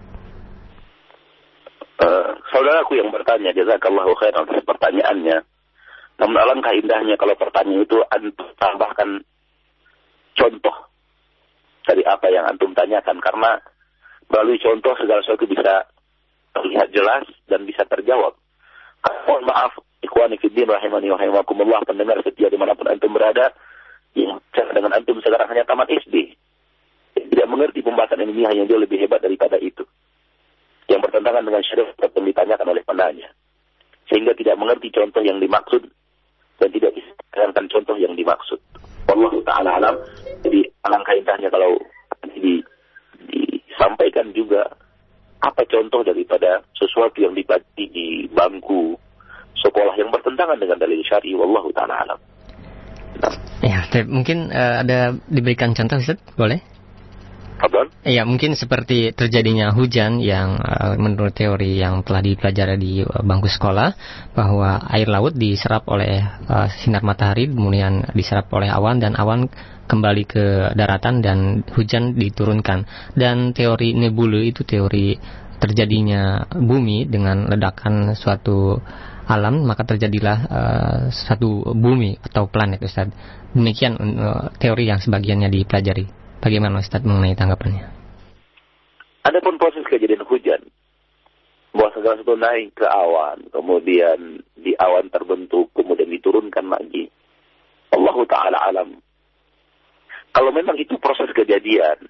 Uh, 1.97 2.29
saudaraku 2.53 3.01
yang 3.01 3.09
bertanya, 3.09 3.49
jazakallahu 3.57 4.13
khairan 4.21 4.45
atas 4.45 4.61
pertanyaannya. 4.63 5.56
Namun 6.17 6.37
alangkah 6.37 6.73
indahnya 6.73 7.13
kalau 7.13 7.37
pertanyaan 7.37 7.85
itu 7.85 7.97
antum 8.09 8.49
tambahkan 8.57 9.21
contoh 10.33 10.75
dari 11.85 12.03
apa 12.03 12.27
yang 12.33 12.49
antum 12.49 12.73
tanyakan 12.73 13.21
karena 13.21 13.61
melalui 14.27 14.57
contoh 14.59 14.97
segala 14.97 15.21
sesuatu 15.21 15.45
bisa 15.45 15.87
terlihat 16.57 16.89
jelas 16.89 17.25
dan 17.45 17.63
bisa 17.63 17.85
terjawab. 17.85 18.33
Mohon 19.29 19.43
maaf, 19.45 19.71
ikhwani 20.03 20.41
fiddin 20.41 20.67
rahimani 20.67 21.13
rahimakumullah 21.13 21.85
pendengar 21.85 22.17
setia 22.25 22.49
di 22.49 22.57
mana 22.57 22.73
pun 22.73 22.89
antum 22.89 23.13
berada, 23.13 23.53
yang 24.17 24.41
dengan 24.51 24.91
antum 24.97 25.21
sekarang 25.21 25.47
hanya 25.53 25.63
tamat 25.69 25.87
SD. 25.93 26.33
Tidak 27.17 27.47
mengerti 27.49 27.85
pembahasan 27.85 28.25
ini 28.25 28.45
hanya 28.45 28.65
dia 28.65 28.77
lebih 28.77 28.97
hebat 28.99 29.21
daripada 29.21 29.61
itu. 29.61 29.85
Yang 30.89 31.07
bertentangan 31.07 31.43
dengan 31.45 31.61
syariat 31.61 31.93
yang 31.93 32.25
ditanyakan 32.25 32.67
oleh 32.73 32.83
penanya. 32.83 33.29
Sehingga 34.09 34.33
tidak 34.33 34.55
mengerti 34.57 34.89
contoh 34.89 35.21
yang 35.21 35.37
dimaksud 35.37 35.87
dan 36.57 36.69
tidak 36.73 36.91
bisa 36.93 37.07
contoh 37.77 37.95
yang 37.99 38.13
dimaksud. 38.17 38.59
Allah 39.07 39.33
Ta'ala 39.45 39.69
alam. 39.79 39.95
Jadi 40.43 40.65
alangkah 40.83 41.15
indahnya 41.15 41.47
kalau 41.53 41.79
di, 42.33 42.59
disampaikan 43.29 44.33
juga 44.35 44.65
apa 45.39 45.63
contoh 45.69 46.01
daripada 46.01 46.65
sesuatu 46.73 47.21
yang 47.21 47.37
dibaca 47.37 47.63
di 47.77 48.25
bangku 48.33 48.97
sekolah 49.61 49.95
yang 49.95 50.09
bertentangan 50.09 50.57
dengan 50.57 50.77
dalil 50.81 51.01
syari. 51.05 51.37
Wallahu 51.37 51.69
ta'ala 51.73 51.95
alam. 52.03 52.19
Ya, 53.65 53.85
mungkin 54.05 54.53
uh, 54.53 54.85
ada 54.85 55.17
diberikan 55.29 55.73
contoh 55.73 55.97
Ustaz, 55.97 56.21
boleh? 56.37 56.61
Apa? 57.57 57.89
Ya, 58.05 58.21
mungkin 58.21 58.53
seperti 58.53 59.17
terjadinya 59.17 59.73
hujan 59.73 60.21
yang 60.21 60.61
uh, 60.61 60.93
menurut 60.95 61.33
teori 61.33 61.81
yang 61.81 62.05
telah 62.05 62.21
dipelajari 62.21 62.77
di 62.77 63.01
uh, 63.01 63.25
bangku 63.25 63.49
sekolah 63.49 63.97
bahwa 64.37 64.85
air 64.93 65.09
laut 65.09 65.33
diserap 65.33 65.89
oleh 65.89 66.21
uh, 66.45 66.69
sinar 66.69 67.01
matahari 67.01 67.49
kemudian 67.49 68.05
diserap 68.13 68.53
oleh 68.53 68.69
awan 68.69 69.01
dan 69.01 69.17
awan 69.17 69.49
kembali 69.89 70.23
ke 70.29 70.45
daratan 70.77 71.25
dan 71.25 71.65
hujan 71.73 72.13
diturunkan. 72.13 72.85
Dan 73.17 73.57
teori 73.57 73.97
nebula 73.97 74.45
itu 74.45 74.61
teori 74.61 75.17
terjadinya 75.57 76.45
bumi 76.53 77.09
dengan 77.09 77.49
ledakan 77.49 78.13
suatu 78.13 78.77
alam 79.27 79.65
maka 79.65 79.83
terjadilah 79.83 80.37
uh, 80.47 80.99
satu 81.09 81.73
bumi 81.73 82.21
atau 82.21 82.45
planet 82.45 82.85
Ustaz. 82.85 83.09
Demikian 83.51 83.97
uh, 83.97 84.53
teori 84.61 84.87
yang 84.87 85.01
sebagiannya 85.01 85.49
dipelajari. 85.49 86.26
Bagaimana 86.37 86.85
Ustaz 86.85 87.01
mengenai 87.01 87.33
tanggapannya? 87.33 87.89
Adapun 89.25 89.57
proses 89.57 89.81
kejadian 89.89 90.21
hujan 90.23 90.61
bahwa 91.73 91.89
segala 91.93 92.21
sesuatu 92.21 92.37
naik 92.37 92.77
ke 92.77 92.85
awan, 92.85 93.41
kemudian 93.49 94.45
di 94.53 94.77
awan 94.77 95.09
terbentuk, 95.09 95.73
kemudian 95.73 96.07
diturunkan 96.13 96.69
lagi. 96.69 97.09
Allah 97.89 98.17
Ta'ala 98.29 98.57
alam. 98.69 98.89
Kalau 100.29 100.53
memang 100.53 100.77
itu 100.77 100.93
proses 101.01 101.33
kejadian, 101.33 102.05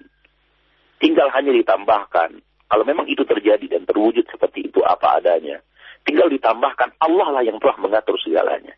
tinggal 1.00 1.32
hanya 1.32 1.52
ditambahkan. 1.56 2.44
Kalau 2.68 2.84
memang 2.84 3.08
itu 3.08 3.24
terjadi 3.24 3.64
dan 3.64 3.88
terwujud 3.88 4.28
seperti 4.28 4.68
itu 4.68 4.84
apa 4.84 5.24
adanya, 5.24 5.64
tinggal 6.04 6.28
ditambahkan 6.28 7.00
Allah 7.00 7.40
lah 7.40 7.42
yang 7.42 7.56
telah 7.56 7.80
mengatur 7.80 8.20
segalanya. 8.20 8.76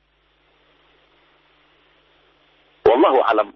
Wallahu 2.87 3.19
alam, 3.27 3.51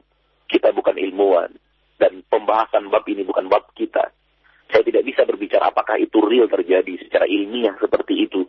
kita 0.51 0.74
bukan 0.74 0.99
ilmuwan 0.99 1.55
dan 1.99 2.22
pembahasan 2.26 2.90
bab 2.90 3.07
ini 3.07 3.22
bukan 3.22 3.47
bab 3.47 3.70
kita. 3.74 4.11
Saya 4.70 4.82
tidak 4.82 5.07
bisa 5.07 5.22
berbicara 5.28 5.70
apakah 5.70 6.01
itu 6.01 6.18
real 6.24 6.51
terjadi 6.51 6.99
secara 7.07 7.28
ilmiah 7.28 7.76
seperti 7.78 8.26
itu. 8.26 8.42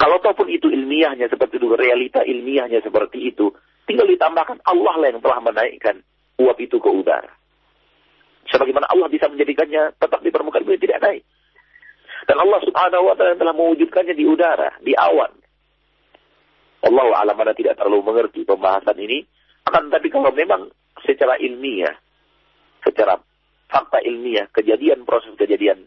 Kalau 0.00 0.16
ataupun 0.16 0.48
itu 0.48 0.72
ilmiahnya 0.72 1.28
seperti 1.28 1.60
itu, 1.60 1.76
realita 1.76 2.24
ilmiahnya 2.24 2.80
seperti 2.80 3.20
itu, 3.32 3.52
tinggal 3.84 4.08
ditambahkan 4.08 4.64
Allah 4.64 4.94
lah 4.96 5.08
yang 5.12 5.20
telah 5.20 5.38
menaikkan 5.44 6.00
uap 6.40 6.56
itu 6.56 6.80
ke 6.80 6.88
udara. 6.88 7.28
Sebagaimana 8.48 8.88
Allah 8.88 9.12
bisa 9.12 9.28
menjadikannya 9.28 10.00
tetap 10.00 10.24
di 10.24 10.32
permukaan 10.32 10.64
bumi 10.64 10.80
tidak 10.80 11.04
naik. 11.04 11.22
Dan 12.24 12.36
Allah 12.40 12.60
subhanahu 12.64 13.12
wa 13.12 13.14
ta'ala 13.16 13.36
telah 13.36 13.52
mewujudkannya 13.52 14.16
di 14.16 14.24
udara, 14.24 14.76
di 14.80 14.96
awan. 14.96 15.32
Allah 16.80 17.06
alam 17.20 17.36
tidak 17.52 17.76
terlalu 17.76 18.00
mengerti 18.00 18.48
pembahasan 18.48 18.96
ini. 18.96 19.20
Akan 19.68 19.92
tapi 19.92 20.08
kalau 20.08 20.32
memang 20.32 20.72
secara 21.04 21.36
ilmiah, 21.36 21.92
secara 22.82 23.20
fakta 23.70 24.02
ilmiah, 24.02 24.50
kejadian, 24.50 25.06
proses 25.06 25.32
kejadian, 25.38 25.86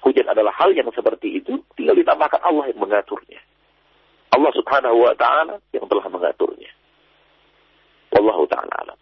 hujan 0.00 0.26
adalah 0.28 0.54
hal 0.56 0.72
yang 0.72 0.88
seperti 0.90 1.42
itu, 1.42 1.60
tinggal 1.76 1.96
ditambahkan 1.96 2.40
Allah 2.40 2.72
yang 2.72 2.80
mengaturnya. 2.80 3.40
Allah 4.30 4.52
subhanahu 4.54 4.96
wa 5.04 5.14
ta'ala 5.18 5.58
yang 5.74 5.84
telah 5.90 6.06
mengaturnya. 6.08 6.70
Wallahu 8.14 8.46
ta'ala 8.48 8.74
alam. 8.86 8.98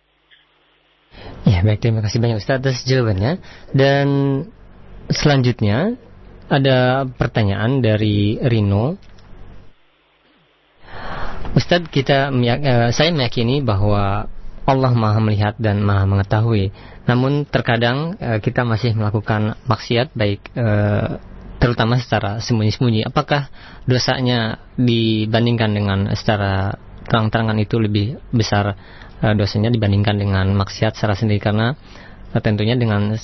Ya, 1.48 1.64
baik 1.64 1.80
terima 1.80 2.04
kasih 2.04 2.20
banyak 2.20 2.40
Ustaz 2.40 2.60
atas 2.60 2.84
jawabannya. 2.84 3.40
Dan 3.72 4.08
selanjutnya 5.08 5.96
ada 6.48 7.04
pertanyaan 7.06 7.84
dari 7.84 8.40
Rino. 8.40 8.96
Ustadz 11.56 11.88
kita 11.88 12.28
uh, 12.28 12.90
saya 12.92 13.10
meyakini 13.12 13.64
bahwa 13.64 14.28
Allah 14.68 14.92
Maha 14.92 15.20
melihat 15.24 15.54
dan 15.56 15.80
Maha 15.80 16.04
mengetahui. 16.04 16.72
Namun 17.08 17.48
terkadang 17.48 18.20
uh, 18.20 18.38
kita 18.38 18.68
masih 18.68 18.92
melakukan 18.92 19.56
maksiat 19.64 20.12
baik 20.12 20.52
uh, 20.52 21.16
terutama 21.56 21.96
secara 21.96 22.38
sembunyi-sembunyi. 22.44 23.08
Apakah 23.08 23.48
dosanya 23.88 24.60
dibandingkan 24.76 25.72
dengan 25.72 25.98
secara 26.12 26.76
terang-terangan 27.08 27.56
itu 27.56 27.80
lebih 27.80 28.20
besar 28.28 28.76
uh, 29.24 29.34
dosanya 29.34 29.72
dibandingkan 29.72 30.20
dengan 30.20 30.52
maksiat 30.52 31.00
secara 31.00 31.16
sendiri 31.16 31.40
karena 31.40 31.72
uh, 32.36 32.40
tentunya 32.44 32.76
dengan 32.76 33.16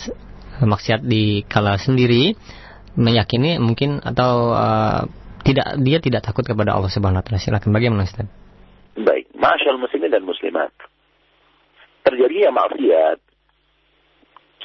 maksiat 0.65 1.05
di 1.05 1.45
kala 1.45 1.77
sendiri 1.77 2.33
meyakini 2.97 3.61
mungkin 3.61 4.01
atau 4.01 4.55
uh, 4.55 5.05
tidak 5.45 5.77
dia 5.85 6.01
tidak 6.01 6.25
takut 6.25 6.47
kepada 6.47 6.73
Allah 6.73 6.89
Subhanahu 6.89 7.21
wa 7.21 7.25
taala. 7.27 7.43
Silakan 7.43 7.71
bagaimana 7.75 8.09
Ustaz? 8.09 8.25
Baik, 8.97 9.29
masyaallah 9.37 9.83
muslimin 9.85 10.09
dan 10.09 10.25
muslimat. 10.25 10.73
Terjadinya 12.07 12.65
maksiat 12.65 13.24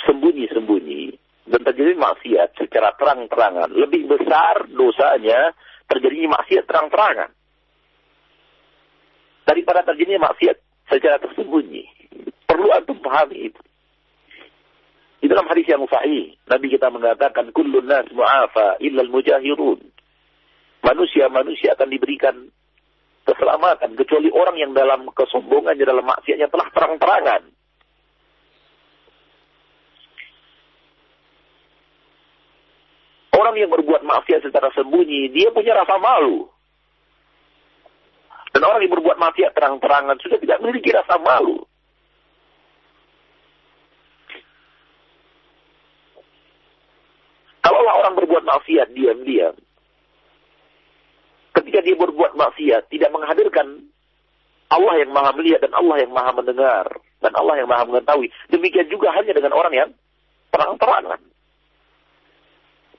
sembunyi-sembunyi 0.09 1.03
dan 1.49 1.61
terjadi 1.61 1.93
maksiat 1.93 2.57
secara 2.57 2.97
terang-terangan 2.97 3.69
lebih 3.69 4.09
besar 4.09 4.65
dosanya 4.73 5.53
terjadinya 5.85 6.41
maksiat 6.41 6.65
terang-terangan 6.65 7.29
daripada 9.49 9.81
terjadinya 9.81 10.29
maksiat 10.29 10.57
secara 10.89 11.17
tersembunyi. 11.21 11.85
Perlu 12.45 12.69
antum 12.69 13.01
pahami 13.01 13.49
itu. 13.49 13.61
Di 15.19 15.27
dalam 15.27 15.49
hadis 15.49 15.65
yang 15.67 15.83
sahih, 15.89 16.37
Nabi 16.47 16.69
kita 16.71 16.87
mengatakan, 16.93 17.49
Kullun 17.51 17.89
nas 17.89 18.07
mu'afa 18.13 18.77
illal 18.79 19.09
mujahirun. 19.09 19.81
Manusia-manusia 20.79 21.75
akan 21.75 21.89
diberikan 21.91 22.35
keselamatan, 23.27 23.99
kecuali 23.99 24.31
orang 24.31 24.55
yang 24.57 24.71
dalam 24.71 25.11
kesombongannya, 25.11 25.83
dalam 25.83 26.07
maksiatnya 26.07 26.47
telah 26.47 26.67
terang-terangan. 26.71 27.51
Orang 33.39 33.55
yang 33.55 33.71
berbuat 33.71 34.03
maksiat 34.03 34.43
secara 34.43 34.67
sembunyi, 34.75 35.31
dia 35.31 35.47
punya 35.55 35.71
rasa 35.71 35.95
malu. 35.95 36.51
Dan 38.51 38.67
orang 38.67 38.83
yang 38.83 38.99
berbuat 38.99 39.15
maksiat 39.15 39.55
terang-terangan 39.55 40.19
sudah 40.19 40.35
tidak 40.43 40.59
memiliki 40.59 40.91
rasa 40.91 41.15
malu. 41.23 41.63
Kalaulah 47.63 47.95
orang 48.03 48.13
berbuat 48.19 48.43
maksiat 48.43 48.91
diam-diam, 48.91 49.55
ketika 51.55 51.79
dia 51.85 51.95
berbuat 51.95 52.35
maksiat 52.35 52.91
tidak 52.91 53.13
menghadirkan 53.13 53.87
Allah 54.67 55.05
yang 55.05 55.15
maha 55.15 55.31
melihat 55.37 55.63
dan 55.63 55.73
Allah 55.77 56.01
yang 56.01 56.11
maha 56.11 56.31
mendengar 56.35 56.85
dan 57.23 57.31
Allah 57.37 57.55
yang 57.61 57.69
maha 57.71 57.87
mengetahui. 57.87 58.33
Demikian 58.51 58.89
juga 58.91 59.15
hanya 59.15 59.31
dengan 59.31 59.53
orang 59.53 59.73
yang 59.73 59.89
terang-terangan. 60.51 61.28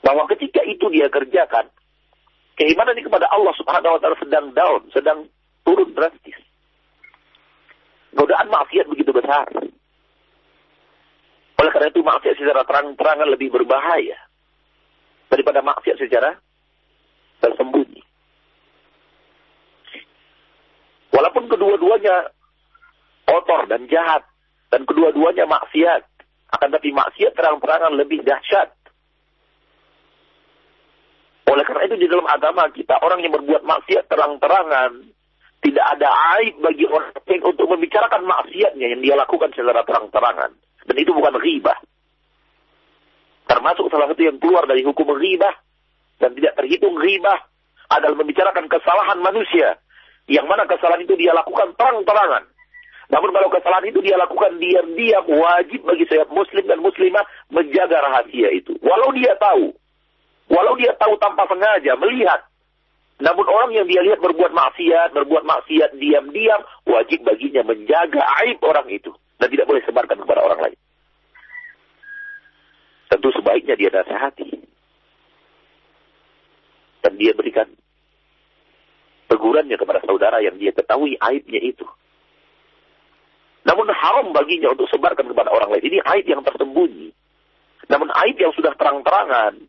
Bahwa 0.00 0.24
ketika 0.32 0.64
itu 0.64 0.88
dia 0.88 1.12
kerjakan, 1.12 1.68
keimanan 2.56 2.96
ini 2.96 3.04
kepada 3.04 3.28
Allah 3.28 3.52
subhanahu 3.56 3.96
wa 3.96 4.00
ta'ala 4.00 4.16
sedang 4.16 4.46
down, 4.56 4.80
sedang 4.92 5.18
turun 5.62 5.92
drastis. 5.92 6.36
Godaan 8.16 8.48
maksiat 8.50 8.90
begitu 8.90 9.12
besar. 9.14 9.46
Oleh 11.60 11.70
karena 11.76 11.92
itu 11.92 12.00
maksiat 12.00 12.36
secara 12.40 12.64
terang-terangan 12.64 13.28
lebih 13.28 13.52
berbahaya 13.52 14.16
daripada 15.28 15.60
maksiat 15.60 16.00
secara 16.00 16.40
tersembunyi. 17.44 18.00
Walaupun 21.12 21.52
kedua-duanya 21.52 22.32
kotor 23.28 23.68
dan 23.68 23.84
jahat 23.92 24.24
dan 24.72 24.88
kedua-duanya 24.88 25.44
maksiat, 25.44 26.02
akan 26.56 26.68
tapi 26.72 26.90
maksiat 26.96 27.36
terang-terangan 27.36 27.92
lebih 27.94 28.24
dahsyat. 28.24 28.74
Oleh 31.50 31.66
karena 31.66 31.82
itu 31.90 31.98
di 31.98 32.06
dalam 32.06 32.30
agama 32.30 32.70
kita 32.70 33.02
orang 33.02 33.26
yang 33.26 33.34
berbuat 33.34 33.66
maksiat 33.66 34.06
terang-terangan 34.06 35.02
tidak 35.60 35.86
ada 35.98 36.08
aib 36.38 36.62
bagi 36.62 36.86
orang 36.86 37.10
lain 37.26 37.42
untuk 37.42 37.66
membicarakan 37.66 38.22
maksiatnya 38.22 38.86
yang 38.96 39.00
dia 39.02 39.18
lakukan 39.18 39.50
secara 39.50 39.82
terang-terangan. 39.82 40.54
Dan 40.86 40.96
itu 40.96 41.10
bukan 41.10 41.36
ghibah. 41.42 41.78
Termasuk 43.50 43.90
salah 43.90 44.06
satu 44.08 44.22
yang 44.22 44.38
keluar 44.38 44.64
dari 44.70 44.86
hukum 44.86 45.10
ghibah 45.18 45.52
dan 46.22 46.38
tidak 46.38 46.54
terhitung 46.54 46.94
ghibah 46.94 47.50
adalah 47.90 48.14
membicarakan 48.14 48.70
kesalahan 48.70 49.18
manusia. 49.18 49.82
Yang 50.30 50.46
mana 50.46 50.70
kesalahan 50.70 51.02
itu 51.02 51.18
dia 51.18 51.34
lakukan 51.34 51.74
terang-terangan. 51.74 52.46
Namun 53.10 53.34
kalau 53.34 53.50
kesalahan 53.50 53.90
itu 53.90 53.98
dia 54.06 54.14
lakukan 54.14 54.54
diam-diam, 54.62 55.26
wajib 55.26 55.82
bagi 55.82 56.06
setiap 56.06 56.30
muslim 56.30 56.62
dan 56.62 56.78
muslimah 56.78 57.26
menjaga 57.50 57.98
rahasia 57.98 58.54
itu. 58.54 58.78
Walau 58.86 59.10
dia 59.10 59.34
tahu. 59.34 59.74
Walau 60.50 60.74
dia 60.74 60.92
tahu 60.98 61.14
tanpa 61.22 61.46
sengaja, 61.46 61.94
melihat 61.94 62.50
namun 63.20 63.44
orang 63.44 63.76
yang 63.76 63.84
dia 63.84 64.00
lihat 64.00 64.24
berbuat 64.24 64.48
maksiat, 64.48 65.12
berbuat 65.12 65.44
maksiat 65.44 66.00
diam-diam, 66.00 66.64
wajib 66.88 67.20
baginya 67.20 67.60
menjaga 67.68 68.24
aib 68.42 68.58
orang 68.64 68.88
itu. 68.88 69.12
Dan 69.36 69.52
tidak 69.52 69.68
boleh 69.68 69.84
sebarkan 69.84 70.24
kepada 70.24 70.40
orang 70.40 70.60
lain. 70.64 70.78
Tentu 73.12 73.28
sebaiknya 73.36 73.76
dia 73.76 73.92
nasihati. 73.92 74.48
Dan 77.04 77.12
dia 77.20 77.32
berikan 77.36 77.68
tegurannya 79.28 79.76
kepada 79.76 80.00
saudara 80.08 80.40
yang 80.40 80.56
dia 80.56 80.72
ketahui 80.72 81.20
aibnya 81.20 81.60
itu. 81.60 81.84
Namun 83.68 83.92
haram 83.92 84.32
baginya 84.32 84.72
untuk 84.72 84.88
sebarkan 84.88 85.28
kepada 85.28 85.52
orang 85.52 85.76
lain. 85.76 85.84
Ini 85.92 85.98
aib 86.16 86.24
yang 86.24 86.40
tersembunyi. 86.40 87.12
Namun 87.92 88.08
aib 88.24 88.36
yang 88.40 88.52
sudah 88.56 88.72
terang-terangan, 88.80 89.60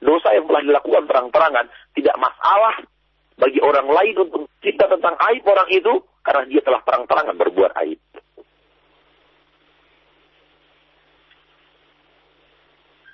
dosa 0.00 0.32
yang 0.32 0.48
telah 0.48 0.62
dilakukan 0.64 1.04
terang-terangan, 1.06 1.66
tidak 1.92 2.16
masalah 2.16 2.74
bagi 3.36 3.60
orang 3.60 3.88
lain 3.88 4.16
untuk 4.20 4.48
cerita 4.60 4.88
tentang 4.88 5.16
aib 5.32 5.44
orang 5.44 5.68
itu 5.72 5.92
karena 6.20 6.44
dia 6.48 6.60
telah 6.64 6.80
terang-terangan 6.84 7.36
berbuat 7.36 7.72
aib. 7.84 8.00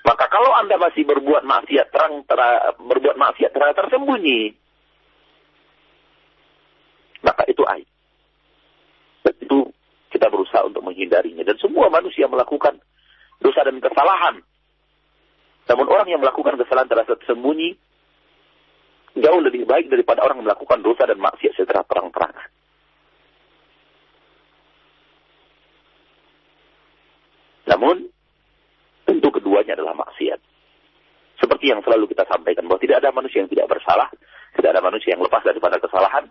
Maka 0.07 0.25
kalau 0.31 0.55
Anda 0.55 0.79
masih 0.79 1.03
berbuat 1.03 1.43
maksiat 1.43 1.91
terang 1.91 2.23
tera, 2.31 2.79
berbuat 2.79 3.19
maksiat 3.19 3.51
terang 3.51 3.75
tersembunyi, 3.75 4.55
maka 7.27 7.43
itu 7.51 7.63
aib. 7.67 7.89
Dan 9.27 9.35
itu 9.43 9.59
kita 10.15 10.31
berusaha 10.31 10.63
untuk 10.63 10.87
menghindarinya. 10.87 11.43
Dan 11.43 11.59
semua 11.59 11.91
manusia 11.91 12.31
melakukan 12.31 12.79
dosa 13.43 13.67
dan 13.67 13.83
kesalahan. 13.83 14.47
Namun 15.67 15.87
orang 15.91 16.07
yang 16.07 16.23
melakukan 16.23 16.55
kesalahan 16.55 16.87
terasa 16.87 17.19
tersembunyi, 17.19 17.75
jauh 19.19 19.41
lebih 19.43 19.67
baik 19.67 19.91
daripada 19.91 20.23
orang 20.23 20.45
melakukan 20.45 20.79
dosa 20.85 21.09
dan 21.11 21.19
maksiat 21.19 21.59
secara 21.59 21.83
terang-terangan. 21.89 22.49
Namun, 27.67 27.97
tentu 29.11 29.29
keduanya 29.35 29.75
adalah 29.75 29.99
maksiat. 29.99 30.39
Seperti 31.43 31.75
yang 31.75 31.83
selalu 31.83 32.07
kita 32.15 32.25
sampaikan, 32.31 32.71
bahwa 32.71 32.79
tidak 32.79 33.03
ada 33.03 33.11
manusia 33.11 33.43
yang 33.43 33.51
tidak 33.51 33.67
bersalah, 33.67 34.09
tidak 34.55 34.71
ada 34.71 34.83
manusia 34.87 35.19
yang 35.19 35.23
lepas 35.27 35.43
daripada 35.43 35.83
kesalahan, 35.83 36.31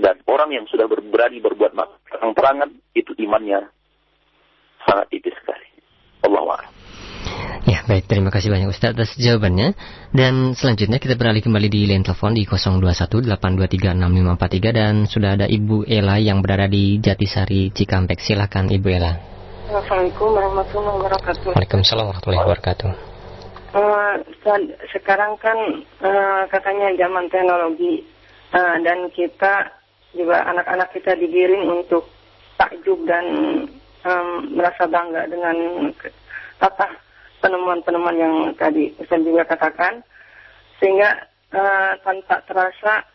dan 0.00 0.16
orang 0.28 0.50
yang 0.52 0.64
sudah 0.68 0.88
berani 0.88 1.44
berbuat 1.44 1.76
terang-terangan, 2.08 2.72
itu 2.96 3.12
imannya 3.20 3.68
sangat 4.84 5.06
tipis 5.12 5.36
sekali. 5.40 5.68
Allah 6.24 6.42
Ya, 6.44 6.75
baik. 7.86 8.10
Terima 8.10 8.34
kasih 8.34 8.50
banyak 8.50 8.68
Ustaz 8.68 8.98
atas 8.98 9.14
jawabannya. 9.14 9.78
Dan 10.10 10.58
selanjutnya 10.58 10.98
kita 10.98 11.14
beralih 11.14 11.40
kembali 11.40 11.70
di 11.70 11.86
line 11.86 12.02
telepon 12.02 12.34
di 12.34 12.42
0218236543 12.44 14.74
dan 14.74 15.06
sudah 15.06 15.38
ada 15.38 15.46
Ibu 15.46 15.86
Ela 15.86 16.18
yang 16.18 16.42
berada 16.42 16.66
di 16.66 16.98
Jatisari 16.98 17.70
Cikampek. 17.70 18.18
Silakan 18.18 18.74
Ibu 18.74 18.88
Ela. 18.90 19.14
Assalamualaikum 19.70 20.34
warahmatullahi 20.34 20.96
wabarakatuh. 20.98 21.54
Waalaikumsalam 21.54 22.04
warahmatullahi 22.10 22.42
wabarakatuh. 22.42 22.90
Uh, 23.76 24.14
sekarang 24.94 25.38
kan 25.38 25.58
uh, 26.02 26.42
katanya 26.50 26.90
zaman 26.98 27.30
teknologi 27.30 28.02
uh, 28.54 28.78
dan 28.82 29.10
kita 29.14 29.70
juga 30.16 30.48
anak-anak 30.48 30.88
kita 30.96 31.12
digiring 31.18 31.66
untuk 31.66 32.08
takjub 32.56 33.04
dan 33.04 33.26
um, 34.06 34.28
merasa 34.56 34.88
bangga 34.88 35.28
dengan 35.28 35.92
apa 36.56 37.05
penemuan-penemuan 37.46 38.18
yang 38.18 38.34
tadi 38.58 38.90
Ustaz 38.98 39.22
juga 39.22 39.46
katakan 39.46 40.02
sehingga 40.82 41.30
uh, 41.54 41.94
tanpa 42.02 42.42
terasa 42.50 43.06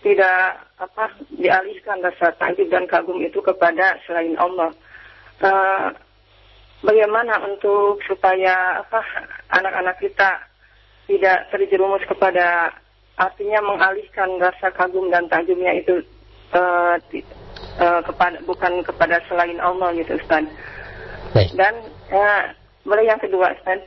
tidak 0.00 0.64
apa 0.80 1.12
dialihkan 1.36 2.00
rasa 2.00 2.32
takjub 2.40 2.72
dan 2.72 2.88
kagum 2.88 3.20
itu 3.20 3.36
kepada 3.44 4.00
selain 4.08 4.32
Allah. 4.40 4.72
Uh, 5.44 5.92
bagaimana 6.80 7.36
untuk 7.44 8.00
supaya 8.08 8.80
apa 8.80 9.04
anak-anak 9.52 10.00
kita 10.00 10.40
tidak 11.04 11.52
terjerumus 11.52 12.00
kepada 12.08 12.72
artinya 13.20 13.60
mengalihkan 13.60 14.40
rasa 14.40 14.72
kagum 14.72 15.12
dan 15.12 15.28
takjubnya 15.28 15.76
itu 15.76 16.00
uh, 16.56 16.96
uh, 17.76 18.00
kepada 18.08 18.40
bukan 18.48 18.80
kepada 18.80 19.20
selain 19.28 19.60
Allah 19.60 19.92
gitu 20.00 20.16
Ustaz. 20.16 20.48
Dan 21.36 21.74
uh, 22.08 22.44
boleh 22.84 23.04
yang 23.04 23.20
kedua, 23.20 23.52
Ustaz? 23.52 23.80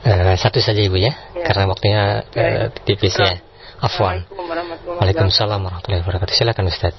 Uh, 0.00 0.32
satu 0.40 0.58
saja 0.64 0.80
Ibu 0.80 0.96
ya, 0.96 1.12
ya. 1.36 1.44
karena 1.44 1.68
waktunya 1.68 2.24
uh, 2.24 2.72
tipis 2.88 3.14
ya. 3.20 3.36
Afwan. 3.80 4.28
Waalaikumsalam 4.28 5.60
warahmatullahi 5.60 6.04
wabarakatuh. 6.04 6.36
Silakan 6.36 6.68
Ustaz. 6.68 6.92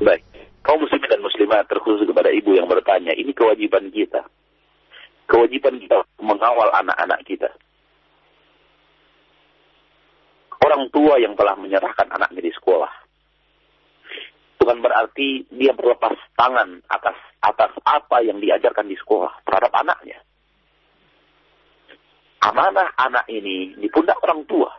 Baik. 0.00 0.24
Kaum 0.64 0.80
muslimin 0.80 1.12
dan 1.12 1.20
muslimat 1.20 1.68
terkhusus 1.68 2.08
kepada 2.08 2.32
ibu 2.32 2.56
yang 2.56 2.66
bertanya, 2.66 3.12
ini 3.12 3.36
kewajiban 3.36 3.92
kita. 3.92 4.24
Kewajiban 5.28 5.76
kita 5.76 6.08
mengawal 6.16 6.72
anak-anak 6.72 7.20
kita. 7.28 7.52
Orang 10.64 10.88
tua 10.88 11.20
yang 11.20 11.36
telah 11.36 11.54
menyerahkan 11.60 12.08
anaknya 12.08 12.48
di 12.48 12.52
sekolah. 12.56 12.90
Bukan 14.56 14.82
berarti 14.82 15.46
dia 15.52 15.76
berlepas 15.76 16.16
tangan 16.34 16.80
atas 16.90 17.16
atas 17.44 17.70
apa 17.86 18.24
yang 18.24 18.40
diajarkan 18.40 18.88
di 18.88 18.96
sekolah 18.98 19.30
terhadap 19.46 19.70
anaknya 19.78 20.18
amanah 22.42 22.92
anak 22.98 23.24
ini 23.32 23.76
di 23.78 23.88
pundak 23.88 24.20
orang 24.20 24.44
tua. 24.44 24.70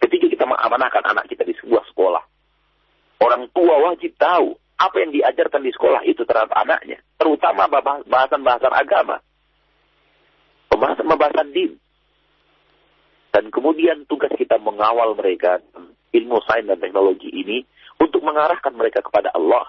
Ketika 0.00 0.26
kita 0.32 0.44
mengamanahkan 0.48 1.04
anak 1.04 1.28
kita 1.28 1.44
di 1.44 1.52
sebuah 1.60 1.84
sekolah, 1.92 2.24
orang 3.20 3.52
tua 3.52 3.74
wajib 3.90 4.16
tahu 4.16 4.56
apa 4.80 4.96
yang 4.96 5.12
diajarkan 5.12 5.60
di 5.60 5.70
sekolah 5.76 6.00
itu 6.08 6.24
terhadap 6.24 6.56
anaknya, 6.56 7.04
terutama 7.20 7.68
bahasan-bahasan 8.08 8.72
agama, 8.72 9.20
pembahasan-pembahasan 10.72 11.52
din. 11.52 11.76
Dan 13.30 13.52
kemudian 13.52 14.08
tugas 14.10 14.32
kita 14.34 14.58
mengawal 14.58 15.14
mereka 15.14 15.60
ilmu 16.10 16.42
sains 16.48 16.66
dan 16.66 16.80
teknologi 16.82 17.30
ini 17.30 17.62
untuk 18.00 18.24
mengarahkan 18.26 18.74
mereka 18.74 19.04
kepada 19.04 19.30
Allah. 19.36 19.68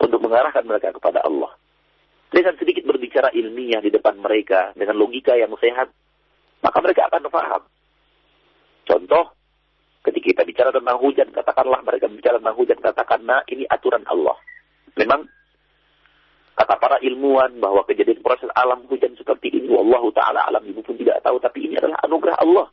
Untuk 0.00 0.20
mengarahkan 0.24 0.64
mereka 0.64 0.94
kepada 0.94 1.20
Allah 1.20 1.52
dengan 2.34 2.58
sedikit 2.58 2.83
berbicara 3.14 3.30
ilmiah 3.30 3.78
di 3.78 3.94
depan 3.94 4.18
mereka 4.18 4.74
dengan 4.74 4.98
logika 4.98 5.38
yang 5.38 5.54
sehat, 5.62 5.86
maka 6.66 6.78
mereka 6.82 7.06
akan 7.06 7.30
paham. 7.30 7.62
Contoh, 8.90 9.38
ketika 10.02 10.26
kita 10.34 10.42
bicara 10.42 10.70
tentang 10.74 10.98
hujan, 10.98 11.30
katakanlah 11.30 11.78
mereka 11.86 12.10
bicara 12.10 12.42
tentang 12.42 12.58
hujan, 12.58 12.78
katakan, 12.82 13.22
nah 13.22 13.46
ini 13.46 13.70
aturan 13.70 14.02
Allah. 14.10 14.34
Memang 14.98 15.30
kata 16.58 16.74
para 16.82 16.98
ilmuwan 17.06 17.54
bahwa 17.62 17.86
kejadian 17.86 18.18
proses 18.18 18.50
alam 18.58 18.82
hujan 18.90 19.14
seperti 19.14 19.62
ini, 19.62 19.70
Allah 19.70 20.02
Ta'ala 20.10 20.50
alam 20.50 20.66
ibu 20.66 20.82
pun 20.82 20.98
tidak 20.98 21.22
tahu, 21.22 21.38
tapi 21.38 21.70
ini 21.70 21.78
adalah 21.78 22.02
anugerah 22.02 22.34
Allah. 22.42 22.66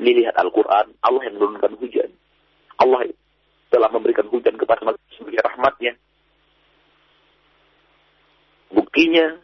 Dilihat 0.00 0.32
Al-Quran, 0.32 0.96
Allah 1.04 1.22
yang 1.28 1.36
menurunkan 1.36 1.76
hujan. 1.76 2.08
Allah 2.80 3.04
telah 3.68 3.92
memberikan 3.92 4.32
hujan 4.32 4.56
kepada 4.56 4.80
manusia 4.80 5.44
rahmatnya. 5.44 5.92
Buktinya, 8.72 9.36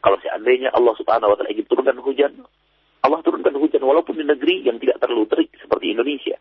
kalau 0.00 0.20
seandainya 0.20 0.72
Allah 0.72 0.96
subhanahu 0.96 1.32
wa 1.32 1.36
ta'ala 1.36 1.52
ingin 1.52 1.68
turunkan 1.68 2.00
hujan, 2.00 2.32
Allah 3.04 3.20
turunkan 3.20 3.52
hujan 3.60 3.84
walaupun 3.84 4.16
di 4.16 4.24
negeri 4.24 4.64
yang 4.64 4.80
tidak 4.80 5.00
terlalu 5.00 5.28
terik 5.28 5.52
seperti 5.60 5.92
Indonesia. 5.92 6.36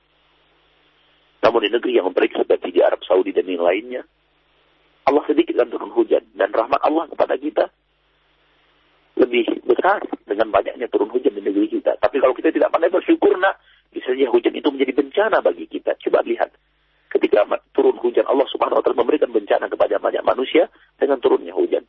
Namun 1.43 1.67
di 1.67 1.71
negeri 1.76 1.99
yang 1.99 2.07
terik 2.15 2.32
seperti 2.39 2.71
di 2.71 2.80
Arab 2.80 3.03
Saudi 3.03 3.36
dan 3.36 3.43
yang 3.43 3.67
lainnya, 3.67 4.07
Allah 5.03 5.24
sedikit 5.28 5.59
kan 5.59 5.67
turun 5.67 5.91
hujan. 5.91 6.24
Dan 6.32 6.55
rahmat 6.55 6.80
Allah 6.80 7.11
kepada 7.11 7.36
kita 7.36 7.67
lebih 9.19 9.43
besar 9.67 9.99
dengan 10.24 10.55
banyaknya 10.55 10.88
turun 10.88 11.11
hujan 11.11 11.36
di 11.36 11.43
negeri 11.43 11.67
kita. 11.67 11.99
Tapi 11.99 12.24
kalau 12.24 12.32
kita 12.32 12.55
tidak 12.55 12.71
pandai 12.71 12.88
bersyukur, 12.88 13.36
nak, 13.36 13.59
bisa 13.91 14.15
saja 14.15 14.32
hujan 14.32 14.55
itu 14.55 14.71
menjadi 14.71 14.95
bencana 14.95 15.43
bagi 15.43 15.67
kita. 15.67 15.99
Coba 15.99 16.24
lihat, 16.24 16.55
ketika 17.11 17.43
turun 17.76 17.99
hujan, 17.99 18.24
Allah 18.24 18.47
subhanahu 18.47 18.80
wa 18.80 18.84
ta'ala 18.84 19.03
memberikan 19.03 19.36
bencana 19.36 19.67
kepada 19.67 19.99
banyak 19.99 20.24
manusia 20.24 20.71
dengan 20.95 21.19
turunnya 21.19 21.51
hujan 21.51 21.84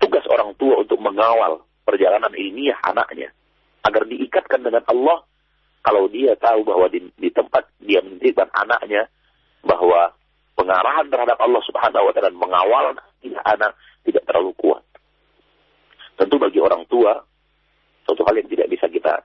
tugas 0.00 0.24
orang 0.32 0.56
tua 0.56 0.80
untuk 0.80 0.98
mengawal 0.98 1.62
perjalanan 1.84 2.32
ilmiah 2.32 2.76
anaknya 2.82 3.30
agar 3.84 4.02
diikatkan 4.08 4.60
dengan 4.64 4.84
Allah 4.88 5.24
kalau 5.80 6.08
dia 6.12 6.36
tahu 6.36 6.64
bahwa 6.64 6.88
di, 6.92 7.08
di 7.16 7.32
tempat 7.32 7.64
dia 7.80 8.04
menitipkan 8.04 8.48
anaknya 8.52 9.08
bahwa 9.64 10.12
pengarahan 10.56 11.08
terhadap 11.08 11.40
Allah 11.40 11.62
Subhanahu 11.64 12.08
wa 12.08 12.12
taala 12.12 12.32
mengawal 12.32 12.92
anak 13.44 13.72
tidak 14.04 14.24
terlalu 14.28 14.52
kuat. 14.60 14.84
Tentu 16.20 16.36
bagi 16.36 16.60
orang 16.60 16.84
tua 16.84 17.16
suatu 18.04 18.22
hal 18.28 18.36
yang 18.36 18.48
tidak 18.52 18.68
bisa 18.68 18.86
kita 18.92 19.24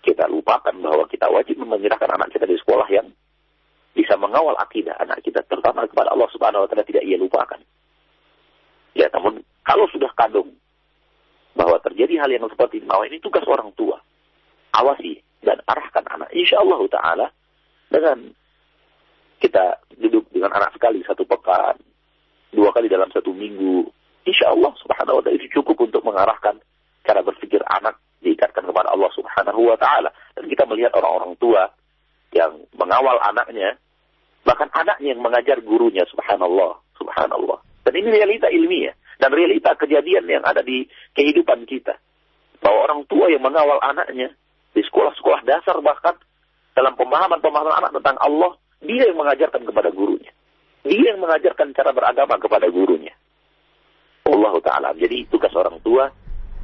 kita 0.00 0.24
lupakan 0.28 0.72
bahwa 0.80 1.04
kita 1.08 1.28
wajib 1.28 1.60
menyerahkan 1.60 2.08
anak 2.08 2.32
kita 2.32 2.48
di 2.48 2.56
sekolah 2.60 2.88
yang 2.88 3.08
bisa 3.96 4.16
mengawal 4.16 4.56
akidah 4.60 4.96
anak 5.00 5.20
kita 5.24 5.44
terutama 5.48 5.84
kepada 5.88 6.12
Allah 6.12 6.28
Subhanahu 6.32 6.64
wa 6.64 6.68
taala 6.68 6.84
tidak 6.84 7.04
ia 7.08 7.16
lupakan. 7.16 7.60
Ya, 8.92 9.08
namun 9.16 9.40
kalau 9.70 9.86
sudah 9.94 10.10
kadung 10.18 10.50
bahwa 11.54 11.78
terjadi 11.78 12.18
hal 12.18 12.30
yang 12.34 12.50
seperti 12.50 12.82
ini, 12.82 12.90
bahwa 12.90 13.06
ini 13.06 13.22
tugas 13.22 13.46
orang 13.46 13.70
tua. 13.78 14.02
Awasi 14.74 15.22
dan 15.46 15.62
arahkan 15.62 16.02
anak. 16.10 16.26
Insya 16.34 16.58
Allah 16.58 16.82
Ta'ala 16.90 17.26
dengan 17.86 18.34
kita 19.38 19.78
duduk 19.94 20.26
dengan 20.34 20.58
anak 20.58 20.74
sekali 20.74 21.06
satu 21.06 21.22
pekan, 21.22 21.78
dua 22.50 22.74
kali 22.74 22.90
dalam 22.90 23.14
satu 23.14 23.30
minggu. 23.30 23.86
Insya 24.26 24.50
Allah 24.50 24.74
Subhanahu 24.82 25.22
Wa 25.22 25.22
Taala 25.22 25.38
itu 25.38 25.46
cukup 25.62 25.78
untuk 25.86 26.02
mengarahkan 26.02 26.58
cara 27.06 27.22
berpikir 27.22 27.62
anak 27.70 27.94
diikatkan 28.26 28.66
kepada 28.66 28.90
Allah 28.90 29.10
Subhanahu 29.14 29.70
Wa 29.70 29.78
Taala. 29.78 30.10
Dan 30.34 30.50
kita 30.50 30.66
melihat 30.66 30.98
orang-orang 30.98 31.38
tua 31.38 31.70
yang 32.34 32.58
mengawal 32.74 33.22
anaknya, 33.22 33.78
bahkan 34.42 34.66
anaknya 34.74 35.14
yang 35.14 35.22
mengajar 35.22 35.62
gurunya. 35.62 36.02
Subhanallah, 36.10 36.74
Subhanallah. 36.98 37.58
Dan 37.86 37.94
ini 37.94 38.08
realita 38.18 38.50
ilmiah 38.50 38.94
dan 39.20 39.30
realita 39.36 39.76
kejadian 39.76 40.24
yang 40.24 40.42
ada 40.42 40.64
di 40.64 40.88
kehidupan 41.12 41.68
kita. 41.68 42.00
Bahwa 42.64 42.88
orang 42.88 43.00
tua 43.04 43.28
yang 43.28 43.44
mengawal 43.44 43.76
anaknya 43.84 44.32
di 44.72 44.80
sekolah-sekolah 44.80 45.44
dasar 45.44 45.76
bahkan 45.84 46.16
dalam 46.72 46.96
pemahaman-pemahaman 46.96 47.76
anak 47.84 47.92
tentang 48.00 48.16
Allah, 48.16 48.56
dia 48.80 49.12
yang 49.12 49.20
mengajarkan 49.20 49.68
kepada 49.68 49.92
gurunya. 49.92 50.32
Dia 50.80 51.12
yang 51.12 51.20
mengajarkan 51.20 51.76
cara 51.76 51.92
beragama 51.92 52.40
kepada 52.40 52.72
gurunya. 52.72 53.12
Allah 54.24 54.54
Ta'ala. 54.64 54.88
Jadi 54.96 55.28
tugas 55.28 55.52
orang 55.52 55.76
tua 55.84 56.08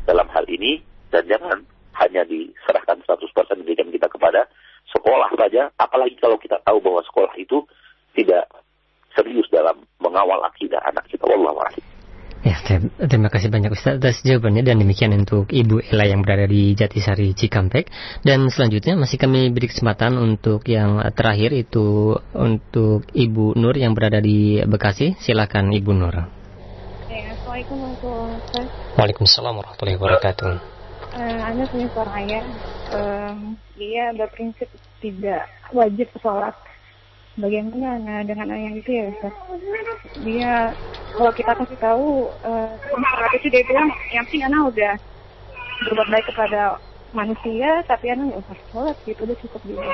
dalam 0.08 0.24
hal 0.32 0.48
ini 0.48 0.80
dan 1.12 1.28
jangan 1.28 1.60
hanya 2.00 2.22
diserahkan 2.24 3.02
100% 3.04 3.26
pendidikan 3.60 3.88
kita 3.92 4.08
kepada 4.08 4.48
sekolah 4.92 5.32
saja, 5.34 5.68
apalagi 5.76 6.16
kalau 6.20 6.38
kita 6.38 6.60
tahu 6.62 6.78
bahwa 6.80 7.02
sekolah 7.04 7.34
itu 7.36 7.64
tidak 8.14 8.48
serius 9.16 9.48
dalam 9.48 9.84
mengawal 9.98 10.40
akidah 10.46 10.80
anak 10.86 11.04
kita. 11.08 11.24
Wallahu 11.26 11.60
a'lam. 11.60 11.95
Ya, 12.46 12.62
terima 13.10 13.26
kasih 13.26 13.50
banyak 13.50 13.74
Ustaz 13.74 13.98
atas 13.98 14.22
jawabannya 14.22 14.62
dan 14.62 14.78
demikian 14.78 15.10
untuk 15.18 15.50
Ibu 15.50 15.82
Ella 15.90 16.06
yang 16.06 16.22
berada 16.22 16.46
di 16.46 16.78
Jatisari 16.78 17.34
Cikampek 17.34 17.90
dan 18.22 18.46
selanjutnya 18.46 18.94
masih 18.94 19.18
kami 19.18 19.50
beri 19.50 19.66
kesempatan 19.66 20.14
untuk 20.14 20.62
yang 20.70 21.02
terakhir 21.10 21.50
itu 21.50 22.14
untuk 22.30 23.02
Ibu 23.10 23.58
Nur 23.58 23.74
yang 23.74 23.98
berada 23.98 24.22
di 24.22 24.62
Bekasi 24.62 25.18
silakan 25.18 25.74
Ibu 25.74 25.90
Nur. 25.90 26.14
Ya, 27.10 27.34
Assalamualaikum 27.34 27.82
warahmatullahi 27.82 28.38
wabarakatuh. 28.38 28.94
Waalaikumsalam 28.94 29.54
warahmatullahi 29.58 29.96
wabarakatuh. 29.98 30.52
Uh, 31.18 31.40
anda 31.50 31.64
punya 31.66 31.86
seorang 31.90 32.14
ayah, 32.30 32.44
um, 32.94 33.38
dia 33.74 34.14
berprinsip 34.14 34.70
tidak 35.02 35.50
wajib 35.74 36.06
sholat 36.22 36.54
bagaimana 37.36 38.00
nah, 38.00 38.20
dengan 38.24 38.48
ayah 38.56 38.72
itu 38.72 38.90
ya 38.90 39.04
Ustaz? 39.12 39.34
Dia 40.24 40.72
kalau 41.16 41.32
kita 41.32 41.52
kasih 41.56 41.78
tahu 41.80 42.28
uh, 42.44 43.36
itu 43.36 43.46
dia 43.52 43.62
bilang 43.68 43.88
yang 44.12 44.24
penting 44.28 44.44
anak 44.44 44.72
udah 44.72 44.94
berbuat 45.86 46.08
baik 46.08 46.26
kepada 46.32 46.80
manusia 47.12 47.84
tapi 47.84 48.12
anak 48.12 48.32
nggak 48.32 48.42
usah 48.44 48.58
sholat 48.72 48.96
gitu 49.04 49.20
udah 49.24 49.36
cukup 49.44 49.60
dia. 49.68 49.84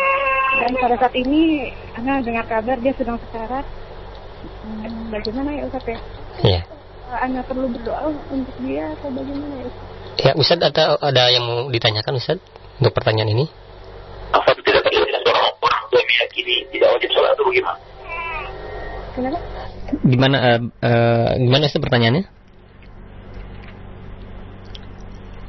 Dan 0.62 0.72
pada 0.78 0.95
saat 0.99 1.14
ini 1.18 1.70
anak 1.99 2.26
dengar 2.26 2.45
kabar 2.47 2.76
dia 2.78 2.95
sedang 2.95 3.18
sekarat. 3.28 3.66
Hmm, 4.43 5.11
bagaimana 5.11 5.55
ya 5.55 5.62
Ustaz 5.70 5.86
ya? 5.86 5.99
Iya. 6.43 6.61
Uh, 7.11 7.18
anak 7.18 7.47
perlu 7.51 7.66
berdoa 7.70 8.11
untuk 8.30 8.57
dia 8.62 8.90
atau 8.99 9.11
bagaimana 9.11 9.55
ya 9.59 9.66
Ustaz? 9.66 9.86
Ya 10.22 10.32
Ustaz 10.38 10.59
ada 10.62 10.82
ada 11.03 11.22
yang 11.30 11.45
mau 11.47 11.66
ditanyakan 11.70 12.18
Ustaz 12.18 12.38
untuk 12.78 12.95
pertanyaan 12.95 13.34
ini? 13.34 13.47
Apa 14.32 14.55
tidak 14.62 14.82
meyakini 16.01 16.55
tidak 16.72 16.88
wajib 16.97 17.11
sholat 17.12 17.30
itu 17.36 17.43
bagaimana? 17.45 17.80
Kenapa? 19.12 19.38
Gimana 20.09 20.36
uh, 20.40 20.61
uh, 20.80 21.30
gimana 21.36 21.64
sih 21.68 21.80
pertanyaannya? 21.82 22.24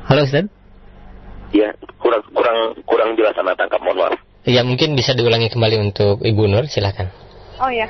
Halo 0.04 0.28
Ustaz? 0.28 0.52
Ya, 1.56 1.72
kurang 1.96 2.22
kurang 2.36 2.58
kurang 2.84 3.10
jelas 3.16 3.38
anak 3.39 3.56
tangkap, 3.56 3.80
mohon 3.80 3.98
maaf. 4.04 4.20
Ya 4.44 4.68
mungkin 4.68 5.00
bisa 5.00 5.16
diulangi 5.16 5.48
kembali 5.48 5.80
untuk 5.80 6.20
Ibu 6.20 6.44
Nur, 6.52 6.68
silakan. 6.68 7.08
Oh 7.64 7.72
ya, 7.72 7.88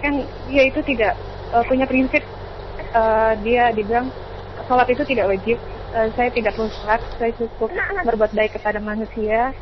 kan 0.00 0.14
dia 0.48 0.62
itu 0.64 0.80
tidak 0.80 1.12
uh, 1.52 1.60
punya 1.68 1.84
prinsip 1.84 2.24
uh, 2.96 3.36
dia 3.44 3.68
dibilang 3.76 4.08
sholat 4.64 4.88
itu 4.88 5.04
tidak 5.04 5.28
wajib. 5.28 5.60
Uh, 5.92 6.08
saya 6.16 6.32
tidak 6.32 6.56
perlu 6.56 6.72
sholat, 6.72 7.02
saya 7.20 7.32
cukup 7.36 7.68
berbuat 8.06 8.32
baik 8.32 8.56
kepada 8.56 8.80
manusia 8.80 9.52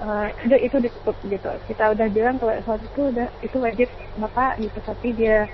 uh, 0.00 0.26
itu 0.44 0.76
cukup 1.00 1.16
gitu. 1.28 1.50
Kita 1.68 1.92
udah 1.92 2.06
bilang 2.10 2.36
kalau 2.40 2.56
sholat 2.64 2.82
itu 2.82 3.02
udah 3.12 3.28
itu 3.44 3.56
wajib 3.60 3.88
bapak 4.16 4.52
gitu 4.60 4.78
tapi 4.84 5.08
dia 5.14 5.46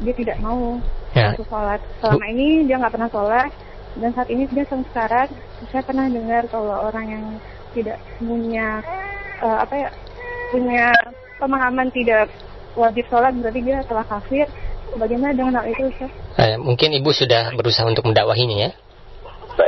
dia 0.00 0.14
tidak 0.14 0.38
mau 0.40 0.78
ya. 1.12 1.34
sholat. 1.36 1.80
Selama 2.00 2.24
ini 2.30 2.66
dia 2.66 2.76
nggak 2.78 2.94
pernah 2.94 3.10
sholat 3.10 3.50
dan 3.96 4.10
saat 4.14 4.28
ini 4.30 4.46
dia 4.50 4.64
sekarang. 4.68 5.28
Saya 5.72 5.82
pernah 5.82 6.06
dengar 6.06 6.46
kalau 6.52 6.86
orang 6.86 7.06
yang 7.08 7.24
tidak 7.72 7.98
punya 8.20 8.80
uh, 9.40 9.58
apa 9.64 9.74
ya 9.74 9.88
punya 10.52 10.92
pemahaman 11.36 11.88
tidak 11.92 12.30
wajib 12.76 13.04
sholat 13.08 13.32
berarti 13.36 13.60
dia 13.64 13.82
telah 13.84 14.06
kafir. 14.06 14.46
Bagaimana 14.96 15.34
dengan 15.34 15.58
hal 15.60 15.66
itu 15.66 15.90
Ustaz? 15.92 16.08
Eh, 16.38 16.56
mungkin 16.56 16.94
ibu 16.94 17.10
sudah 17.10 17.52
berusaha 17.58 17.84
untuk 17.84 18.06
mendakwahinya 18.06 18.70
ya 18.70 18.72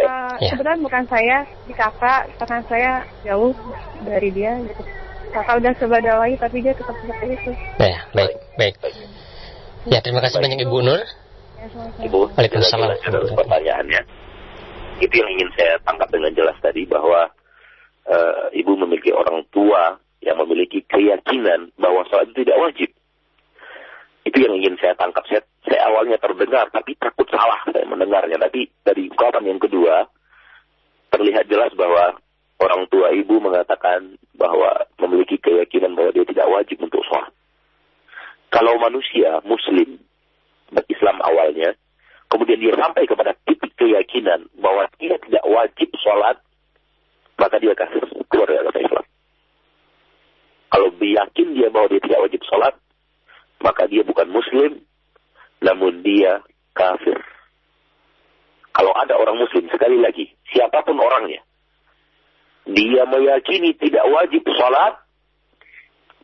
Uh, 0.08 0.34
ya. 0.40 0.56
Kebetulan 0.56 0.80
bukan 0.80 1.04
saya 1.04 1.36
di 1.68 1.74
kakak, 1.76 2.32
karena 2.40 2.58
saya 2.64 2.92
jauh 3.28 3.52
dari 4.08 4.32
dia. 4.32 4.56
Gitu. 4.64 4.82
Kakak 5.28 5.60
udah 5.60 5.72
coba 5.76 5.96
lagi, 6.00 6.36
tapi 6.40 6.56
dia 6.64 6.72
tetap 6.72 6.96
seperti 7.04 7.36
itu. 7.36 7.50
Ya, 7.76 8.00
baik, 8.16 8.32
baik. 8.56 8.74
Ya, 9.84 10.00
terima 10.00 10.24
kasih 10.24 10.40
banyak 10.40 10.64
Ibu 10.64 10.78
Nur. 10.80 11.00
Ya, 11.60 11.66
Ibu, 12.08 12.32
Waalaikumsalam. 12.32 12.96
pertanyaannya. 13.36 14.00
Itu 14.98 15.14
yang 15.14 15.30
ingin 15.36 15.50
saya 15.54 15.76
tangkap 15.84 16.08
dengan 16.08 16.32
jelas 16.32 16.56
tadi 16.64 16.88
bahwa 16.88 17.28
uh, 18.08 18.48
Ibu 18.50 18.72
memiliki 18.88 19.12
orang 19.12 19.44
tua 19.52 20.00
yang 20.24 20.40
memiliki 20.40 20.82
keyakinan 20.88 21.70
bahwa 21.78 22.02
sholat 22.08 22.32
itu 22.32 22.42
tidak 22.42 22.58
wajib. 22.58 22.90
Itu 24.24 24.36
yang 24.40 24.54
ingin 24.58 24.74
saya 24.80 24.96
tangkap. 24.96 25.22
Saya 25.28 25.44
saya 25.68 25.84
awalnya 25.92 26.16
terdengar, 26.16 26.72
tapi 26.72 26.96
takut 26.96 27.28
salah 27.28 27.60
saya 27.68 27.84
mendengarnya. 27.84 28.40
Tapi 28.40 28.72
dari 28.80 29.12
ungkapan 29.12 29.44
yang 29.44 29.60
kedua, 29.60 30.08
terlihat 31.12 31.44
jelas 31.52 31.76
bahwa 31.76 32.16
orang 32.58 32.88
tua 32.88 33.12
ibu 33.12 33.36
mengatakan 33.36 34.16
bahwa 34.34 34.88
memiliki 34.98 35.36
keyakinan 35.36 35.92
bahwa 35.92 36.10
dia 36.16 36.24
tidak 36.24 36.48
wajib 36.48 36.80
untuk 36.80 37.04
sholat. 37.04 37.32
Kalau 38.48 38.80
manusia 38.80 39.44
muslim, 39.44 40.00
berislam 40.72 41.20
awalnya, 41.20 41.76
kemudian 42.32 42.60
dia 42.64 42.72
sampai 42.80 43.04
kepada 43.04 43.36
titik 43.44 43.76
keyakinan 43.76 44.48
bahwa 44.56 44.88
dia 44.96 45.20
tidak 45.20 45.44
wajib 45.44 45.92
sholat, 46.00 46.40
maka 47.36 47.60
dia 47.60 47.76
kasih 47.76 48.00
keluar 48.32 48.48
dari 48.48 48.88
Islam. 48.88 49.04
Kalau 50.68 50.88
yakin 50.96 51.48
dia 51.56 51.68
bahwa 51.68 51.92
dia 51.92 52.00
tidak 52.00 52.20
wajib 52.24 52.40
sholat, 52.48 52.74
maka 53.60 53.84
dia 53.84 54.00
bukan 54.00 54.28
muslim, 54.32 54.80
namun 55.62 56.02
dia 56.02 56.42
kafir. 56.74 57.18
Kalau 58.72 58.94
ada 58.94 59.18
orang 59.18 59.42
muslim, 59.42 59.66
sekali 59.74 59.98
lagi, 59.98 60.30
siapa 60.54 60.86
pun 60.86 61.02
orangnya, 61.02 61.42
dia 62.68 63.02
meyakini 63.08 63.74
tidak 63.74 64.06
wajib 64.06 64.46
sholat, 64.54 65.02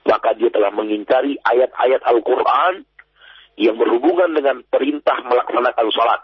maka 0.07 0.39
dia 0.39 0.53
telah 0.55 0.70
mengingkari 0.70 1.35
ayat-ayat 1.43 2.05
Al-Quran 2.05 2.87
yang 3.59 3.74
berhubungan 3.74 4.30
dengan 4.35 4.62
perintah 4.70 5.18
melaksanakan 5.24 5.87
sholat. 5.91 6.20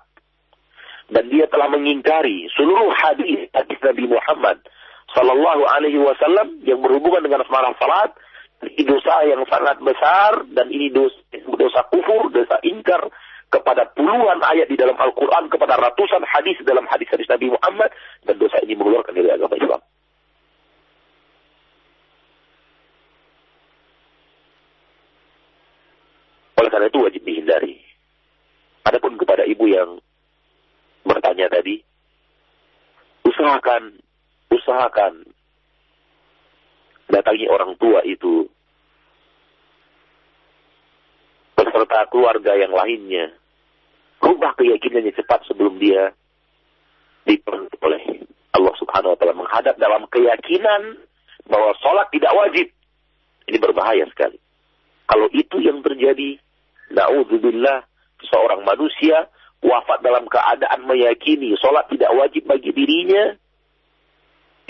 Dan 1.11 1.27
dia 1.27 1.51
telah 1.51 1.67
mengingkari 1.67 2.47
seluruh 2.55 2.95
hadis 2.95 3.51
hadis 3.51 3.79
Nabi 3.83 4.07
Muhammad 4.07 4.63
Sallallahu 5.11 5.67
Alaihi 5.67 5.99
Wasallam 5.99 6.63
yang 6.63 6.79
berhubungan 6.79 7.27
dengan 7.27 7.43
semarang 7.43 7.75
salat 7.83 8.15
ini 8.61 8.85
dosa 8.85 9.25
yang 9.25 9.41
sangat 9.49 9.81
besar 9.81 10.45
dan 10.53 10.69
ini 10.69 10.93
dosa, 10.93 11.17
dosa 11.57 11.81
kufur, 11.89 12.29
dosa 12.29 12.61
ingkar 12.61 13.09
kepada 13.49 13.89
puluhan 13.97 14.37
ayat 14.45 14.69
di 14.69 14.77
dalam 14.77 14.95
Al-Quran, 15.01 15.49
kepada 15.49 15.81
ratusan 15.81 16.23
hadis 16.29 16.61
dalam 16.63 16.85
hadis-hadis 16.85 17.27
Nabi 17.27 17.51
Muhammad, 17.51 17.91
dan 18.29 18.37
dosa 18.37 18.61
ini 18.61 18.77
mengeluarkan 18.77 19.17
dari 19.17 19.33
agama 19.33 19.57
Islam. 19.57 19.81
Oleh 26.61 26.71
karena 26.71 26.87
itu 26.93 27.01
wajib 27.01 27.23
dihindari. 27.25 27.81
Adapun 28.85 29.17
kepada 29.17 29.49
ibu 29.49 29.65
yang 29.73 29.99
bertanya 31.09 31.49
tadi, 31.49 31.81
usahakan, 33.25 33.97
usahakan 34.53 35.30
datangi 37.21 37.47
orang 37.53 37.77
tua 37.77 38.01
itu 38.09 38.49
beserta 41.53 42.09
keluarga 42.09 42.57
yang 42.57 42.73
lainnya. 42.73 43.37
Rubah 44.25 44.57
keyakinannya 44.57 45.13
cepat 45.13 45.45
sebelum 45.45 45.77
dia 45.77 46.17
dipenuhi 47.29 47.77
oleh 47.85 48.03
Allah 48.57 48.75
Subhanahu 48.81 49.13
wa 49.13 49.19
taala 49.21 49.37
menghadap 49.37 49.77
dalam 49.77 50.09
keyakinan 50.09 50.97
bahwa 51.45 51.77
sholat 51.85 52.09
tidak 52.09 52.33
wajib. 52.33 52.67
Ini 53.49 53.59
berbahaya 53.61 54.05
sekali. 54.09 54.41
Kalau 55.09 55.27
itu 55.33 55.59
yang 55.61 55.83
terjadi, 55.83 56.39
naudzubillah, 56.93 57.85
seorang 58.31 58.63
manusia 58.63 59.27
wafat 59.61 60.01
dalam 60.01 60.25
keadaan 60.31 60.87
meyakini 60.89 61.53
sholat 61.59 61.89
tidak 61.93 62.13
wajib 62.17 62.47
bagi 62.47 62.71
dirinya, 62.73 63.35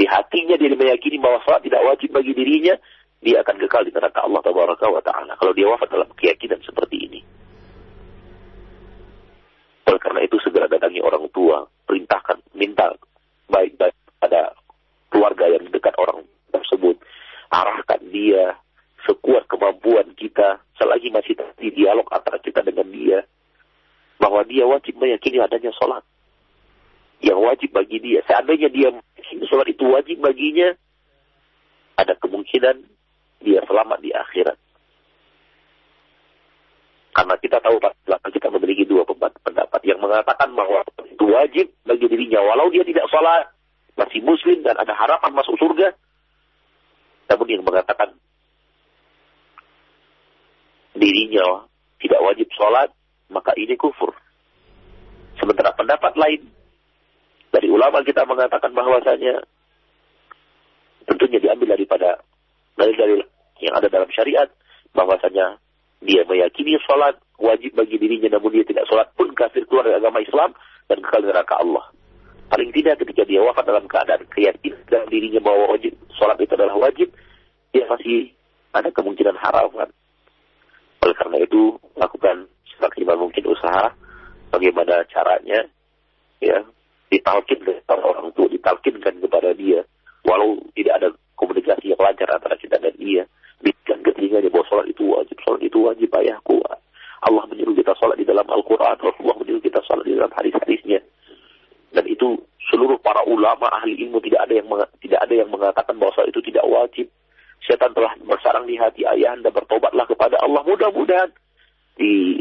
di 0.01 0.09
hatinya 0.09 0.57
dia 0.57 0.72
meyakini 0.72 1.20
bahwa 1.20 1.44
salat 1.44 1.61
tidak 1.61 1.84
wajib 1.84 2.09
bagi 2.16 2.32
dirinya, 2.32 2.72
dia 3.20 3.44
akan 3.44 3.61
kekal 3.61 3.84
di 3.84 3.92
neraka 3.92 4.24
Allah 4.24 4.40
Tabaraka 4.40 4.88
wa 4.88 5.05
Ta'ala. 5.05 5.36
Kalau 5.36 5.53
dia 5.53 5.68
wafat 5.68 5.92
dalam 5.92 6.09
keyakinan 6.16 6.64
seperti 6.64 6.96
ini. 7.05 7.20
Oleh 9.92 10.01
karena 10.01 10.24
itu 10.24 10.40
segera 10.40 10.72
datangi 10.72 11.05
orang 11.05 11.28
tua, 11.28 11.68
perintahkan, 11.84 12.40
minta 12.57 12.88
baik-baik 13.53 13.92
pada 14.16 14.57
keluarga 15.12 15.53
yang 15.53 15.68
dekat 15.68 15.92
orang 16.01 16.24
tersebut. 16.48 16.96
Arahkan 17.53 18.01
dia 18.09 18.57
sekuat 19.05 19.53
kemampuan 19.53 20.16
kita 20.16 20.64
selagi 20.80 21.12
masih 21.12 21.36
terjadi 21.36 21.76
dialog 21.76 22.09
antara 22.09 22.40
kita 22.40 22.64
dengan 22.64 22.88
dia 22.88 23.20
bahwa 24.16 24.48
dia 24.48 24.64
wajib 24.64 24.96
meyakini 24.96 25.44
adanya 25.44 25.68
sholat 25.76 26.01
yang 27.21 27.39
wajib 27.41 27.71
bagi 27.77 28.01
dia. 28.01 28.25
Seandainya 28.25 28.68
dia 28.73 28.89
sholat 29.49 29.68
itu 29.68 29.85
wajib 29.85 30.25
baginya, 30.25 30.73
ada 32.01 32.16
kemungkinan 32.16 32.81
dia 33.45 33.61
selamat 33.68 33.99
di 34.01 34.11
akhirat. 34.12 34.57
Karena 37.11 37.35
kita 37.37 37.61
tahu 37.61 37.77
belakang 37.81 38.33
kita 38.33 38.49
memiliki 38.49 38.85
dua 38.89 39.05
pendapat 39.05 39.81
yang 39.85 40.01
mengatakan 40.01 40.49
bahwa 40.57 40.81
itu 41.05 41.25
wajib 41.29 41.66
bagi 41.85 42.07
dirinya 42.09 42.41
walau 42.41 42.73
dia 42.73 42.87
tidak 42.87 43.05
sholat, 43.12 43.53
masih 43.99 44.25
muslim 44.25 44.64
dan 44.64 44.81
ada 44.81 44.97
harapan 44.97 45.37
masuk 45.37 45.59
surga. 45.61 45.93
Namun 47.29 47.47
yang 47.53 47.62
mengatakan 47.66 48.16
dirinya 50.97 51.68
tidak 52.01 52.21
wajib 52.25 52.49
sholat, 52.57 52.89
maka 53.29 53.53
ini 53.61 53.77
kufur. 53.77 54.16
Sementara 55.37 55.77
pendapat 55.77 56.16
lain 56.16 56.60
dari 57.51 57.68
ulama 57.70 58.03
kita 58.07 58.22
mengatakan 58.26 58.70
bahwasanya 58.70 59.42
tentunya 61.07 61.38
diambil 61.42 61.74
daripada 61.74 62.22
dalil-dalil 62.78 63.26
yang 63.61 63.74
ada 63.76 63.88
dalam 63.90 64.09
syariat 64.14 64.48
bahwasanya 64.94 65.59
dia 66.01 66.24
meyakini 66.24 66.80
sholat 66.80 67.18
wajib 67.36 67.76
bagi 67.76 68.01
dirinya 68.01 68.38
namun 68.38 68.55
dia 68.55 68.64
tidak 68.64 68.88
sholat 68.88 69.12
pun 69.18 69.34
kafir 69.36 69.66
keluar 69.68 69.84
dari 69.84 70.01
agama 70.01 70.22
Islam 70.24 70.57
dan 70.88 70.98
kekal 71.05 71.22
neraka 71.26 71.61
Allah. 71.61 71.92
Paling 72.51 72.70
tidak 72.74 72.98
ketika 73.05 73.22
dia 73.28 73.44
wafat 73.44 73.62
dalam 73.68 73.86
keadaan 73.86 74.26
keyakinan 74.26 74.80
dalam 74.90 75.09
dirinya 75.12 75.40
bahwa 75.44 75.76
wajib 75.76 75.92
sholat 76.16 76.40
itu 76.40 76.53
adalah 76.57 76.76
wajib, 76.80 77.09
dia 77.70 77.84
masih 77.86 78.32
ada 78.74 78.90
kemungkinan 78.90 79.36
haram 79.38 79.70
kan. 79.70 79.90
Oleh 81.05 81.16
karena 81.16 81.38
itu 81.42 81.78
lakukan 81.94 82.51
semaksimal 82.74 83.16
mungkin 83.20 83.44
usaha 83.46 83.92
bagaimana 84.51 85.05
caranya 85.12 85.68
ya 86.42 86.64
ditalkin 87.11 87.61
dari 87.67 87.83
orang 87.91 88.31
tua 88.33 88.47
ditalkinkan 88.49 89.21
kepada 89.21 89.51
dia. 89.53 89.83
Walau 90.25 90.63
tidak 90.73 90.95
ada 91.03 91.09
komunikasi 91.37 91.93
yang 91.93 92.01
lancar 92.01 92.31
antara 92.31 92.55
kita 92.57 92.79
dan 92.79 92.95
dia 92.97 93.27
bikin 93.61 94.01
ke 94.07 94.11
telinganya 94.15 94.49
bahwa 94.49 94.67
sholat 94.71 94.87
itu 94.89 95.03
wajib. 95.11 95.37
Sholat 95.43 95.61
itu 95.67 95.79
wajib 95.83 96.09
ayahku. 96.15 96.61
Allah 97.21 97.45
menyuruh 97.53 97.77
kita 97.77 97.93
sholat 98.01 98.17
di 98.17 98.25
dalam 98.25 98.49
Al-Quran 98.49 98.97
Rasulullah 98.97 99.37
menyuruh 99.37 99.61
kita 99.61 99.85
sholat 99.85 100.09
di 100.09 100.17
dalam 100.17 100.33
hadis-hadisnya 100.33 101.05
dan 101.93 102.05
itu 102.09 102.41
seluruh 102.73 102.97
para 103.03 103.21
ulama 103.29 103.69
ahli 103.77 103.99
ilmu 104.09 104.23
tidak 104.25 104.49
ada 104.49 104.55
yang 104.57 104.67
tidak 105.05 105.21
ada 105.21 105.35
yang 105.35 105.51
mengatakan 105.53 105.95
bahwa 106.01 106.13
sholat 106.17 106.33
itu 106.33 106.41
tidak 106.49 106.65
wajib 106.65 107.07
setan 107.61 107.93
telah 107.93 108.17
bersarang 108.25 108.65
di 108.65 108.81
hati 108.81 109.05
ayah 109.05 109.37
anda 109.37 109.53
bertobatlah 109.53 110.09
kepada 110.09 110.41
Allah 110.41 110.65
mudah-mudahan 110.65 111.29
di 112.01 112.41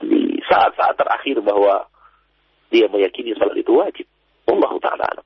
di 0.00 0.40
saat-saat 0.48 0.96
terakhir 0.96 1.44
bahwa 1.44 1.84
dia 2.72 2.88
meyakini 2.88 3.36
sholat 3.36 3.60
itu 3.60 3.76
wajib 3.76 4.06
Allah 4.48 4.72
Ta'ala 4.80 5.20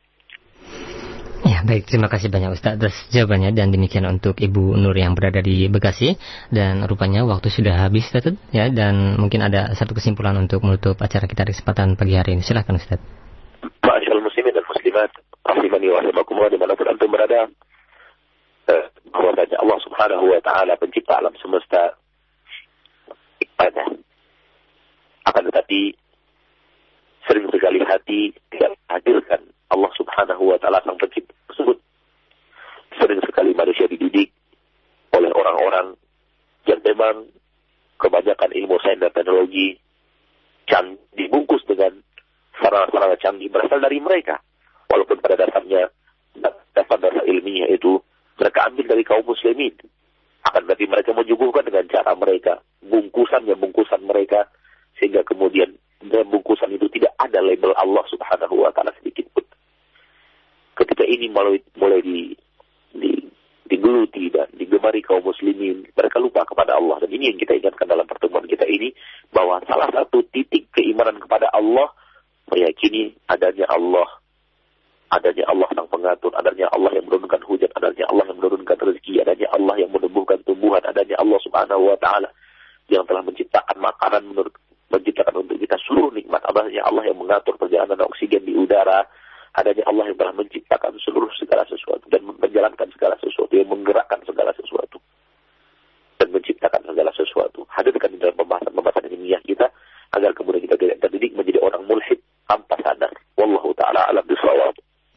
Ya, 1.42 1.58
baik. 1.66 1.90
Terima 2.02 2.18
kasih 2.18 2.34
banyak 2.34 2.50
Ustaz 2.58 2.82
atas 2.82 2.98
jawabannya 3.14 3.54
dan 3.54 3.70
demikian 3.70 4.02
untuk 4.10 4.34
Ibu 4.42 4.74
Nur 4.74 4.90
yang 4.90 5.14
berada 5.14 5.38
di 5.38 5.70
Bekasi 5.70 6.18
dan 6.50 6.82
rupanya 6.90 7.22
waktu 7.22 7.46
sudah 7.46 7.78
habis 7.78 8.10
Ustaz 8.10 8.34
ya 8.50 8.66
dan 8.74 9.14
mungkin 9.22 9.38
ada 9.38 9.70
satu 9.78 9.94
kesimpulan 9.94 10.34
untuk 10.34 10.66
menutup 10.66 10.98
acara 10.98 11.30
kita 11.30 11.46
di 11.46 11.54
kesempatan 11.54 11.94
pagi 11.94 12.18
hari 12.18 12.34
ini. 12.34 12.42
Silakan 12.42 12.82
Ustaz. 12.82 12.98